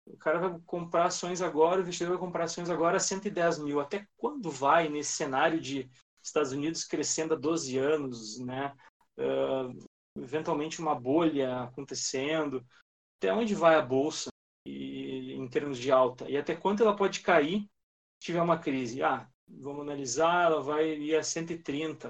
o 0.05 0.17
cara 0.17 0.39
vai 0.39 0.59
comprar 0.65 1.05
ações 1.05 1.41
agora, 1.41 1.79
o 1.79 1.81
investidor 1.81 2.17
vai 2.17 2.25
comprar 2.25 2.45
ações 2.45 2.69
agora 2.69 2.97
a 2.97 2.99
110 2.99 3.59
mil. 3.59 3.79
Até 3.79 4.07
quando 4.17 4.49
vai 4.51 4.89
nesse 4.89 5.13
cenário 5.13 5.59
de 5.59 5.89
Estados 6.21 6.51
Unidos 6.51 6.83
crescendo 6.83 7.33
há 7.33 7.37
12 7.37 7.77
anos, 7.77 8.39
né? 8.39 8.73
Uh, 9.17 9.77
eventualmente 10.17 10.81
uma 10.81 10.95
bolha 10.95 11.63
acontecendo. 11.63 12.65
Até 13.17 13.33
onde 13.33 13.55
vai 13.55 13.75
a 13.75 13.81
bolsa 13.81 14.29
e, 14.65 15.33
em 15.33 15.47
termos 15.47 15.77
de 15.77 15.91
alta? 15.91 16.29
E 16.29 16.37
até 16.37 16.55
quanto 16.55 16.83
ela 16.83 16.95
pode 16.95 17.21
cair 17.21 17.61
se 18.19 18.27
tiver 18.27 18.41
uma 18.41 18.59
crise? 18.59 19.01
Ah, 19.01 19.29
vamos 19.47 19.81
analisar, 19.81 20.51
ela 20.51 20.61
vai 20.61 20.89
ir 20.89 21.15
a 21.15 21.23
130. 21.23 22.09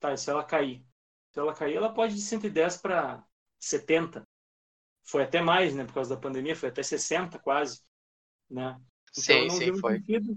Tá, 0.00 0.12
e 0.12 0.18
se 0.18 0.28
ela 0.30 0.44
cair? 0.44 0.84
Se 1.32 1.38
ela 1.38 1.54
cair, 1.54 1.76
ela 1.76 1.92
pode 1.92 2.14
de 2.14 2.20
110 2.20 2.78
para 2.78 3.24
70 3.60 4.24
foi 5.12 5.24
até 5.24 5.42
mais, 5.42 5.74
né? 5.74 5.84
Por 5.84 5.92
causa 5.92 6.14
da 6.14 6.20
pandemia, 6.20 6.56
foi 6.56 6.70
até 6.70 6.82
60 6.82 7.38
quase, 7.38 7.82
né? 8.50 8.80
Então, 9.16 9.50
sim, 9.50 9.50
sim, 9.50 9.78
foi. 9.78 9.98
Sentido. 9.98 10.34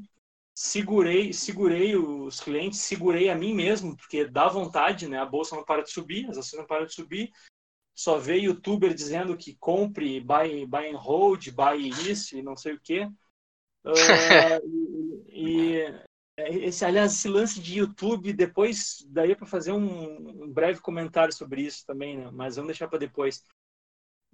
Segurei, 0.53 1.33
segurei 1.33 1.95
os 1.95 2.41
clientes, 2.41 2.79
segurei 2.79 3.29
a 3.29 3.35
mim 3.35 3.53
mesmo, 3.53 3.95
porque 3.95 4.25
dá 4.25 4.49
vontade, 4.49 5.07
né? 5.07 5.17
A 5.17 5.25
bolsa 5.25 5.55
não 5.55 5.63
para 5.63 5.81
de 5.81 5.91
subir, 5.91 6.29
as 6.29 6.37
ações 6.37 6.59
não 6.59 6.67
param 6.67 6.85
de 6.85 6.93
subir. 6.93 7.31
Só 7.93 8.17
vê 8.17 8.35
youtuber 8.37 8.93
dizendo 8.93 9.37
que 9.37 9.55
compre, 9.55 10.19
buy, 10.19 10.65
buy 10.65 10.89
and 10.89 10.97
hold, 10.97 11.49
buy 11.51 11.87
isso 12.09 12.37
e 12.37 12.41
não 12.41 12.57
sei 12.57 12.73
o 12.73 12.79
quê. 12.81 13.09
Uh, 13.85 13.91
e, 15.29 15.77
e, 16.37 16.65
esse, 16.67 16.83
aliás, 16.83 17.13
esse 17.13 17.29
lance 17.29 17.61
de 17.61 17.79
YouTube, 17.79 18.33
depois 18.33 19.05
daí 19.07 19.35
para 19.35 19.45
fazer 19.45 19.71
um, 19.71 20.43
um, 20.43 20.51
breve 20.51 20.81
comentário 20.81 21.33
sobre 21.33 21.61
isso 21.61 21.85
também, 21.85 22.17
né? 22.17 22.29
Mas 22.33 22.57
vamos 22.57 22.67
deixar 22.67 22.89
para 22.89 22.99
depois 22.99 23.41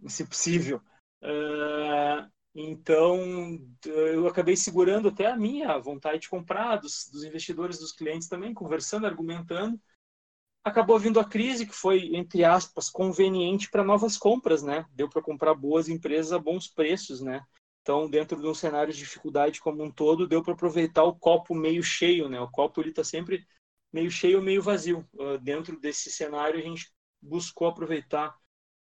se 0.08 0.26
possível. 0.26 0.82
Uh, 1.22 2.30
então, 2.54 3.18
eu 3.86 4.28
acabei 4.28 4.56
segurando 4.56 5.08
até 5.08 5.28
a 5.28 5.38
minha 5.38 5.78
vontade 5.78 6.20
de 6.20 6.30
comprar, 6.30 6.78
dos, 6.78 7.10
dos, 7.12 7.24
investidores, 7.24 7.80
dos 7.80 7.94
clientes 7.94 8.28
também, 8.28 8.54
conversando, 8.54 9.06
argumentando. 9.06 9.80
Acabou 10.64 11.00
vindo 11.00 11.20
a 11.20 11.26
crise, 11.26 11.66
que 11.66 11.74
foi, 11.74 12.16
entre 12.16 12.44
aspas, 12.44 12.90
conveniente 12.90 13.70
para 13.70 13.84
novas 13.84 14.18
compras, 14.18 14.62
né? 14.62 14.86
Deu 14.92 15.10
para 15.10 15.22
comprar 15.22 15.56
boas 15.56 15.88
empresas 15.88 16.34
a 16.34 16.40
bons 16.40 16.68
preços, 16.68 17.22
né? 17.22 17.42
Então, 17.82 18.10
dentro 18.10 18.40
de 18.40 18.48
um 18.48 18.54
cenário 18.54 18.94
de 18.94 19.00
dificuldade 19.00 19.60
como 19.60 19.84
um 19.84 19.92
todo, 19.92 20.28
deu 20.28 20.44
para 20.44 20.54
aproveitar 20.54 21.04
o 21.04 21.16
copo 21.16 21.56
meio 21.56 21.82
cheio, 21.82 22.30
né? 22.30 22.40
O 22.40 22.52
copo 22.52 22.80
ele 22.80 22.90
está 22.90 23.04
sempre 23.04 23.44
meio 23.92 24.12
cheio 24.12 24.42
meio 24.42 24.62
vazio. 24.62 25.08
Uh, 25.14 25.38
dentro 25.40 25.80
desse 25.80 26.12
cenário, 26.12 26.60
a 26.60 26.62
gente 26.62 26.92
buscou 27.22 27.68
aproveitar 27.68 28.36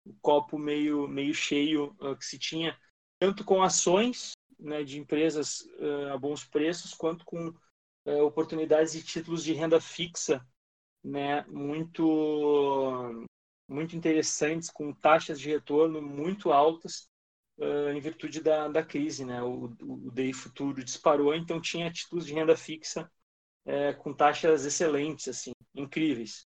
o 0.05 0.13
copo 0.21 0.57
meio, 0.57 1.07
meio 1.07 1.33
cheio 1.33 1.95
uh, 1.99 2.15
que 2.15 2.25
se 2.25 2.37
tinha, 2.37 2.77
tanto 3.19 3.43
com 3.43 3.63
ações 3.63 4.33
né, 4.59 4.83
de 4.83 4.99
empresas 4.99 5.61
uh, 5.79 6.13
a 6.13 6.17
bons 6.17 6.43
preços, 6.43 6.93
quanto 6.93 7.25
com 7.25 7.49
uh, 7.49 8.23
oportunidades 8.23 8.93
de 8.93 9.03
títulos 9.03 9.43
de 9.43 9.53
renda 9.53 9.81
fixa 9.81 10.45
né, 11.03 11.43
muito, 11.47 13.25
muito 13.67 13.95
interessantes, 13.95 14.69
com 14.69 14.93
taxas 14.93 15.39
de 15.39 15.49
retorno 15.49 16.01
muito 16.01 16.51
altas, 16.51 17.09
em 17.93 17.99
virtude 18.01 18.41
da, 18.41 18.67
da 18.67 18.83
crise. 18.83 19.23
Né? 19.23 19.41
O, 19.41 19.73
o 19.81 20.11
DI 20.11 20.33
futuro 20.33 20.83
disparou, 20.83 21.33
então 21.33 21.61
tinha 21.61 21.89
títulos 21.89 22.25
de 22.25 22.33
renda 22.33 22.57
fixa 22.57 23.09
com 23.99 24.13
taxas 24.13 24.65
excelentes, 24.65 25.29
assim, 25.29 25.51
incríveis. 25.73 26.45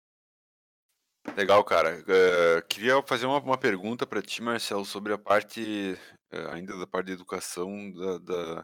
Legal, 1.36 1.64
cara. 1.64 2.00
Uh, 2.00 2.66
queria 2.68 3.02
fazer 3.02 3.26
uma, 3.26 3.38
uma 3.38 3.58
pergunta 3.58 4.06
para 4.06 4.20
ti, 4.20 4.42
Marcelo, 4.42 4.84
sobre 4.84 5.12
a 5.12 5.18
parte, 5.18 5.96
uh, 6.32 6.48
ainda 6.50 6.76
da 6.76 6.86
parte 6.86 7.06
da 7.06 7.12
educação, 7.12 7.90
da, 7.92 8.18
da, 8.18 8.54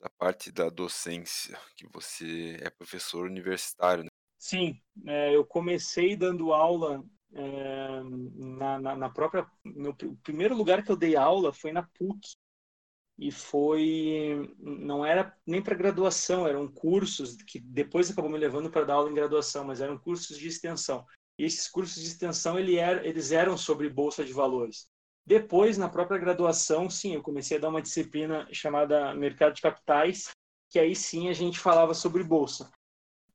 da, 0.00 0.10
parte 0.18 0.52
da 0.52 0.68
docência, 0.68 1.58
que 1.74 1.86
você 1.88 2.58
é 2.60 2.70
professor 2.70 3.26
universitário. 3.26 4.04
Né? 4.04 4.10
Sim, 4.38 4.80
é, 5.06 5.34
eu 5.34 5.44
comecei 5.44 6.14
dando 6.14 6.52
aula 6.52 7.02
é, 7.32 8.02
na, 8.34 8.78
na, 8.78 8.96
na, 8.96 9.10
própria. 9.10 9.46
No 9.64 9.94
primeiro 10.22 10.54
lugar 10.54 10.84
que 10.84 10.92
eu 10.92 10.96
dei 10.96 11.16
aula 11.16 11.52
foi 11.52 11.72
na 11.72 11.82
PUC. 11.82 12.36
E 13.18 13.30
foi. 13.30 14.54
Não 14.58 15.04
era 15.04 15.36
nem 15.46 15.62
para 15.62 15.76
graduação, 15.76 16.46
eram 16.46 16.66
cursos 16.66 17.36
que 17.46 17.60
depois 17.60 18.10
acabou 18.10 18.30
me 18.30 18.38
levando 18.38 18.70
para 18.70 18.84
dar 18.84 18.94
aula 18.94 19.10
em 19.10 19.14
graduação, 19.14 19.64
mas 19.64 19.80
eram 19.80 19.98
cursos 19.98 20.36
de 20.38 20.48
extensão. 20.48 21.06
E 21.42 21.44
esses 21.44 21.68
cursos 21.68 22.00
de 22.00 22.08
extensão 22.08 22.56
eles 22.56 23.32
eram 23.32 23.58
sobre 23.58 23.90
bolsa 23.90 24.24
de 24.24 24.32
valores. 24.32 24.88
Depois, 25.26 25.76
na 25.76 25.88
própria 25.88 26.16
graduação, 26.16 26.88
sim, 26.88 27.14
eu 27.14 27.20
comecei 27.20 27.56
a 27.56 27.60
dar 27.60 27.68
uma 27.68 27.82
disciplina 27.82 28.46
chamada 28.52 29.12
Mercado 29.12 29.52
de 29.52 29.60
Capitais, 29.60 30.30
que 30.70 30.78
aí 30.78 30.94
sim 30.94 31.28
a 31.28 31.32
gente 31.32 31.58
falava 31.58 31.94
sobre 31.94 32.22
bolsa. 32.22 32.70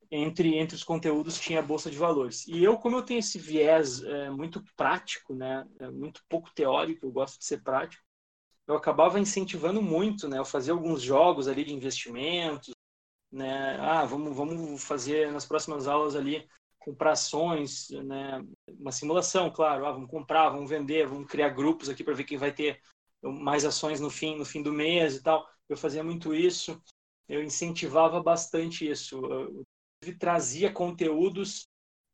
entre, 0.09 0.55
entre 0.55 0.73
os 0.73 0.85
conteúdos 0.85 1.37
tinha 1.37 1.61
bolsa 1.61 1.91
de 1.91 1.97
valores. 1.97 2.47
E 2.47 2.63
eu, 2.63 2.77
como 2.77 2.95
eu 2.95 3.03
tenho 3.03 3.19
esse 3.19 3.37
viés 3.37 4.01
é, 4.01 4.29
muito 4.29 4.63
prático, 4.77 5.35
né, 5.35 5.67
é, 5.77 5.89
muito 5.89 6.23
pouco 6.29 6.49
teórico, 6.55 7.05
eu 7.05 7.11
gosto 7.11 7.37
de 7.37 7.43
ser 7.43 7.61
prático, 7.61 8.01
eu 8.65 8.75
acabava 8.77 9.19
incentivando 9.19 9.81
muito, 9.81 10.29
né, 10.29 10.39
eu 10.39 10.45
fazia 10.45 10.71
alguns 10.71 11.01
jogos 11.01 11.49
ali 11.49 11.65
de 11.65 11.73
investimentos, 11.73 12.71
né, 13.29 13.75
ah, 13.81 14.05
vamos, 14.05 14.33
vamos 14.33 14.81
fazer 14.81 15.29
nas 15.29 15.45
próximas 15.45 15.89
aulas 15.89 16.15
ali 16.15 16.47
comprar 16.80 17.11
ações, 17.11 17.89
né, 18.05 18.43
uma 18.67 18.91
simulação, 18.91 19.51
claro, 19.51 19.86
ah, 19.86 19.91
vamos 19.91 20.09
comprar, 20.09 20.49
vamos 20.49 20.69
vender, 20.69 21.07
vamos 21.07 21.30
criar 21.30 21.49
grupos 21.49 21.89
aqui 21.89 22.03
para 22.03 22.13
ver 22.13 22.23
quem 22.23 22.38
vai 22.38 22.51
ter 22.51 22.80
mais 23.21 23.65
ações 23.65 23.99
no 23.99 24.09
fim, 24.09 24.38
no 24.38 24.45
fim 24.45 24.61
do 24.61 24.71
mês 24.71 25.15
e 25.15 25.23
tal. 25.23 25.45
Eu 25.67 25.75
fazia 25.75 26.03
muito 26.03 26.34
isso, 26.34 26.82
eu 27.28 27.43
incentivava 27.43 28.21
bastante 28.21 28.89
isso. 28.89 29.19
Eu 29.25 29.65
trazia 30.17 30.71
conteúdos 30.71 31.67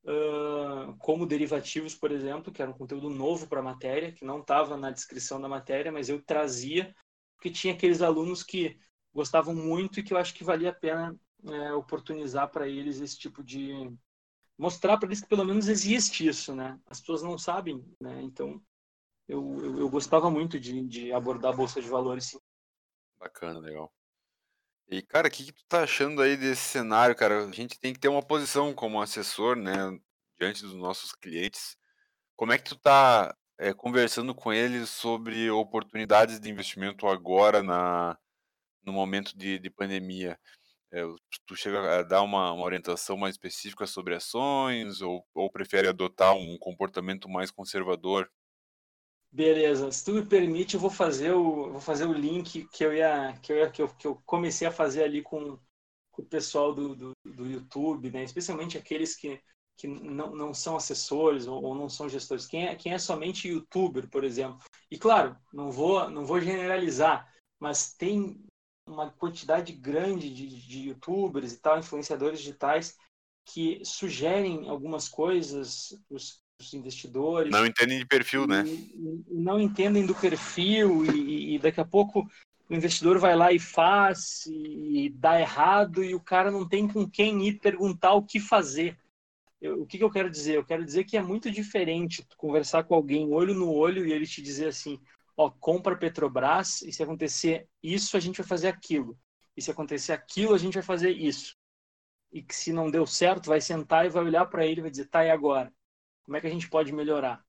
uh, 0.06 0.96
como 0.98 1.26
derivativos, 1.26 1.96
por 1.96 2.12
exemplo, 2.12 2.52
que 2.52 2.62
era 2.62 2.72
um 2.72 2.78
conteúdo 2.78 3.10
novo 3.10 3.48
para 3.48 3.60
a 3.60 3.64
matéria, 3.64 4.12
que 4.12 4.26
não 4.26 4.40
estava 4.40 4.78
na 4.78 4.92
descrição 4.92 5.40
da 5.40 5.48
matéria, 5.48 5.92
mas 5.92 6.10
eu 6.10 6.22
trazia, 6.24 6.94
porque 7.36 7.52
tinha 7.52 7.74
aqueles 7.74 8.02
alunos 8.02 8.44
que 8.44 8.78
gostavam 9.14 9.54
muito 9.54 10.00
e 10.00 10.04
que 10.04 10.14
eu 10.14 10.18
acho 10.18 10.34
que 10.34 10.44
valia 10.44 10.72
a 10.72 10.76
pena 10.76 11.16
é, 11.46 11.74
oportunizar 11.74 12.50
para 12.50 12.68
eles 12.68 13.00
esse 13.00 13.18
tipo 13.18 13.44
de. 13.44 13.92
Mostrar 14.58 14.98
para 14.98 15.08
eles 15.08 15.22
que 15.22 15.28
pelo 15.28 15.46
menos 15.46 15.68
existe 15.68 16.28
isso, 16.28 16.56
né? 16.56 16.80
As 16.86 17.00
pessoas 17.00 17.24
não 17.24 17.38
sabem, 17.38 17.84
né? 18.00 18.22
Então, 18.22 18.62
eu, 19.28 19.58
eu, 19.62 19.80
eu 19.80 19.90
gostava 19.90 20.30
muito 20.30 20.60
de, 20.60 20.86
de 20.88 21.12
abordar 21.12 21.54
a 21.54 21.56
Bolsa 21.56 21.82
de 21.82 21.88
Valores, 21.88 22.26
sim. 22.26 22.40
Bacana, 23.18 23.60
legal. 23.60 23.94
E, 24.88 25.02
cara, 25.02 25.28
o 25.28 25.32
que, 25.32 25.46
que 25.46 25.54
tu 25.54 25.66
tá 25.68 25.84
achando 25.84 26.22
aí 26.22 26.36
desse 26.36 26.62
cenário, 26.62 27.16
cara? 27.16 27.46
A 27.46 27.52
gente 27.52 27.80
tem 27.80 27.94
que 27.94 28.00
ter 28.00 28.10
uma 28.10 28.22
posição 28.22 28.74
como 28.74 29.02
assessor, 29.02 29.56
né, 29.56 29.76
diante 30.38 30.62
dos 30.62 30.76
nossos 30.76 31.14
clientes. 31.14 31.78
Como 32.36 32.52
é 32.52 32.58
que 32.58 32.66
tu 32.66 32.76
tá 32.78 33.36
é, 33.58 33.74
conversando 33.74 34.36
com 34.36 34.52
eles 34.52 34.90
sobre 34.90 35.50
oportunidades 35.50 36.40
de 36.40 36.50
investimento 36.50 37.08
agora 37.08 37.64
na, 37.64 38.18
no 38.84 38.92
momento 38.92 39.38
de, 39.38 39.58
de 39.58 39.70
pandemia? 39.70 40.38
É, 40.94 41.02
tu 41.48 41.56
chega 41.56 42.00
a 42.00 42.04
dar 42.04 42.22
uma, 42.22 42.54
uma, 42.54 42.64
orientação 42.64 43.18
mais 43.18 43.34
específica 43.34 43.88
sobre 43.88 44.14
ações 44.14 45.02
ou, 45.02 45.26
ou 45.34 45.52
prefere 45.52 45.88
adotar 45.88 46.36
um 46.36 46.56
comportamento 46.60 47.28
mais 47.28 47.50
conservador 47.50 48.30
Beleza, 49.34 49.92
se 49.92 50.06
tu 50.06 50.14
me 50.14 50.24
permite, 50.24 50.76
eu 50.76 50.80
vou 50.80 50.92
fazer 50.92 51.32
o, 51.32 51.72
vou 51.72 51.82
fazer 51.82 52.06
o 52.06 52.14
link 52.14 52.68
que 52.68 52.86
eu 52.86 52.94
ia, 52.94 53.34
que 53.42 53.52
eu, 53.52 53.58
ia, 53.58 53.72
que 53.72 53.82
eu, 53.82 53.88
que 53.90 54.06
eu 54.06 54.22
comecei 54.28 54.68
a 54.68 54.72
fazer 54.72 55.04
ali 55.04 55.24
com, 55.24 55.58
com 56.12 56.22
o 56.22 56.26
pessoal 56.26 56.72
do, 56.72 56.96
do, 56.96 57.12
do, 57.26 57.48
YouTube, 57.48 58.12
né? 58.12 58.24
Especialmente 58.24 58.78
aqueles 58.78 59.16
que, 59.16 59.42
que 59.76 59.88
não, 59.88 60.36
não 60.36 60.54
são 60.54 60.76
assessores 60.76 61.48
ou, 61.48 61.64
ou, 61.64 61.74
não 61.74 61.90
são 61.90 62.08
gestores. 62.08 62.46
Quem 62.46 62.68
é, 62.68 62.76
quem 62.76 62.94
é 62.94 63.00
somente 63.00 63.48
YouTuber, 63.48 64.08
por 64.08 64.24
exemplo. 64.24 64.60
E 64.92 65.00
claro, 65.00 65.36
não 65.52 65.72
vou, 65.72 66.08
não 66.12 66.24
vou 66.28 66.40
generalizar, 66.40 67.28
mas 67.60 67.92
tem 67.92 68.40
uma 68.88 69.10
quantidade 69.12 69.74
grande 69.74 70.34
de, 70.34 70.48
de 70.68 70.88
YouTubers 70.90 71.54
e 71.54 71.58
tal, 71.58 71.80
influenciadores 71.80 72.40
digitais 72.40 72.98
que 73.46 73.82
sugerem 73.84 74.70
algumas 74.70 75.10
coisas 75.10 75.94
os 76.10 76.74
investidores. 76.74 77.52
Não 77.52 77.66
entendem 77.66 78.00
de 78.00 78.06
perfil, 78.06 78.48
né? 78.48 78.64
Não 79.28 79.60
entendem 79.60 80.06
do 80.06 80.16
perfil 80.16 81.06
e, 81.14 81.56
e, 81.56 81.60
daqui 81.60 81.82
a 81.82 81.86
pouco 81.86 82.30
o 82.70 82.74
investidor 82.74 83.20
vai 83.20 83.36
lá 83.36 83.52
e 83.52 83.60
faz 83.60 84.46
e 84.48 85.10
dá 85.16 85.40
errado 85.40 86.04
e 86.04 86.16
o 86.16 86.20
cara 86.20 86.50
não 86.50 86.68
tem 86.68 86.88
com 86.88 87.10
quem 87.10 87.48
ir 87.48 87.60
perguntar 87.60 88.14
o 88.14 88.24
que 88.24 88.40
fazer. 88.40 88.98
Eu, 89.62 89.82
o 89.82 89.86
que, 89.86 89.98
que 89.98 90.04
eu 90.04 90.12
quero 90.12 90.30
dizer? 90.30 90.56
Eu 90.56 90.66
quero 90.66 90.86
dizer 90.86 91.04
que 91.04 91.18
é 91.18 91.22
muito 91.22 91.52
diferente 91.52 92.26
conversar 92.38 92.84
com 92.84 92.96
alguém 92.96 93.32
olho 93.32 93.54
no 93.54 93.72
olho 93.72 94.06
e 94.06 94.12
ele 94.12 94.26
te 94.26 94.42
dizer 94.42 94.68
assim, 94.68 95.00
ó, 95.36 95.50
compra 95.50 95.98
Petrobras 95.98 96.82
e 96.82 96.92
se 96.92 97.04
acontecer 97.04 97.68
isso, 97.82 98.16
a 98.16 98.20
gente 98.20 98.38
vai 98.38 98.48
fazer 98.48 98.68
aquilo. 98.68 99.18
E 99.56 99.62
se 99.62 99.72
acontecer 99.72 100.14
aquilo, 100.14 100.54
a 100.54 100.58
gente 100.58 100.76
vai 100.76 100.84
fazer 100.84 101.12
isso. 101.12 101.56
E 102.32 102.42
que 102.42 102.56
se 102.56 102.74
não 102.74 102.90
deu 102.90 103.06
certo, 103.06 103.48
vai 103.48 103.62
sentar 103.62 104.06
e 104.06 104.10
vai 104.10 104.24
olhar 104.24 104.46
para 104.48 104.66
ele 104.66 104.80
e 104.80 104.82
vai 104.82 104.92
dizer, 104.92 105.08
tá, 105.08 105.24
e 105.24 105.30
agora? 105.30 105.72
Como 106.24 106.36
é 106.36 106.42
que 106.42 106.48
a 106.48 106.50
gente 106.50 106.70
pode 106.70 106.92
melhorar? 106.92 107.44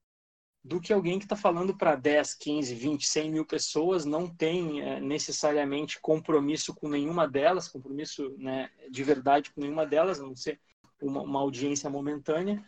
Do 0.62 0.80
que 0.80 0.93
alguém 0.93 1.18
que 1.18 1.26
está 1.26 1.37
falando 1.37 1.76
para 1.76 1.95
10, 1.95 2.35
15, 2.35 2.74
20, 2.74 3.07
100 3.07 3.30
mil 3.30 3.47
pessoas, 3.47 4.05
não 4.05 4.26
tem 4.26 4.80
é, 4.80 5.01
necessariamente 5.01 6.01
compromisso 6.01 6.74
com 6.74 6.89
nenhuma 6.89 7.28
delas, 7.28 7.68
compromisso 7.68 8.35
né, 8.39 8.70
de 8.91 9.05
verdade 9.05 9.51
com 9.53 9.61
nenhuma 9.61 9.87
delas, 9.87 10.20
a 10.20 10.22
não 10.22 10.35
ser 10.35 10.61
uma, 11.01 11.22
uma 11.22 11.41
audiência 11.41 11.89
momentânea, 11.91 12.64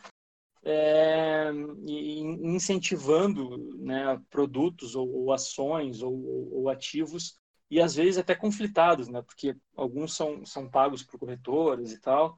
é, 0.68 1.52
incentivando 2.42 3.56
né, 3.78 4.20
produtos 4.28 4.96
ou, 4.96 5.08
ou 5.08 5.32
ações 5.32 6.02
ou, 6.02 6.52
ou, 6.52 6.68
ativos 6.68 7.38
e 7.70 7.80
às 7.80 7.94
vezes 7.94 8.18
até 8.18 8.34
conflitados, 8.34 9.06
né, 9.06 9.22
porque 9.22 9.56
alguns 9.76 10.16
são, 10.16 10.44
são 10.44 10.68
pagos 10.68 11.04
por 11.04 11.20
corretoras 11.20 11.92
e 11.92 12.00
tal, 12.00 12.36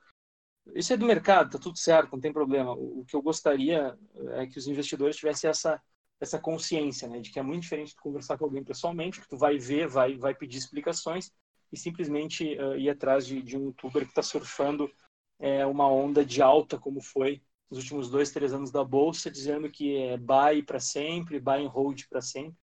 isso 0.74 0.92
é 0.92 0.96
do 0.98 1.06
mercado, 1.06 1.52
tá 1.52 1.58
tudo 1.58 1.78
certo, 1.78 2.12
não 2.12 2.20
tem 2.20 2.30
problema. 2.30 2.72
O, 2.72 3.02
que 3.06 3.16
eu 3.16 3.22
gostaria 3.22 3.96
é 4.32 4.46
que 4.46 4.58
os 4.58 4.68
investidores 4.68 5.16
tivessem 5.16 5.48
essa 5.48 5.80
essa 6.20 6.36
consciência, 6.36 7.08
né, 7.08 7.20
de 7.20 7.30
que 7.30 7.38
é 7.38 7.42
muito 7.42 7.62
diferente 7.62 7.90
de 7.90 8.00
conversar 8.00 8.36
com 8.36 8.44
alguém 8.44 8.64
pessoalmente, 8.64 9.20
que 9.20 9.28
tu 9.28 9.38
vai 9.38 9.56
ver, 9.56 9.88
vai 9.88 10.18
vai 10.18 10.34
pedir 10.34 10.58
explicações 10.58 11.32
e 11.72 11.78
simplesmente 11.78 12.58
uh, 12.58 12.76
ir 12.76 12.90
atrás 12.90 13.26
de, 13.26 13.40
de 13.40 13.56
um 13.56 13.66
youtuber 13.66 14.02
que 14.02 14.10
está 14.10 14.22
surfando 14.22 14.90
é, 15.38 15.64
uma 15.64 15.88
onda 15.90 16.24
de 16.24 16.42
alta 16.42 16.76
como 16.76 17.00
foi 17.00 17.40
nos 17.70 17.80
últimos 17.80 18.10
dois, 18.10 18.30
três 18.30 18.52
anos 18.52 18.70
da 18.70 18.84
bolsa, 18.84 19.30
dizendo 19.30 19.70
que 19.70 19.96
é 19.96 20.16
buy 20.16 20.62
para 20.62 20.80
sempre, 20.80 21.40
buy 21.40 21.64
and 21.64 21.68
hold 21.68 22.06
para 22.08 22.20
sempre. 22.20 22.56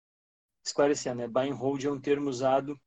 Esclarecendo, 0.64 1.22
né? 1.22 1.28
buy 1.28 1.50
and 1.50 1.54
hold 1.54 1.84
é 1.84 1.90
um 1.90 2.00
termo 2.00 2.30
usado 2.30 2.80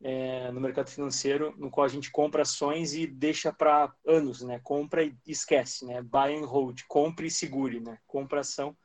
é, 0.00 0.52
no 0.52 0.60
mercado 0.60 0.90
financeiro, 0.90 1.54
no 1.56 1.70
qual 1.70 1.84
a 1.84 1.88
gente 1.88 2.10
compra 2.10 2.42
ações 2.42 2.94
e 2.94 3.06
deixa 3.06 3.52
para 3.52 3.92
anos, 4.06 4.42
né? 4.42 4.60
Compra 4.62 5.04
e 5.04 5.16
esquece, 5.26 5.84
né? 5.86 6.02
Buy 6.02 6.36
and 6.36 6.46
hold, 6.46 6.82
compre 6.86 7.26
e 7.26 7.30
segure, 7.30 7.80
né? 7.80 7.98
Compra 8.06 8.40
ação 8.40 8.76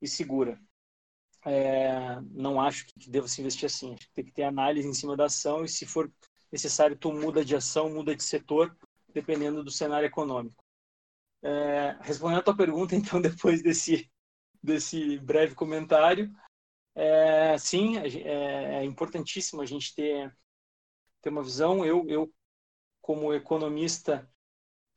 e 0.00 0.08
segura. 0.08 0.58
É, 1.44 2.20
não 2.30 2.60
acho 2.60 2.86
que 2.86 3.10
deva 3.10 3.28
se 3.28 3.40
investir 3.40 3.66
assim. 3.66 3.94
Acho 3.94 4.06
que 4.06 4.14
tem 4.14 4.24
que 4.24 4.32
ter 4.32 4.44
análise 4.44 4.88
em 4.88 4.94
cima 4.94 5.16
da 5.16 5.26
ação 5.26 5.64
e, 5.64 5.68
se 5.68 5.84
for 5.86 6.10
necessário, 6.50 6.96
tu 6.96 7.12
muda 7.12 7.44
de 7.44 7.54
ação, 7.54 7.90
muda 7.90 8.14
de 8.14 8.22
setor, 8.22 8.76
dependendo 9.12 9.62
do 9.62 9.70
cenário 9.70 10.06
econômico. 10.06 10.64
É, 11.42 11.96
respondendo 12.00 12.38
a 12.40 12.42
tua 12.42 12.56
pergunta, 12.56 12.94
então, 12.96 13.20
depois 13.20 13.62
desse, 13.62 14.10
desse 14.62 15.18
breve 15.18 15.54
comentário, 15.54 16.32
é, 16.94 17.56
sim, 17.58 17.96
é, 17.98 18.80
é, 18.80 18.84
importantíssimo 18.84 19.62
a 19.62 19.66
gente 19.66 19.94
ter, 19.94 20.36
ter 21.22 21.30
uma 21.30 21.42
visão. 21.42 21.84
Eu, 21.84 22.04
eu, 22.08 22.32
como 23.00 23.32
economista, 23.32 24.28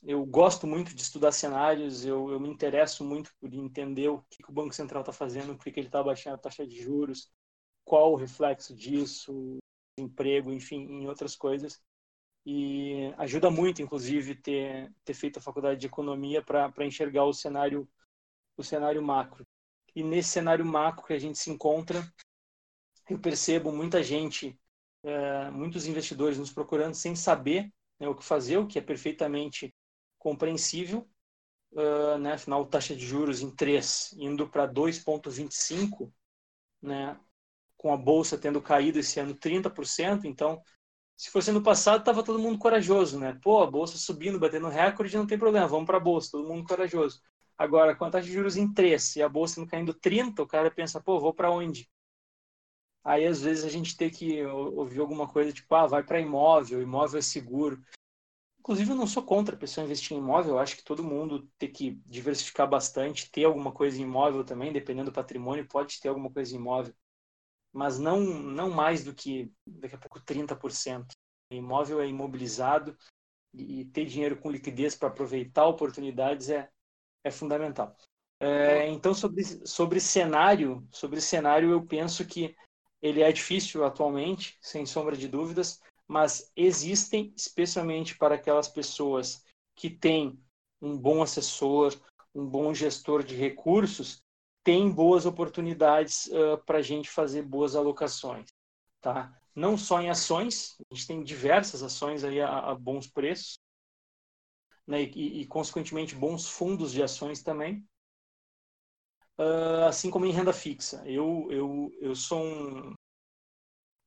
eu 0.04 0.26
gosto 0.26 0.66
muito 0.66 0.96
de 0.96 1.02
estudar 1.02 1.32
cenários, 1.32 2.06
eu, 2.06 2.32
eu 2.32 2.40
me 2.40 2.50
interesso 2.50 3.04
muito 3.04 3.32
por 3.40 3.54
entender 3.54 4.10
o 4.10 4.24
que, 4.30 4.44
que 4.44 4.50
o 4.50 4.54
Banco 4.54 4.74
Central 4.74 5.02
está 5.02 5.14
fazendo, 5.14 5.56
por 5.56 5.64
que, 5.64 5.72
que 5.72 5.80
ele 5.80 5.88
está 5.88 6.04
baixando 6.04 6.36
a 6.36 6.40
taxa 6.40 6.66
de 6.66 6.82
juros, 6.82 7.32
qual 7.86 8.14
o 8.14 8.16
reflexo 8.16 8.76
disso, 8.76 9.60
emprego, 9.98 10.52
enfim, 10.52 10.82
em 10.82 11.08
outras 11.08 11.36
coisas. 11.36 11.80
E 12.46 13.14
ajuda 13.18 13.52
muito, 13.52 13.82
inclusive, 13.82 14.36
ter, 14.36 14.92
ter 15.06 15.14
feito 15.14 15.38
a 15.38 15.42
faculdade 15.42 15.80
de 15.80 15.88
economia 15.88 16.42
para 16.42 16.86
enxergar 16.86 17.26
o 17.26 17.34
cenário, 17.34 17.88
o 18.58 18.64
cenário 18.64 19.02
macro. 19.02 19.46
E 19.96 20.04
nesse 20.04 20.30
cenário 20.30 20.66
macro 20.66 21.06
que 21.06 21.14
a 21.14 21.20
gente 21.20 21.38
se 21.38 21.52
encontra, 21.52 22.02
eu 23.10 23.20
percebo 23.20 23.72
muita 23.72 24.02
gente, 24.02 24.58
é, 25.04 25.52
muitos 25.52 25.86
investidores 25.86 26.38
nos 26.38 26.52
procurando 26.52 26.96
sem 26.96 27.16
saber 27.16 27.72
né, 28.00 28.08
o 28.08 28.16
que 28.16 28.24
fazer, 28.24 28.58
o 28.58 28.68
que 28.68 28.80
é 28.80 28.82
perfeitamente 28.82 29.74
compreensível. 30.18 31.08
Uh, 31.74 32.18
né, 32.18 32.34
afinal, 32.34 32.66
taxa 32.66 32.94
de 32.94 33.06
juros 33.06 33.42
em 33.42 33.50
3 33.50 34.14
indo 34.18 34.46
para 34.50 34.68
2,25, 34.68 36.12
né, 36.82 37.18
com 37.78 37.94
a 37.94 37.98
bolsa 37.98 38.38
tendo 38.38 38.62
caído 38.62 39.00
esse 39.00 39.20
ano 39.22 39.34
30%. 39.34 40.26
Então, 40.26 40.62
se 41.22 41.30
fosse 41.30 41.52
ano 41.52 41.62
passado, 41.62 42.00
estava 42.00 42.24
todo 42.24 42.40
mundo 42.40 42.58
corajoso, 42.58 43.20
né? 43.20 43.38
Pô, 43.44 43.62
a 43.62 43.70
bolsa 43.70 43.96
subindo, 43.96 44.40
batendo 44.40 44.68
recorde, 44.68 45.16
não 45.16 45.28
tem 45.28 45.38
problema, 45.38 45.68
vamos 45.68 45.86
para 45.86 45.98
a 45.98 46.00
bolsa, 46.00 46.32
todo 46.32 46.48
mundo 46.48 46.68
corajoso. 46.68 47.22
Agora, 47.56 47.96
com 47.96 48.06
a 48.06 48.10
taxa 48.10 48.26
de 48.26 48.34
juros 48.34 48.58
em 48.58 48.74
3 48.74 49.16
e 49.18 49.22
a 49.22 49.30
bolsa 49.30 49.62
não 49.62 49.68
caindo 49.68 49.94
30, 49.94 50.42
o 50.42 50.48
cara 50.48 50.72
pensa, 50.72 51.00
pô, 51.00 51.20
vou 51.20 51.32
para 51.32 51.52
onde? 51.52 51.88
Aí, 53.04 53.28
às 53.28 53.40
vezes, 53.40 53.64
a 53.64 53.70
gente 53.70 53.96
tem 53.96 54.10
que 54.10 54.44
ouvir 54.46 55.00
alguma 55.00 55.28
coisa 55.28 55.54
tipo, 55.54 55.76
ah, 55.76 55.86
vai 55.86 56.02
para 56.02 56.20
imóvel, 56.20 56.82
imóvel 56.82 57.20
é 57.20 57.22
seguro. 57.22 57.80
Inclusive, 58.60 58.90
eu 58.90 58.96
não 58.96 59.06
sou 59.06 59.22
contra 59.22 59.56
a 59.56 59.60
pessoa 59.60 59.86
investir 59.86 60.18
em 60.18 60.20
imóvel, 60.20 60.54
eu 60.54 60.60
acho 60.60 60.76
que 60.76 60.84
todo 60.84 61.04
mundo 61.04 61.48
tem 61.60 61.72
que 61.72 62.02
diversificar 62.08 62.68
bastante, 62.68 63.30
ter 63.30 63.44
alguma 63.44 63.72
coisa 63.72 64.00
em 64.00 64.06
imóvel 64.06 64.44
também, 64.44 64.74
dependendo 64.74 65.12
do 65.12 65.14
patrimônio, 65.14 65.68
pode 65.68 66.02
ter 66.02 66.10
alguma 66.10 66.32
coisa 66.32 66.56
em 66.56 66.58
imóvel. 66.58 66.96
Mas 67.74 67.98
não, 67.98 68.20
não 68.20 68.70
mais 68.70 69.04
do 69.04 69.14
que, 69.14 69.52
daqui 69.66 69.96
a 69.96 69.98
pouco, 69.98 70.20
30%. 70.20 71.06
O 71.52 71.56
imóvel 71.56 72.02
é 72.02 72.08
imobilizado, 72.08 72.98
e, 73.54 73.86
ter 73.86 74.06
dinheiro 74.06 74.38
com 74.38 74.52
liquidez 74.52 74.96
para 74.96 75.10
aproveitar 75.10 75.66
oportunidades 75.66 76.50
é, 76.50 76.70
é 77.24 77.32
fundamental. 77.32 77.96
É, 78.40 78.88
então, 78.90 79.14
sobre, 79.14 79.44
sobre 79.68 80.00
cenário, 80.00 80.88
sobre 80.92 81.22
cenário, 81.22 81.70
eu 81.70 81.86
penso 81.86 82.26
que 82.26 82.56
ele 83.02 83.22
é 83.22 83.32
difícil 83.32 83.84
atualmente, 83.84 84.58
sem 84.62 84.86
sombra 84.86 85.16
de 85.16 85.28
dúvidas, 85.28 85.80
mas 86.08 86.52
existem, 86.56 87.34
especialmente 87.36 88.18
para 88.18 88.36
aquelas 88.36 88.68
pessoas 88.68 89.44
que 89.76 89.90
têm 89.90 90.40
um 90.82 90.98
bom 90.98 91.22
assessor, 91.22 91.94
um 92.34 92.46
bom 92.46 92.74
gestor 92.74 93.24
de 93.24 93.36
recursos, 93.36 94.24
tem 94.64 94.90
boas 94.90 95.26
oportunidades 95.26 96.28
uh, 96.28 96.58
para 96.66 96.80
a 96.80 96.82
gente 96.82 97.10
fazer 97.10 97.42
boas 97.42 97.76
alocações, 97.76 98.46
tá? 99.00 99.36
Não 99.56 99.78
só 99.78 100.02
em 100.02 100.10
ações, 100.10 100.78
a 100.90 100.96
gente 100.96 101.08
tem 101.08 101.24
diversas 101.24 101.84
ações 101.84 102.24
aí 102.24 102.40
a, 102.40 102.72
a 102.72 102.76
bons 102.76 103.08
preços, 103.08 103.60
né? 104.88 105.04
E, 105.04 105.42
e, 105.42 105.48
consequentemente 105.48 106.16
bons 106.16 106.48
fundos 106.48 106.92
de 106.92 107.02
ações 107.02 107.42
também, 107.42 107.86
uh, 109.40 109.86
assim 109.88 110.10
como 110.10 110.26
em 110.26 110.32
renda 110.32 110.54
fixa. 110.54 111.04
Eu 111.06 111.48
eu, 111.50 111.92
eu 112.00 112.16
sou 112.16 112.44
um, 112.44 112.94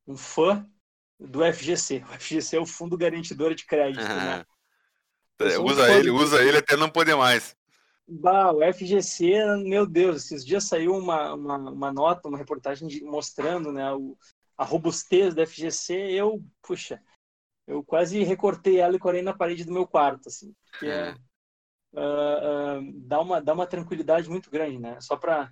um 0.06 0.16
fã 0.16 0.68
do 1.18 1.40
FGC. 1.52 2.04
O 2.08 2.18
FGC 2.18 2.56
é 2.56 2.60
o 2.60 2.66
Fundo 2.66 2.96
Garantidor 2.96 3.54
de 3.54 3.66
Crédito, 3.66 4.02
né? 4.04 4.44
usa 5.58 5.92
ele, 5.92 6.10
usa 6.10 6.42
ele 6.42 6.58
até 6.58 6.76
não 6.76 6.88
poder 6.88 7.16
mais. 7.16 7.56
Bah, 8.06 8.52
o 8.52 8.62
FGC, 8.62 9.56
meu 9.64 9.86
Deus, 9.86 10.24
esses 10.24 10.44
dias 10.44 10.64
saiu 10.64 10.94
uma, 10.94 11.34
uma, 11.34 11.56
uma 11.56 11.92
nota, 11.92 12.28
uma 12.28 12.36
reportagem 12.36 12.86
de, 12.86 13.02
mostrando 13.02 13.72
né, 13.72 13.92
o, 13.94 14.16
a 14.58 14.64
robustez 14.64 15.34
do 15.34 15.46
FGC. 15.46 15.94
Eu, 15.94 16.44
puxa, 16.62 17.02
eu 17.66 17.82
quase 17.82 18.22
recortei 18.22 18.78
ela 18.78 18.96
e 18.96 18.98
corei 18.98 19.22
na 19.22 19.32
parede 19.32 19.64
do 19.64 19.72
meu 19.72 19.86
quarto, 19.86 20.28
assim, 20.28 20.54
porque 20.70 20.86
é. 20.86 21.14
uh, 21.94 22.78
uh, 22.78 22.92
dá, 23.06 23.20
uma, 23.20 23.40
dá 23.40 23.54
uma 23.54 23.66
tranquilidade 23.66 24.28
muito 24.28 24.50
grande, 24.50 24.78
né? 24.78 25.00
Só 25.00 25.16
para 25.16 25.50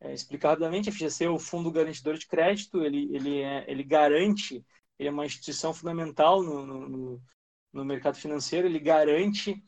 é, 0.00 0.14
explicar 0.14 0.50
rapidamente, 0.50 0.88
a 0.88 0.92
FGC 0.92 1.24
é 1.24 1.30
o 1.30 1.38
Fundo 1.38 1.70
Garantidor 1.70 2.16
de 2.16 2.26
Crédito, 2.26 2.82
ele, 2.82 3.14
ele, 3.14 3.40
é, 3.42 3.70
ele 3.70 3.84
garante, 3.84 4.64
ele 4.98 5.08
é 5.10 5.12
uma 5.12 5.26
instituição 5.26 5.74
fundamental 5.74 6.42
no, 6.42 6.66
no, 6.66 7.22
no 7.70 7.84
mercado 7.84 8.16
financeiro, 8.16 8.66
ele 8.66 8.80
garante 8.80 9.62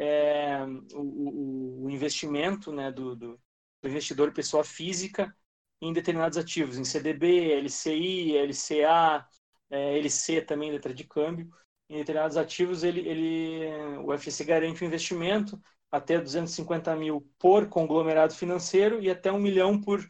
é, 0.00 0.64
o, 0.94 1.84
o, 1.84 1.90
investimento 1.90 2.72
né, 2.72 2.90
do, 2.90 3.14
do, 3.14 3.40
do, 3.82 3.88
investidor 3.88 4.32
pessoa 4.32 4.64
física 4.64 5.34
em 5.80 5.92
determinados 5.92 6.38
ativos, 6.38 6.78
em 6.78 6.84
CDB, 6.84 7.52
LCI, 7.60 8.36
LCA, 8.38 9.26
é, 9.68 9.98
LC 9.98 10.40
também, 10.40 10.70
letra 10.70 10.94
de 10.94 11.04
câmbio. 11.04 11.50
Em 11.88 11.98
determinados 11.98 12.38
ativos, 12.38 12.82
ele, 12.82 13.00
ele, 13.06 13.66
o 14.04 14.16
FGC 14.16 14.44
garante 14.44 14.82
o 14.82 14.86
investimento 14.86 15.60
até 15.90 16.18
250 16.18 16.96
mil 16.96 17.28
por 17.38 17.68
conglomerado 17.68 18.34
financeiro 18.34 19.02
e 19.02 19.10
até 19.10 19.30
um 19.30 19.38
milhão 19.38 19.78
por, 19.78 20.00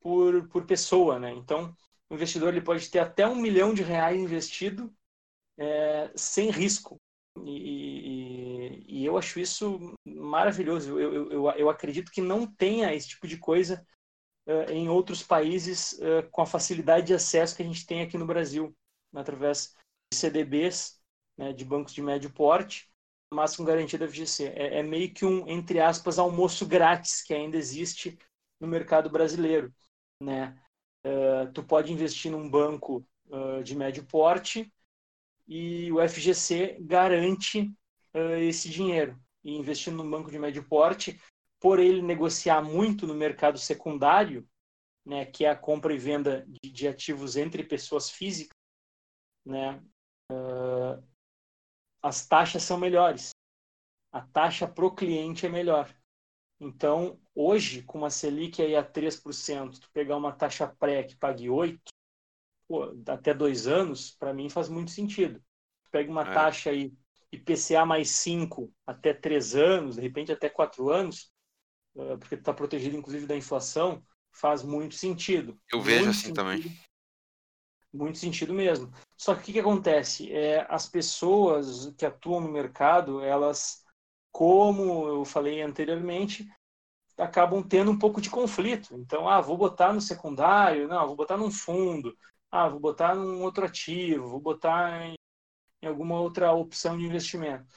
por, 0.00 0.48
por 0.48 0.64
pessoa. 0.64 1.18
Né? 1.18 1.32
Então, 1.32 1.74
o 2.08 2.14
investidor 2.14 2.50
ele 2.54 2.64
pode 2.64 2.88
ter 2.90 3.00
até 3.00 3.26
um 3.26 3.36
milhão 3.36 3.74
de 3.74 3.82
reais 3.82 4.18
investido 4.18 4.94
é, 5.58 6.10
sem 6.14 6.50
risco. 6.50 6.98
E, 7.44 8.84
e, 8.88 9.00
e, 9.00 9.04
eu 9.04 9.18
acho 9.18 9.38
isso 9.40 9.94
maravilhoso. 10.04 10.98
Eu, 10.98 11.12
eu, 11.12 11.32
eu, 11.32 11.50
eu, 11.50 11.70
acredito 11.70 12.10
que 12.10 12.20
não 12.20 12.46
tenha 12.46 12.94
esse 12.94 13.08
tipo 13.08 13.26
de 13.26 13.36
coisa 13.36 13.86
uh, 14.46 14.70
em 14.70 14.88
outros 14.88 15.22
países 15.22 15.92
uh, 15.94 16.28
com 16.30 16.42
a 16.42 16.46
facilidade 16.46 17.08
de 17.08 17.14
acesso 17.14 17.56
que 17.56 17.62
a 17.62 17.66
gente 17.66 17.86
tem 17.86 18.02
aqui 18.02 18.16
no 18.16 18.26
Brasil, 18.26 18.74
através 19.14 19.74
de 20.12 20.18
CDBs, 20.18 21.00
né, 21.36 21.52
de 21.52 21.64
bancos 21.64 21.92
de 21.92 22.02
médio 22.02 22.32
porte, 22.32 22.88
mas 23.32 23.56
com 23.56 23.64
garantia 23.64 23.98
da 23.98 24.08
FGC. 24.08 24.46
É, 24.54 24.78
é, 24.78 24.82
meio 24.82 25.12
que 25.12 25.24
um, 25.24 25.48
entre 25.48 25.80
aspas, 25.80 26.18
almoço 26.18 26.66
grátis 26.66 27.22
que 27.22 27.34
ainda 27.34 27.56
existe 27.56 28.18
no 28.60 28.68
mercado 28.68 29.10
brasileiro. 29.10 29.74
Né? 30.22 30.56
Uh, 31.04 31.52
tu 31.52 31.62
pode 31.62 31.92
investir 31.92 32.30
num 32.30 32.48
banco 32.48 33.06
de 33.64 33.74
médio 33.74 34.06
porte 34.06 34.72
e 35.46 35.90
o 35.92 36.06
FGC 36.08 36.78
garante 36.80 37.72
uh, 38.14 38.36
esse 38.40 38.68
dinheiro. 38.68 39.18
E 39.44 39.56
investindo 39.56 40.02
no 40.02 40.10
banco 40.10 40.30
de 40.30 40.38
médio 40.38 40.66
porte, 40.68 41.20
por 41.60 41.78
ele 41.78 42.02
negociar 42.02 42.62
muito 42.62 43.06
no 43.06 43.14
mercado 43.14 43.58
secundário, 43.58 44.46
né, 45.04 45.24
que 45.24 45.44
é 45.44 45.50
a 45.50 45.56
compra 45.56 45.94
e 45.94 45.98
venda 45.98 46.44
de, 46.48 46.70
de 46.70 46.88
ativos 46.88 47.36
entre 47.36 47.62
pessoas 47.62 48.10
físicas, 48.10 48.56
né, 49.44 49.80
uh, 50.32 51.02
as 52.02 52.26
taxas 52.26 52.62
são 52.62 52.78
melhores. 52.78 53.30
A 54.12 54.20
taxa 54.20 54.66
para 54.66 54.84
o 54.84 54.94
cliente 54.94 55.46
é 55.46 55.48
melhor. 55.48 55.94
Então, 56.58 57.20
hoje, 57.34 57.82
com 57.82 57.98
uma 57.98 58.10
Selic 58.10 58.62
aí 58.62 58.74
a 58.74 58.82
3%, 58.82 59.78
tu 59.78 59.90
pegar 59.92 60.16
uma 60.16 60.32
taxa 60.32 60.66
pré 60.66 61.04
que 61.04 61.16
pague 61.16 61.48
8%, 61.48 61.78
pô, 62.68 62.94
até 63.08 63.32
dois 63.32 63.66
anos, 63.66 64.10
para 64.10 64.34
mim 64.34 64.48
faz 64.48 64.68
muito 64.68 64.90
sentido. 64.90 65.42
Pega 65.90 66.10
uma 66.10 66.22
é. 66.22 66.32
taxa 66.32 66.70
aí 66.70 66.92
IPCA 67.32 67.84
mais 67.84 68.10
5 68.10 68.72
até 68.86 69.12
três 69.12 69.54
anos, 69.54 69.96
de 69.96 70.02
repente 70.02 70.32
até 70.32 70.48
quatro 70.48 70.90
anos, 70.90 71.32
eh, 71.96 72.16
porque 72.16 72.34
está 72.34 72.52
protegido 72.52 72.96
inclusive 72.96 73.26
da 73.26 73.36
inflação, 73.36 74.02
faz 74.32 74.62
muito 74.62 74.94
sentido. 74.94 75.58
Eu 75.72 75.80
vejo 75.80 76.04
muito 76.04 76.10
assim 76.10 76.20
sentido, 76.28 76.34
também. 76.34 76.78
Muito 77.92 78.18
sentido 78.18 78.52
mesmo. 78.52 78.92
Só 79.16 79.34
que 79.34 79.40
o 79.40 79.44
que, 79.44 79.52
que 79.54 79.60
acontece? 79.60 80.30
É, 80.32 80.66
as 80.68 80.88
pessoas 80.88 81.92
que 81.96 82.04
atuam 82.04 82.40
no 82.40 82.52
mercado, 82.52 83.20
elas, 83.22 83.82
como 84.30 85.08
eu 85.08 85.24
falei 85.24 85.62
anteriormente, 85.62 86.46
acabam 87.16 87.62
tendo 87.62 87.90
um 87.90 87.98
pouco 87.98 88.20
de 88.20 88.28
conflito. 88.28 88.94
Então, 88.94 89.28
ah, 89.28 89.40
vou 89.40 89.56
botar 89.56 89.92
no 89.92 90.00
secundário, 90.00 90.86
não, 90.86 91.06
vou 91.06 91.16
botar 91.16 91.38
num 91.38 91.50
fundo, 91.50 92.14
ah, 92.50 92.68
vou 92.68 92.80
botar 92.80 93.14
num 93.14 93.42
outro 93.42 93.64
ativo, 93.64 94.28
vou 94.28 94.40
botar 94.40 95.06
em, 95.06 95.14
em 95.82 95.86
alguma 95.86 96.18
outra 96.20 96.52
opção 96.52 96.96
de 96.96 97.04
investimento. 97.04 97.74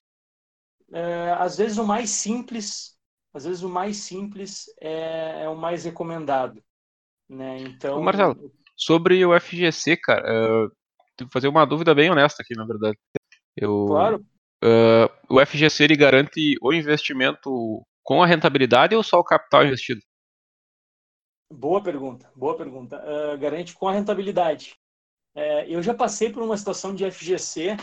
É, 0.92 1.32
às 1.38 1.58
vezes 1.58 1.78
o 1.78 1.86
mais 1.86 2.10
simples, 2.10 2.98
às 3.34 3.46
vezes 3.46 3.62
o 3.62 3.70
mais 3.70 3.98
simples 3.98 4.66
é, 4.82 5.44
é 5.44 5.50
o 5.50 5.56
mais 5.56 5.84
recomendado, 5.86 6.64
né? 7.28 7.58
Então. 7.60 8.02
Marcelo, 8.02 8.52
sobre 8.76 9.24
o 9.26 9.40
FGC, 9.40 9.98
cara, 9.98 10.66
uh, 10.66 10.72
vou 11.20 11.30
fazer 11.32 11.48
uma 11.48 11.66
dúvida 11.66 11.94
bem 11.94 12.10
honesta 12.10 12.42
aqui, 12.42 12.56
na 12.56 12.66
verdade. 12.66 12.98
Eu, 13.56 13.86
claro. 13.88 14.26
Uh, 14.64 15.36
o 15.36 15.46
FGC 15.46 15.84
ele 15.84 15.96
garante 15.96 16.58
o 16.62 16.74
investimento 16.74 17.82
com 18.04 18.24
a 18.24 18.28
rentabilidade 18.28 18.96
ou 18.96 19.04
só 19.04 19.20
o 19.20 19.24
capital 19.24 19.66
investido? 19.66 20.02
Boa 21.52 21.82
pergunta, 21.82 22.32
boa 22.36 22.56
pergunta. 22.56 23.04
Uh, 23.04 23.36
garante 23.38 23.74
com 23.74 23.88
a 23.88 23.94
rentabilidade. 23.94 24.80
Uh, 25.36 25.66
eu 25.68 25.82
já 25.82 25.96
passei 25.96 26.32
por 26.32 26.44
uma 26.44 26.56
situação 26.56 26.94
de 26.94 27.10
FGC, 27.10 27.76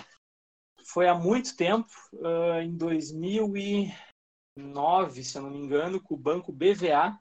foi 0.84 1.08
há 1.08 1.14
muito 1.14 1.56
tempo, 1.56 1.90
uh, 2.14 2.60
em 2.62 2.76
2009, 2.76 5.24
se 5.24 5.36
eu 5.36 5.42
não 5.42 5.50
me 5.50 5.58
engano, 5.58 6.00
com 6.00 6.14
o 6.14 6.18
banco 6.18 6.52
BVA. 6.52 7.18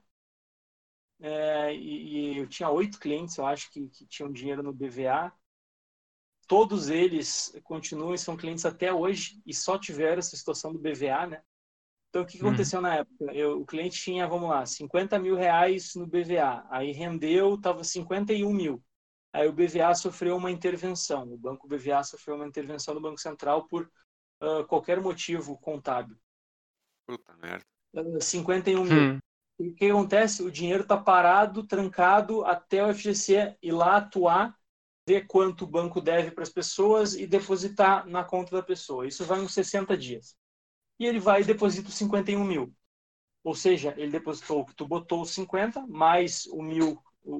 É, 1.18 1.74
e, 1.74 2.34
e, 2.34 2.38
eu 2.38 2.46
tinha 2.46 2.70
oito 2.70 3.00
clientes, 3.00 3.38
eu 3.38 3.46
acho, 3.46 3.70
que, 3.70 3.88
que 3.88 4.06
tinham 4.06 4.30
dinheiro 4.30 4.62
no 4.62 4.72
BVA. 4.72 5.32
Todos 6.46 6.90
eles 6.90 7.58
continuam 7.64 8.14
e 8.14 8.18
são 8.18 8.36
clientes 8.36 8.64
até 8.64 8.92
hoje 8.92 9.42
e 9.44 9.52
só 9.52 9.78
tiveram 9.78 10.18
essa 10.18 10.36
situação 10.36 10.72
do 10.72 10.78
BVA, 10.78 11.26
né? 11.26 11.42
Então, 12.16 12.22
o 12.22 12.26
que, 12.26 12.40
uhum. 12.40 12.48
aconteceu 12.48 12.80
na 12.80 12.94
época? 12.94 13.24
Eu, 13.34 13.60
o 13.60 13.66
cliente 13.66 14.00
tinha, 14.00 14.26
vamos 14.26 14.48
lá, 14.48 14.64
50 14.64 15.18
mil 15.18 15.36
reais 15.36 15.94
no 15.94 16.06
BVA. 16.06 16.66
Aí 16.70 16.92
rendeu, 16.92 17.56
estava 17.56 17.84
51 17.84 18.50
mil. 18.50 18.82
Aí 19.34 19.46
o 19.46 19.52
BVA 19.52 19.94
sofreu 19.94 20.36
uma 20.36 20.50
intervenção. 20.50 21.30
O 21.30 21.36
banco 21.36 21.68
BVA 21.68 22.02
sofreu 22.04 22.36
uma 22.36 22.46
intervenção 22.46 22.94
do 22.94 23.00
Banco 23.02 23.20
Central 23.20 23.66
por 23.66 23.90
uh, 24.42 24.64
qualquer 24.66 24.98
motivo 24.98 25.58
contábil. 25.58 26.16
Puta 27.06 27.36
merda. 27.36 27.66
Uh, 27.94 28.18
51 28.18 28.84
mil. 28.84 28.98
Hum. 29.14 29.18
E 29.58 29.68
o 29.68 29.74
que 29.74 29.90
acontece? 29.90 30.42
O 30.42 30.50
dinheiro 30.50 30.84
está 30.84 30.96
parado, 30.96 31.66
trancado 31.66 32.46
até 32.46 32.82
o 32.82 32.94
FGC 32.94 33.58
ir 33.60 33.72
lá 33.72 33.98
atuar, 33.98 34.56
ver 35.06 35.26
quanto 35.26 35.64
o 35.64 35.68
banco 35.68 36.00
deve 36.00 36.30
para 36.30 36.42
as 36.42 36.50
pessoas 36.50 37.14
e 37.14 37.26
depositar 37.26 38.06
na 38.06 38.24
conta 38.24 38.56
da 38.56 38.62
pessoa. 38.62 39.06
Isso 39.06 39.24
vai 39.24 39.38
uns 39.38 39.52
60 39.52 39.96
dias 39.98 40.34
e 40.98 41.06
ele 41.06 41.20
vai 41.20 41.42
e 41.42 41.44
deposita 41.44 41.88
os 41.88 41.94
51 41.94 42.42
mil. 42.44 42.72
Ou 43.44 43.54
seja, 43.54 43.94
ele 43.96 44.10
depositou 44.10 44.60
o 44.60 44.66
que 44.66 44.74
tu 44.74 44.86
botou 44.86 45.22
os 45.22 45.30
50, 45.30 45.86
mais 45.86 46.46
o 46.46 46.62
mil, 46.62 47.00
o, 47.22 47.36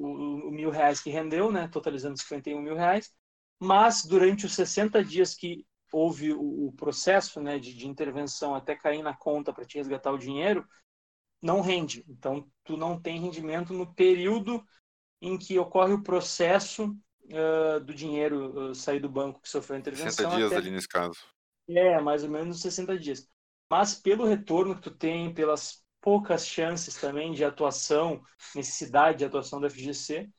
o 0.47 0.51
mil 0.51 0.69
reais 0.69 1.01
que 1.01 1.09
rendeu, 1.09 1.51
né, 1.51 1.67
totalizando 1.67 2.17
51 2.17 2.61
mil 2.61 2.75
reais. 2.75 3.11
Mas 3.59 4.05
durante 4.05 4.45
os 4.45 4.53
60 4.53 5.03
dias 5.03 5.33
que 5.33 5.65
houve 5.91 6.33
o, 6.33 6.67
o 6.67 6.73
processo 6.73 7.41
né, 7.41 7.59
de, 7.59 7.73
de, 7.73 7.87
intervenção 7.87 8.55
até 8.55 8.75
cair 8.75 9.01
na 9.01 9.15
conta 9.15 9.51
para 9.51 9.65
te 9.65 9.77
resgatar 9.77 10.11
o 10.11 10.17
dinheiro, 10.17 10.65
não 11.41 11.61
rende. 11.61 12.05
Então, 12.07 12.49
tu 12.63 12.77
não 12.77 12.99
tem 12.99 13.19
rendimento 13.19 13.73
no 13.73 13.93
período 13.93 14.63
em 15.21 15.37
que 15.37 15.57
ocorre 15.57 15.93
o 15.93 16.03
processo 16.03 16.95
uh, 17.25 17.79
do 17.83 17.93
dinheiro 17.93 18.69
uh, 18.69 18.75
sair 18.75 18.99
do 18.99 19.09
banco 19.09 19.41
que 19.41 19.49
sofreu 19.49 19.75
a 19.75 19.79
intervenção. 19.79 20.11
60 20.11 20.35
dias 20.35 20.51
até... 20.51 20.61
ali 20.61 20.71
nesse 20.71 20.87
caso 20.87 21.19
É, 21.69 21.99
mais 21.99 22.23
ou 22.23 22.29
menos 22.29 22.61
60 22.61 22.97
dias. 22.97 23.27
Mas 23.69 23.93
pelo 23.93 24.25
retorno 24.25 24.75
que 24.75 24.81
tu 24.81 24.91
tem, 24.91 25.33
pelas 25.33 25.83
poucas 26.01 26.47
chances 26.47 26.95
também 26.95 27.33
de 27.33 27.43
atuação, 27.43 28.23
necessidade 28.55 29.19
de 29.19 29.25
atuação 29.25 29.59
da 29.59 29.69
FGC, 29.69 30.29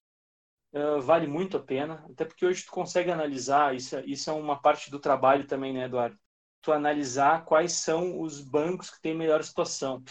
uh, 0.73 1.01
vale 1.01 1.27
muito 1.27 1.57
a 1.57 1.61
pena. 1.61 2.05
Até 2.11 2.25
porque 2.25 2.47
hoje 2.47 2.65
tu 2.65 2.71
consegue 2.71 3.11
analisar, 3.11 3.75
isso, 3.75 3.97
é, 3.97 4.05
isso 4.07 4.31
é 4.31 4.33
uma 4.33 4.61
parte 4.61 4.91
do 4.91 4.99
trabalho 4.99 5.47
também, 5.47 5.73
né, 5.75 5.85
Eduardo? 5.85 6.19
Tu 6.63 6.73
analisar 6.73 7.45
quais 7.45 7.73
são 7.73 8.21
os 8.21 8.41
bancos 8.41 8.91
que 8.91 9.01
têm 9.01 9.15
melhor 9.15 9.45
situação. 9.45 10.03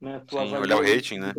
Né? 0.00 0.20
Tu 0.26 0.38
Sim, 0.38 0.54
olhar 0.56 0.76
o 0.76 0.82
rating, 0.82 1.18
né? 1.18 1.34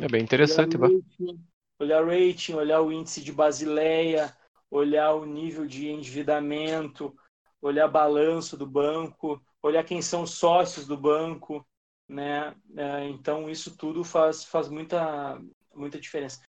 É 0.00 0.08
bem 0.08 0.22
interessante, 0.22 0.76
olhar 0.76 0.90
rating, 0.90 1.46
olhar 1.78 2.04
rating, 2.04 2.54
olhar 2.54 2.80
o 2.80 2.90
índice 2.90 3.22
de 3.22 3.32
Basileia, 3.32 4.34
olhar 4.70 5.12
o 5.12 5.26
nível 5.26 5.66
de 5.66 5.88
endividamento, 5.88 7.14
olhar 7.60 7.86
balanço 7.86 8.56
do 8.56 8.66
banco, 8.66 9.40
olhar 9.62 9.84
quem 9.84 10.02
são 10.02 10.22
os 10.22 10.32
sócios 10.32 10.86
do 10.86 10.96
banco, 10.96 11.66
né? 12.08 12.54
É, 12.76 13.08
então 13.08 13.48
isso 13.48 13.76
tudo 13.76 14.04
faz, 14.04 14.44
faz 14.44 14.68
muita, 14.68 15.40
muita 15.74 16.00
diferença. 16.00 16.42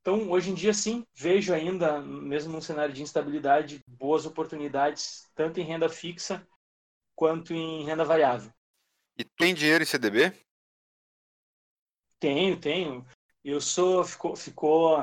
Então, 0.00 0.30
hoje 0.30 0.50
em 0.50 0.54
dia, 0.54 0.72
sim, 0.72 1.04
vejo 1.14 1.52
ainda, 1.52 2.00
mesmo 2.00 2.52
num 2.52 2.60
cenário 2.60 2.94
de 2.94 3.02
instabilidade, 3.02 3.84
boas 3.86 4.24
oportunidades, 4.24 5.30
tanto 5.34 5.60
em 5.60 5.64
renda 5.64 5.90
fixa 5.90 6.46
quanto 7.14 7.52
em 7.52 7.84
renda 7.84 8.02
variável. 8.02 8.50
E 9.18 9.24
tem 9.24 9.54
dinheiro 9.54 9.82
em 9.82 9.86
CDB? 9.86 10.32
Tenho, 12.18 12.58
tenho. 12.58 13.06
Eu 13.44 13.60
sou, 13.60 14.02
ficou, 14.04 14.34
ficou, 14.34 14.98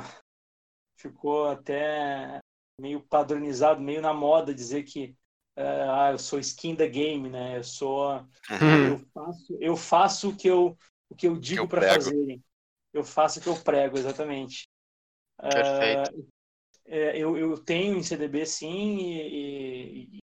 ficou 0.97 1.47
até 1.47 2.39
meio 2.80 3.01
padronizado, 3.01 3.80
meio 3.80 4.01
na 4.01 4.13
moda 4.13 4.53
dizer 4.53 4.84
que 4.84 5.15
ah, 5.57 6.11
eu 6.11 6.19
sou 6.19 6.39
skin 6.39 6.75
da 6.75 6.85
game, 6.85 7.29
né? 7.29 7.57
Eu 7.57 7.63
sou, 7.63 8.19
uhum. 8.49 8.87
eu 8.87 8.99
faço, 9.13 9.57
eu 9.59 9.77
faço 9.77 10.29
o 10.29 10.35
que 10.35 10.47
eu, 10.47 10.77
o 11.09 11.15
que 11.15 11.27
eu 11.27 11.37
digo 11.37 11.67
para 11.67 11.93
fazerem. 11.93 12.43
Eu 12.93 13.03
faço 13.03 13.39
o 13.39 13.41
que 13.41 13.49
eu 13.49 13.55
prego, 13.55 13.97
exatamente. 13.97 14.69
Perfeito. 15.41 16.19
Uh, 16.19 16.27
eu, 16.85 17.37
eu 17.37 17.57
tenho 17.57 17.97
em 17.97 18.03
CDB 18.03 18.45
sim 18.45 18.97
e, 18.97 20.15
e, 20.15 20.19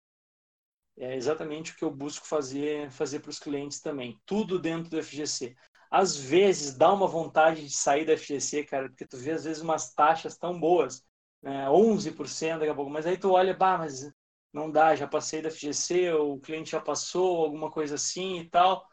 é 0.99 1.17
exatamente 1.17 1.73
o 1.73 1.77
que 1.77 1.83
eu 1.83 1.91
busco 1.91 2.27
fazer 2.27 2.91
fazer 2.91 3.21
para 3.21 3.31
os 3.31 3.39
clientes 3.39 3.81
também. 3.81 4.21
Tudo 4.25 4.59
dentro 4.59 4.91
do 4.91 5.03
FGC. 5.03 5.57
Às 5.91 6.17
vezes 6.17 6.77
dá 6.77 6.93
uma 6.93 7.07
vontade 7.07 7.63
de 7.63 7.75
sair 7.75 8.05
da 8.05 8.17
FGC, 8.17 8.65
cara, 8.65 8.89
porque 8.89 9.07
tu 9.07 9.17
vê 9.17 9.33
às 9.33 9.45
vezes 9.45 9.63
umas 9.63 9.93
taxas 9.93 10.37
tão 10.39 10.59
boas, 10.59 11.05
né, 11.43 11.69
11% 11.69 12.61
daqui 12.61 12.71
a 12.71 12.75
pouco, 12.75 12.91
mas 12.91 13.07
aí 13.07 13.19
tu 13.19 13.31
olha, 13.33 13.53
bah, 13.53 13.77
mas 13.77 14.11
não 14.53 14.71
dá, 14.71 14.95
já 14.95 15.07
passei 15.07 15.41
da 15.41 15.51
FGC, 15.51 16.13
o 16.13 16.39
cliente 16.39 16.73
já 16.73 16.81
passou, 16.81 17.45
alguma 17.45 17.71
coisa 17.71 17.95
assim 17.95 18.41
e 18.41 18.49
tal. 18.51 18.87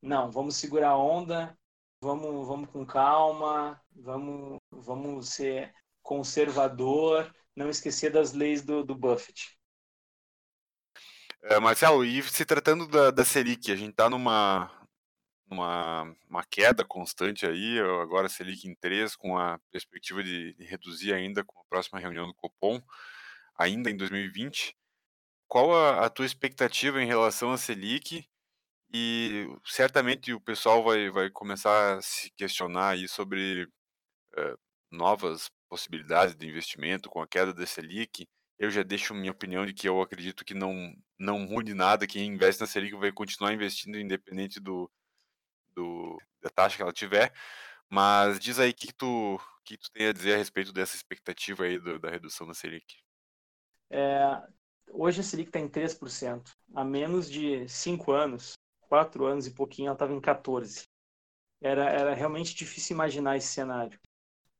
Não, 0.00 0.30
vamos 0.30 0.56
segurar 0.56 0.90
a 0.90 0.98
onda, 0.98 1.56
vamos, 2.00 2.46
vamos 2.46 2.70
com 2.70 2.84
calma, 2.84 3.80
vamos, 3.94 4.58
vamos 4.70 5.28
ser 5.28 5.72
conservador, 6.02 7.32
não 7.54 7.68
esquecer 7.68 8.10
das 8.10 8.32
leis 8.32 8.62
do, 8.62 8.82
do 8.82 8.94
Buffett. 8.94 9.56
É, 11.44 11.58
Marcelo, 11.60 12.04
e 12.04 12.22
se 12.22 12.44
tratando 12.44 12.86
da, 12.86 13.10
da 13.10 13.24
Selic, 13.24 13.70
a 13.70 13.76
gente 13.76 13.90
está 13.90 14.08
numa, 14.08 14.70
numa 15.46 16.04
uma 16.28 16.44
queda 16.44 16.84
constante 16.84 17.44
aí, 17.44 17.78
agora 18.00 18.28
Selic 18.28 18.66
em 18.66 18.74
3, 18.74 19.14
com 19.16 19.36
a 19.36 19.58
perspectiva 19.70 20.22
de, 20.22 20.54
de 20.54 20.64
reduzir 20.64 21.12
ainda 21.12 21.44
com 21.44 21.60
a 21.60 21.64
próxima 21.64 21.98
reunião 21.98 22.26
do 22.26 22.34
Copom, 22.34 22.80
ainda 23.56 23.90
em 23.90 23.96
2020. 23.96 24.74
Qual 25.52 25.74
a, 25.76 26.06
a 26.06 26.08
tua 26.08 26.24
expectativa 26.24 27.02
em 27.02 27.06
relação 27.06 27.52
à 27.52 27.58
Selic 27.58 28.26
e 28.90 29.46
certamente 29.66 30.32
o 30.32 30.40
pessoal 30.40 30.82
vai, 30.82 31.10
vai 31.10 31.28
começar 31.28 31.98
a 31.98 32.00
se 32.00 32.30
questionar 32.30 32.92
aí 32.92 33.06
sobre 33.06 33.64
uh, 33.64 34.58
novas 34.90 35.50
possibilidades 35.68 36.34
de 36.34 36.48
investimento 36.48 37.10
com 37.10 37.20
a 37.20 37.28
queda 37.28 37.52
da 37.52 37.66
Selic. 37.66 38.26
Eu 38.58 38.70
já 38.70 38.82
deixo 38.82 39.12
minha 39.12 39.30
opinião 39.30 39.66
de 39.66 39.74
que 39.74 39.86
eu 39.86 40.00
acredito 40.00 40.42
que 40.42 40.54
não, 40.54 40.74
não 41.18 41.40
mude 41.40 41.74
nada. 41.74 42.06
Quem 42.06 42.28
investe 42.28 42.62
na 42.62 42.66
Selic 42.66 42.96
vai 42.96 43.12
continuar 43.12 43.52
investindo 43.52 43.98
independente 43.98 44.58
do, 44.58 44.90
do, 45.74 46.16
da 46.40 46.48
taxa 46.48 46.76
que 46.76 46.82
ela 46.82 46.94
tiver. 46.94 47.30
Mas 47.90 48.40
diz 48.40 48.58
aí 48.58 48.70
o 48.70 48.74
que, 48.74 48.86
que, 48.86 48.94
tu, 48.94 49.38
que 49.66 49.76
tu 49.76 49.90
tem 49.92 50.06
a 50.06 50.14
dizer 50.14 50.32
a 50.32 50.38
respeito 50.38 50.72
dessa 50.72 50.96
expectativa 50.96 51.64
aí 51.64 51.78
do, 51.78 51.98
da 51.98 52.08
redução 52.08 52.46
da 52.46 52.54
Selic. 52.54 52.96
É, 53.90 54.40
hoje 54.92 55.20
a 55.20 55.22
Selic 55.22 55.48
está 55.48 55.58
em 55.58 55.68
3%. 55.68 56.56
Há 56.74 56.84
menos 56.84 57.30
de 57.30 57.68
5 57.68 58.12
anos, 58.12 58.52
quatro 58.88 59.24
anos 59.24 59.46
e 59.46 59.50
pouquinho, 59.50 59.86
ela 59.86 59.94
estava 59.94 60.12
em 60.12 60.20
14. 60.20 60.84
Era, 61.60 61.88
era 61.90 62.14
realmente 62.14 62.54
difícil 62.54 62.94
imaginar 62.94 63.36
esse 63.36 63.48
cenário. 63.48 63.98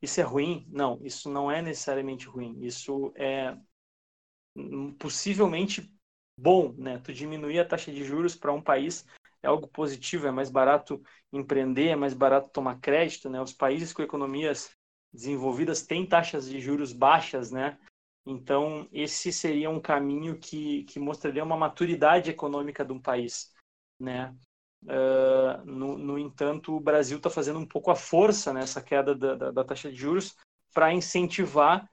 Isso 0.00 0.20
é 0.20 0.24
ruim? 0.24 0.66
Não, 0.68 0.98
isso 1.02 1.30
não 1.30 1.50
é 1.50 1.62
necessariamente 1.62 2.26
ruim. 2.26 2.58
Isso 2.60 3.12
é 3.14 3.56
possivelmente 4.98 5.92
bom, 6.36 6.74
né? 6.76 6.98
Tu 6.98 7.12
diminuir 7.12 7.60
a 7.60 7.64
taxa 7.64 7.92
de 7.92 8.04
juros 8.04 8.34
para 8.34 8.52
um 8.52 8.60
país 8.60 9.06
é 9.42 9.48
algo 9.48 9.66
positivo, 9.66 10.26
é 10.26 10.30
mais 10.30 10.50
barato 10.50 11.02
empreender, 11.32 11.88
é 11.88 11.96
mais 11.96 12.14
barato 12.14 12.50
tomar 12.50 12.78
crédito, 12.80 13.28
né? 13.28 13.40
Os 13.40 13.52
países 13.52 13.92
com 13.92 14.02
economias 14.02 14.70
desenvolvidas 15.12 15.82
têm 15.82 16.06
taxas 16.06 16.48
de 16.48 16.60
juros 16.60 16.92
baixas, 16.92 17.50
né? 17.50 17.78
Então, 18.24 18.88
esse 18.92 19.32
seria 19.32 19.68
um 19.68 19.80
caminho 19.80 20.38
que, 20.38 20.84
que 20.84 21.00
mostraria 21.00 21.42
uma 21.42 21.56
maturidade 21.56 22.30
econômica 22.30 22.84
de 22.84 22.92
um 22.92 23.00
país 23.00 23.52
né? 24.02 24.34
Uh, 24.82 25.64
no, 25.64 25.96
no, 25.96 26.18
entanto, 26.18 26.74
o 26.74 26.80
Brasil 26.80 27.16
está 27.16 27.30
fazendo 27.30 27.58
um 27.58 27.66
pouco 27.66 27.90
a 27.90 27.94
força 27.94 28.52
nessa 28.52 28.82
queda 28.82 29.14
da, 29.14 29.34
da, 29.36 29.50
da 29.52 29.64
taxa 29.64 29.90
de 29.90 29.96
juros 29.96 30.34
para 30.74 30.92
incentivar, 30.92 31.88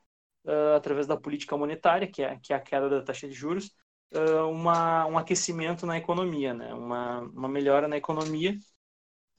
uh, 0.45 0.75
através 0.75 1.05
da 1.05 1.15
política 1.15 1.55
monetária, 1.55 2.07
que 2.07 2.23
é, 2.23 2.37
que 2.39 2.51
é 2.51 2.55
a 2.55 2.59
queda 2.59 2.89
da 2.89 3.03
taxa 3.03 3.27
de 3.27 3.35
juros, 3.35 3.71
uh, 4.13 4.49
uma, 4.49 5.05
um 5.05 5.17
aquecimento 5.19 5.85
na 5.85 5.97
economia, 5.97 6.53
né? 6.53 6.73
uma, 6.73 7.19
uma 7.19 7.47
melhora 7.47 7.87
na 7.87 7.95
economia, 7.95 8.57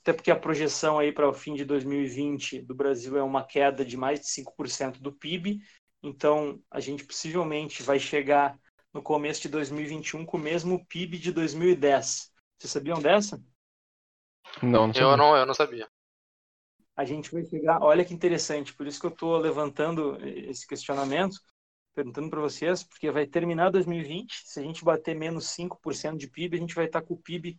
até 0.03 0.13
porque 0.13 0.31
a 0.31 0.37
projeção 0.37 0.99
aí 0.99 1.13
para 1.13 1.29
o 1.29 1.35
fim 1.35 1.55
de 1.55 1.65
2020 1.65 2.63
do 2.63 2.75
Brasil 2.75 3.19
é 3.19 3.23
uma 3.23 3.45
queda 3.45 3.85
de 3.85 3.97
mais 3.97 4.21
de 4.21 4.29
5% 4.29 5.01
do 5.01 5.13
PIB, 5.13 5.61
então 6.03 6.61
a 6.71 6.81
gente 6.81 7.05
possivelmente 7.05 7.83
vai 7.83 7.99
chegar 7.99 8.59
no 8.93 9.03
começo 9.03 9.43
de 9.43 9.49
2021 9.49 10.25
com 10.25 10.37
o 10.37 10.41
mesmo 10.41 10.85
PIB 10.87 11.19
de 11.19 11.33
2010. 11.33 12.33
Vocês 12.59 12.73
sabiam 12.73 13.01
dessa? 13.01 13.43
Não, 14.63 14.89
não 14.89 14.95
eu 14.95 15.17
não, 15.17 15.37
eu 15.37 15.47
não 15.47 15.55
sabia. 15.55 15.89
A 16.97 17.05
gente 17.05 17.33
vai 17.33 17.45
chegar, 17.45 17.83
olha 17.83 18.05
que 18.05 18.13
interessante, 18.13 18.75
por 18.75 18.87
isso 18.87 19.01
que 19.01 19.07
eu 19.07 19.11
estou 19.11 19.39
levantando 19.39 20.19
esse 20.27 20.67
questionamento, 20.67 21.39
perguntando 21.95 22.29
para 22.29 22.41
vocês, 22.41 22.83
porque 22.83 23.11
vai 23.11 23.27
terminar 23.27 23.71
2020, 23.71 24.43
se 24.45 24.61
a 24.61 24.63
gente 24.63 24.85
bater 24.85 25.15
menos 25.15 25.47
5% 25.47 26.19
de 26.19 26.29
PIB, 26.29 26.57
a 26.57 26.61
gente 26.61 26.75
vai 26.75 26.87
estar 26.87 27.01
com 27.01 27.15
o 27.15 27.23
PIB 27.23 27.59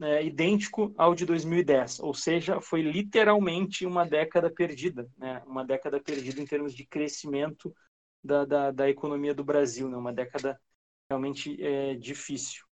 é, 0.00 0.24
idêntico 0.24 0.94
ao 0.96 1.14
de 1.14 1.26
2010, 1.26 2.00
ou 2.00 2.14
seja, 2.14 2.60
foi 2.60 2.82
literalmente 2.82 3.84
uma 3.84 4.04
década 4.04 4.50
perdida, 4.50 5.08
né? 5.16 5.42
uma 5.46 5.64
década 5.64 6.00
perdida 6.00 6.40
em 6.40 6.46
termos 6.46 6.74
de 6.74 6.86
crescimento 6.86 7.74
da, 8.22 8.44
da, 8.44 8.70
da 8.70 8.88
economia 8.88 9.34
do 9.34 9.44
Brasil, 9.44 9.88
né? 9.88 9.96
uma 9.96 10.12
década 10.12 10.60
realmente 11.10 11.62
é, 11.62 11.94
difícil. 11.94 12.64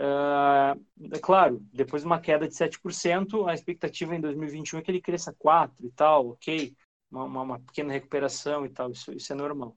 Uh, 0.00 0.80
é 1.12 1.18
claro, 1.20 1.60
depois 1.70 2.02
de 2.02 2.06
uma 2.06 2.20
queda 2.20 2.48
de 2.48 2.54
7%, 2.54 3.46
a 3.46 3.52
expectativa 3.52 4.16
em 4.16 4.20
2021 4.20 4.78
é 4.78 4.82
que 4.82 4.90
ele 4.90 5.00
cresça 5.00 5.34
4% 5.34 5.72
e 5.80 5.90
tal, 5.90 6.28
ok, 6.30 6.74
uma, 7.10 7.24
uma, 7.24 7.42
uma 7.42 7.60
pequena 7.60 7.92
recuperação 7.92 8.64
e 8.64 8.70
tal, 8.70 8.90
isso, 8.90 9.12
isso 9.12 9.32
é 9.32 9.36
normal. 9.36 9.76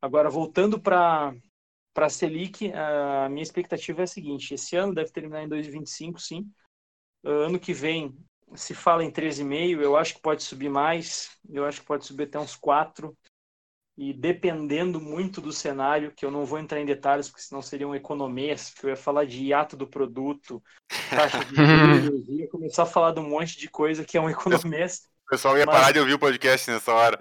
Agora, 0.00 0.30
voltando 0.30 0.80
para 0.80 1.34
a 1.96 2.08
Selic, 2.08 2.72
a 2.72 3.28
minha 3.28 3.42
expectativa 3.42 4.00
é 4.00 4.04
a 4.04 4.06
seguinte, 4.06 4.54
esse 4.54 4.76
ano 4.76 4.94
deve 4.94 5.10
terminar 5.10 5.42
em 5.42 5.48
2025, 5.48 6.20
sim, 6.20 6.50
ano 7.24 7.58
que 7.58 7.72
vem 7.72 8.16
se 8.54 8.74
fala 8.74 9.04
em 9.04 9.10
13,5, 9.10 9.80
eu 9.80 9.96
acho 9.96 10.14
que 10.14 10.22
pode 10.22 10.42
subir 10.42 10.68
mais, 10.68 11.30
eu 11.48 11.64
acho 11.64 11.80
que 11.80 11.86
pode 11.86 12.04
subir 12.04 12.24
até 12.24 12.38
uns 12.38 12.56
4, 12.56 13.16
e 13.96 14.12
dependendo 14.12 15.00
muito 15.00 15.40
do 15.40 15.52
cenário, 15.52 16.12
que 16.12 16.24
eu 16.24 16.30
não 16.30 16.44
vou 16.44 16.58
entrar 16.58 16.80
em 16.80 16.86
detalhes, 16.86 17.28
porque 17.28 17.42
senão 17.42 17.60
seria 17.60 17.86
um 17.86 17.94
economês, 17.94 18.72
que 18.72 18.86
eu 18.86 18.90
ia 18.90 18.96
falar 18.96 19.26
de 19.26 19.44
hiato 19.44 19.76
do 19.76 19.86
produto, 19.86 20.62
taxa 21.10 21.44
de 21.44 21.54
juros, 21.54 22.24
ia 22.28 22.48
começar 22.48 22.84
a 22.84 22.86
falar 22.86 23.12
de 23.12 23.20
um 23.20 23.28
monte 23.28 23.58
de 23.58 23.68
coisa 23.68 24.04
que 24.04 24.16
é 24.16 24.20
um 24.20 24.30
economês. 24.30 25.02
O 25.26 25.30
pessoal 25.30 25.58
ia 25.58 25.66
mas... 25.66 25.74
parar 25.76 25.92
de 25.92 25.98
ouvir 25.98 26.14
o 26.14 26.18
podcast 26.18 26.70
nessa 26.70 26.92
hora. 26.92 27.20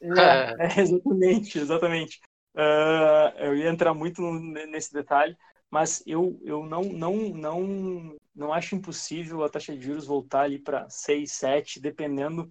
É, 0.00 0.78
é 0.78 0.80
exatamente, 0.80 1.58
exatamente. 1.58 2.20
Uh, 2.54 3.36
eu 3.38 3.56
ia 3.56 3.68
entrar 3.68 3.92
muito 3.94 4.22
nesse 4.22 4.92
detalhe, 4.92 5.36
mas 5.70 6.02
eu, 6.06 6.38
eu 6.44 6.64
não, 6.64 6.82
não, 6.84 7.16
não, 7.30 8.16
não 8.34 8.52
acho 8.52 8.76
impossível 8.76 9.42
a 9.42 9.48
taxa 9.48 9.74
de 9.76 9.84
juros 9.84 10.06
voltar 10.06 10.42
ali 10.42 10.58
para 10.58 10.88
6, 10.88 11.32
7, 11.32 11.80
dependendo 11.80 12.48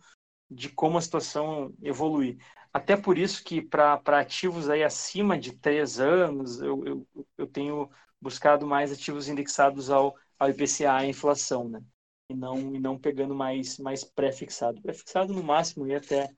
de 0.50 0.70
como 0.70 0.98
a 0.98 1.02
situação 1.02 1.74
evoluir. 1.82 2.38
Até 2.72 2.98
por 2.98 3.18
isso 3.18 3.44
que 3.44 3.62
para 3.62 4.02
ativos 4.20 4.70
aí 4.70 4.84
acima 4.84 5.38
de 5.38 5.54
três 5.54 6.00
anos, 6.00 6.60
eu, 6.62 6.84
eu, 6.86 7.08
eu 7.38 7.48
tenho 7.48 7.90
buscado 8.20 8.66
mais 8.66 8.92
ativos 8.92 9.28
indexados 9.30 9.90
ao, 9.90 10.16
ao 10.40 10.50
IPCA, 10.50 10.96
a 10.96 11.06
inflação, 11.06 11.70
né? 11.70 11.82
E 12.30 12.36
não, 12.36 12.76
e 12.76 12.80
não 12.80 12.98
pegando 12.98 13.36
mais, 13.36 13.78
mais 13.78 14.04
pré-fixado. 14.04 14.82
Pré-fixado 14.82 15.34
no 15.34 15.44
máximo 15.44 15.86
e 15.88 15.96
até 15.96 16.30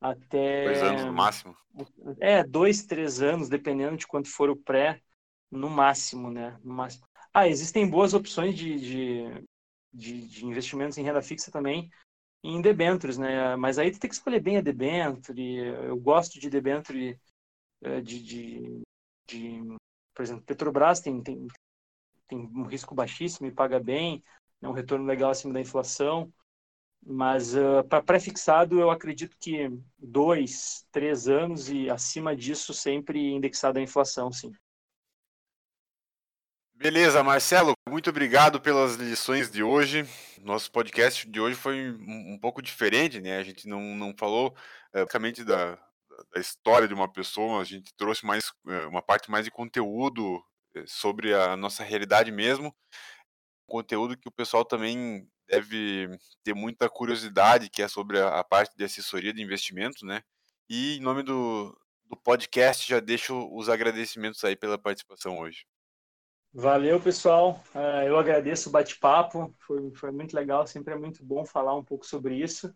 até 0.00 0.64
dois 0.64 0.82
anos 0.82 1.04
no 1.04 1.12
máximo. 1.12 1.56
É, 2.20 2.42
dois, 2.44 2.84
três 2.84 3.20
anos, 3.22 3.48
dependendo 3.48 3.96
de 3.96 4.06
quanto 4.06 4.28
for 4.30 4.50
o 4.50 4.56
pré, 4.56 5.00
no 5.50 5.68
máximo, 5.68 6.30
né? 6.30 6.58
No 6.62 6.74
máximo. 6.74 7.06
Ah, 7.32 7.48
existem 7.48 7.88
boas 7.88 8.14
opções 8.14 8.56
de, 8.56 8.78
de, 8.78 9.44
de, 9.92 10.28
de 10.28 10.46
investimentos 10.46 10.98
em 10.98 11.02
renda 11.02 11.22
fixa 11.22 11.50
também 11.50 11.90
em 12.42 12.60
debentures, 12.60 13.18
né? 13.18 13.56
Mas 13.56 13.78
aí 13.78 13.90
tu 13.90 13.98
tem 13.98 14.08
que 14.08 14.14
escolher 14.14 14.40
bem 14.40 14.56
a 14.58 14.60
debenture. 14.60 15.58
Eu 15.86 15.96
gosto 15.98 16.38
de 16.40 16.48
debenture 16.48 17.18
eh, 17.82 18.00
de, 18.00 18.22
de, 18.22 18.82
de, 19.26 19.62
por 20.14 20.22
exemplo, 20.22 20.44
Petrobras 20.44 21.00
tem, 21.00 21.22
tem, 21.22 21.46
tem 22.28 22.38
um 22.38 22.64
risco 22.64 22.94
baixíssimo 22.94 23.46
e 23.46 23.52
paga 23.52 23.80
bem, 23.80 24.22
é 24.62 24.68
um 24.68 24.72
retorno 24.72 25.04
legal 25.04 25.30
acima 25.30 25.54
da 25.54 25.60
inflação. 25.60 26.32
Mas 27.02 27.54
uh, 27.54 27.84
para 27.88 28.02
pré-fixado, 28.02 28.80
eu 28.80 28.90
acredito 28.90 29.36
que 29.40 29.70
dois, 29.98 30.86
três 30.92 31.28
anos 31.28 31.68
e 31.70 31.88
acima 31.88 32.36
disso, 32.36 32.74
sempre 32.74 33.32
indexado 33.32 33.78
à 33.78 33.82
inflação, 33.82 34.30
sim. 34.30 34.52
Beleza, 36.74 37.24
Marcelo, 37.24 37.72
muito 37.88 38.08
obrigado 38.08 38.60
pelas 38.60 38.94
lições 38.94 39.50
de 39.50 39.64
hoje. 39.64 40.06
Nosso 40.40 40.70
podcast 40.70 41.28
de 41.28 41.40
hoje 41.40 41.56
foi 41.56 41.90
um, 41.90 42.38
pouco 42.38 42.62
diferente, 42.62 43.20
né? 43.20 43.36
A 43.36 43.42
gente 43.42 43.66
não, 43.66 43.80
não 43.96 44.14
falou 44.16 44.54
é, 44.92 45.00
basicamente 45.00 45.42
da, 45.42 45.74
da 46.32 46.40
história 46.40 46.86
de 46.86 46.94
uma 46.94 47.10
pessoa, 47.12 47.60
a 47.60 47.64
gente 47.64 47.92
trouxe 47.96 48.24
mais 48.24 48.52
é, 48.68 48.86
uma 48.86 49.02
parte 49.02 49.28
mais 49.28 49.44
de 49.44 49.50
conteúdo 49.50 50.40
é, 50.76 50.84
sobre 50.86 51.34
a 51.34 51.56
nossa 51.56 51.82
realidade 51.82 52.30
mesmo. 52.30 52.72
Conteúdo 53.66 54.16
que 54.16 54.28
o 54.28 54.32
pessoal 54.32 54.64
também 54.64 55.28
deve 55.48 56.08
ter 56.44 56.54
muita 56.54 56.88
curiosidade, 56.88 57.70
que 57.70 57.82
é 57.82 57.88
sobre 57.88 58.20
a, 58.20 58.38
a 58.38 58.44
parte 58.44 58.76
de 58.76 58.84
assessoria 58.84 59.32
de 59.32 59.42
investimentos, 59.42 60.02
né? 60.02 60.22
E 60.68 60.98
em 60.98 61.00
nome 61.00 61.22
do, 61.22 61.76
do 62.04 62.16
podcast, 62.16 62.88
já 62.88 63.00
deixo 63.00 63.48
os 63.54 63.68
agradecimentos 63.68 64.44
aí 64.44 64.54
pela 64.54 64.78
participação 64.78 65.38
hoje. 65.38 65.64
Valeu, 66.52 67.00
pessoal. 67.00 67.62
Uh, 67.74 68.06
eu 68.06 68.18
agradeço 68.18 68.68
o 68.68 68.72
bate-papo, 68.72 69.54
foi, 69.58 69.90
foi 69.94 70.10
muito 70.10 70.34
legal, 70.34 70.66
sempre 70.66 70.94
é 70.94 70.98
muito 70.98 71.24
bom 71.24 71.44
falar 71.44 71.74
um 71.74 71.84
pouco 71.84 72.06
sobre 72.06 72.34
isso. 72.36 72.68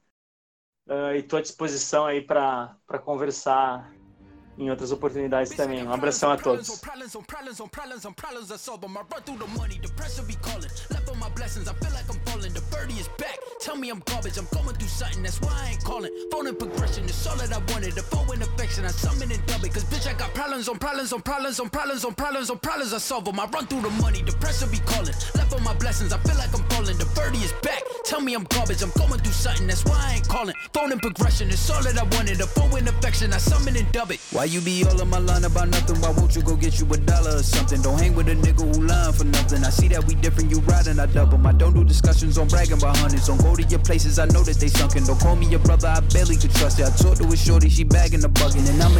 Uh, 0.87 1.15
e 1.15 1.19
estou 1.19 1.39
à 1.39 1.43
disposição 1.43 2.07
aí 2.07 2.21
para 2.21 2.77
conversar 3.05 3.93
em 4.59 4.71
outras 4.71 4.93
oportunidades 4.93 5.55
também. 5.55 5.87
Um 5.87 5.93
abração 5.93 6.31
a 6.31 6.37
todos. 6.37 6.81
Tell 13.63 13.77
me 13.77 13.91
I'm 13.91 14.03
garbage, 14.07 14.37
I'm 14.39 14.47
going 14.53 14.75
through 14.75 14.89
something, 14.89 15.23
that's 15.23 15.41
why 15.41 15.55
I 15.55 15.71
ain't 15.71 15.85
calling. 15.85 16.11
Phone 16.33 16.49
and 16.49 16.59
progression 16.59 17.05
is 17.05 17.27
all 17.29 17.37
that 17.37 17.53
I 17.53 17.59
wanted. 17.73 17.95
The 17.95 18.03
phone 18.03 18.29
and 18.33 18.43
affection, 18.43 18.85
I 18.85 18.89
summon 18.89 19.31
and 19.31 19.47
dub 19.47 19.63
it. 19.63 19.73
Cause 19.73 19.85
bitch, 19.85 20.11
I 20.11 20.15
got 20.15 20.35
problems 20.35 20.69
on 20.69 20.79
problems 20.79 21.13
on 21.13 21.23
problems 21.23 21.61
on 21.61 21.71
problems 21.71 22.05
on 22.05 22.13
problems 22.15 22.51
on 22.51 22.59
problems 22.59 22.93
I 22.93 22.99
solve 22.99 23.25
them. 23.25 23.39
I 23.39 23.47
run 23.47 23.69
through 23.69 23.83
the 23.83 23.91
money, 24.03 24.21
the 24.23 24.33
pressure 24.33 24.67
be 24.67 24.79
calling. 24.79 25.15
Left 25.37 25.55
on 25.55 25.63
my 25.63 25.75
blessings, 25.75 26.13
I 26.13 26.19
feel 26.19 26.37
like 26.37 26.53
I'm 26.53 26.65
falling. 26.71 26.99
The 26.99 27.07
birdie 27.15 27.39
is 27.39 27.53
back. 27.63 27.85
Tell 28.05 28.21
me 28.21 28.35
I'm 28.35 28.43
garbage, 28.51 28.83
I'm 28.83 28.91
going 28.99 29.21
through 29.21 29.33
something, 29.33 29.69
that's 29.69 29.85
why 29.85 29.95
I 29.95 30.15
ain't 30.17 30.29
calling. 30.29 30.55
Phone 30.75 30.91
and 30.91 31.01
progression 31.01 31.49
It's 31.49 31.71
all 31.71 31.83
that 31.85 31.97
I 31.97 32.03
wanted. 32.17 32.39
The 32.39 32.49
phone 32.49 32.77
and 32.77 32.89
affection, 32.89 33.33
I 33.33 33.39
summon 33.39 33.77
and 33.77 33.91
dub 33.93 34.11
it. 34.11 34.19
Why 34.33 34.45
you 34.45 34.61
be 34.61 34.85
all 34.85 35.01
on 35.01 35.09
my 35.09 35.19
line 35.19 35.45
about 35.45 35.69
nothing? 35.69 36.01
Why 36.03 36.11
won't 36.11 36.35
you 36.35 36.43
go 36.43 36.57
get 36.57 36.81
you 36.81 36.87
a 36.93 36.97
dollar 36.97 37.37
or 37.37 37.45
something? 37.45 37.81
Don't 37.81 37.99
hang 37.99 38.17
with 38.17 38.29
a 38.29 38.35
nigga 38.35 38.67
who 38.75 38.83
lying 38.83 39.13
for 39.13 39.25
nothing. 39.25 39.63
I 39.63 39.71
see 39.71 39.87
that 39.89 40.05
we 40.05 40.17
different, 40.17 40.51
you 40.51 40.59
riding, 40.67 40.99
I 40.99 41.07
double. 41.13 41.47
I 41.47 41.53
don't 41.53 41.75
do 41.75 41.85
discussions 41.85 42.39
on 42.39 42.49
bragging 42.49 42.75
about 42.75 42.97
hundreds. 42.97 43.29
Don't 43.29 43.41
go 43.41 43.55
to 43.55 43.63
your 43.63 43.79
places, 43.79 44.19
I 44.19 44.27
know 44.27 44.43
that 44.43 44.57
they 44.57 44.69
sunken. 44.69 45.05
Don't 45.05 45.21
call 45.21 45.37
me 45.37 45.47
your 45.47 45.61
brother, 45.61 45.89
I 45.89 46.01
barely 46.01 46.37
could 46.37 46.53
trust 46.55 46.81
it. 46.81 46.87
I 46.87 46.91
talked 46.91 47.23
to 47.23 47.27
a 47.29 47.37
shorty, 47.37 47.69
she 47.69 47.85
bagging 47.85 48.21
the 48.21 48.29
bugging, 48.29 48.69
and 48.69 48.83
I'm 48.83 48.91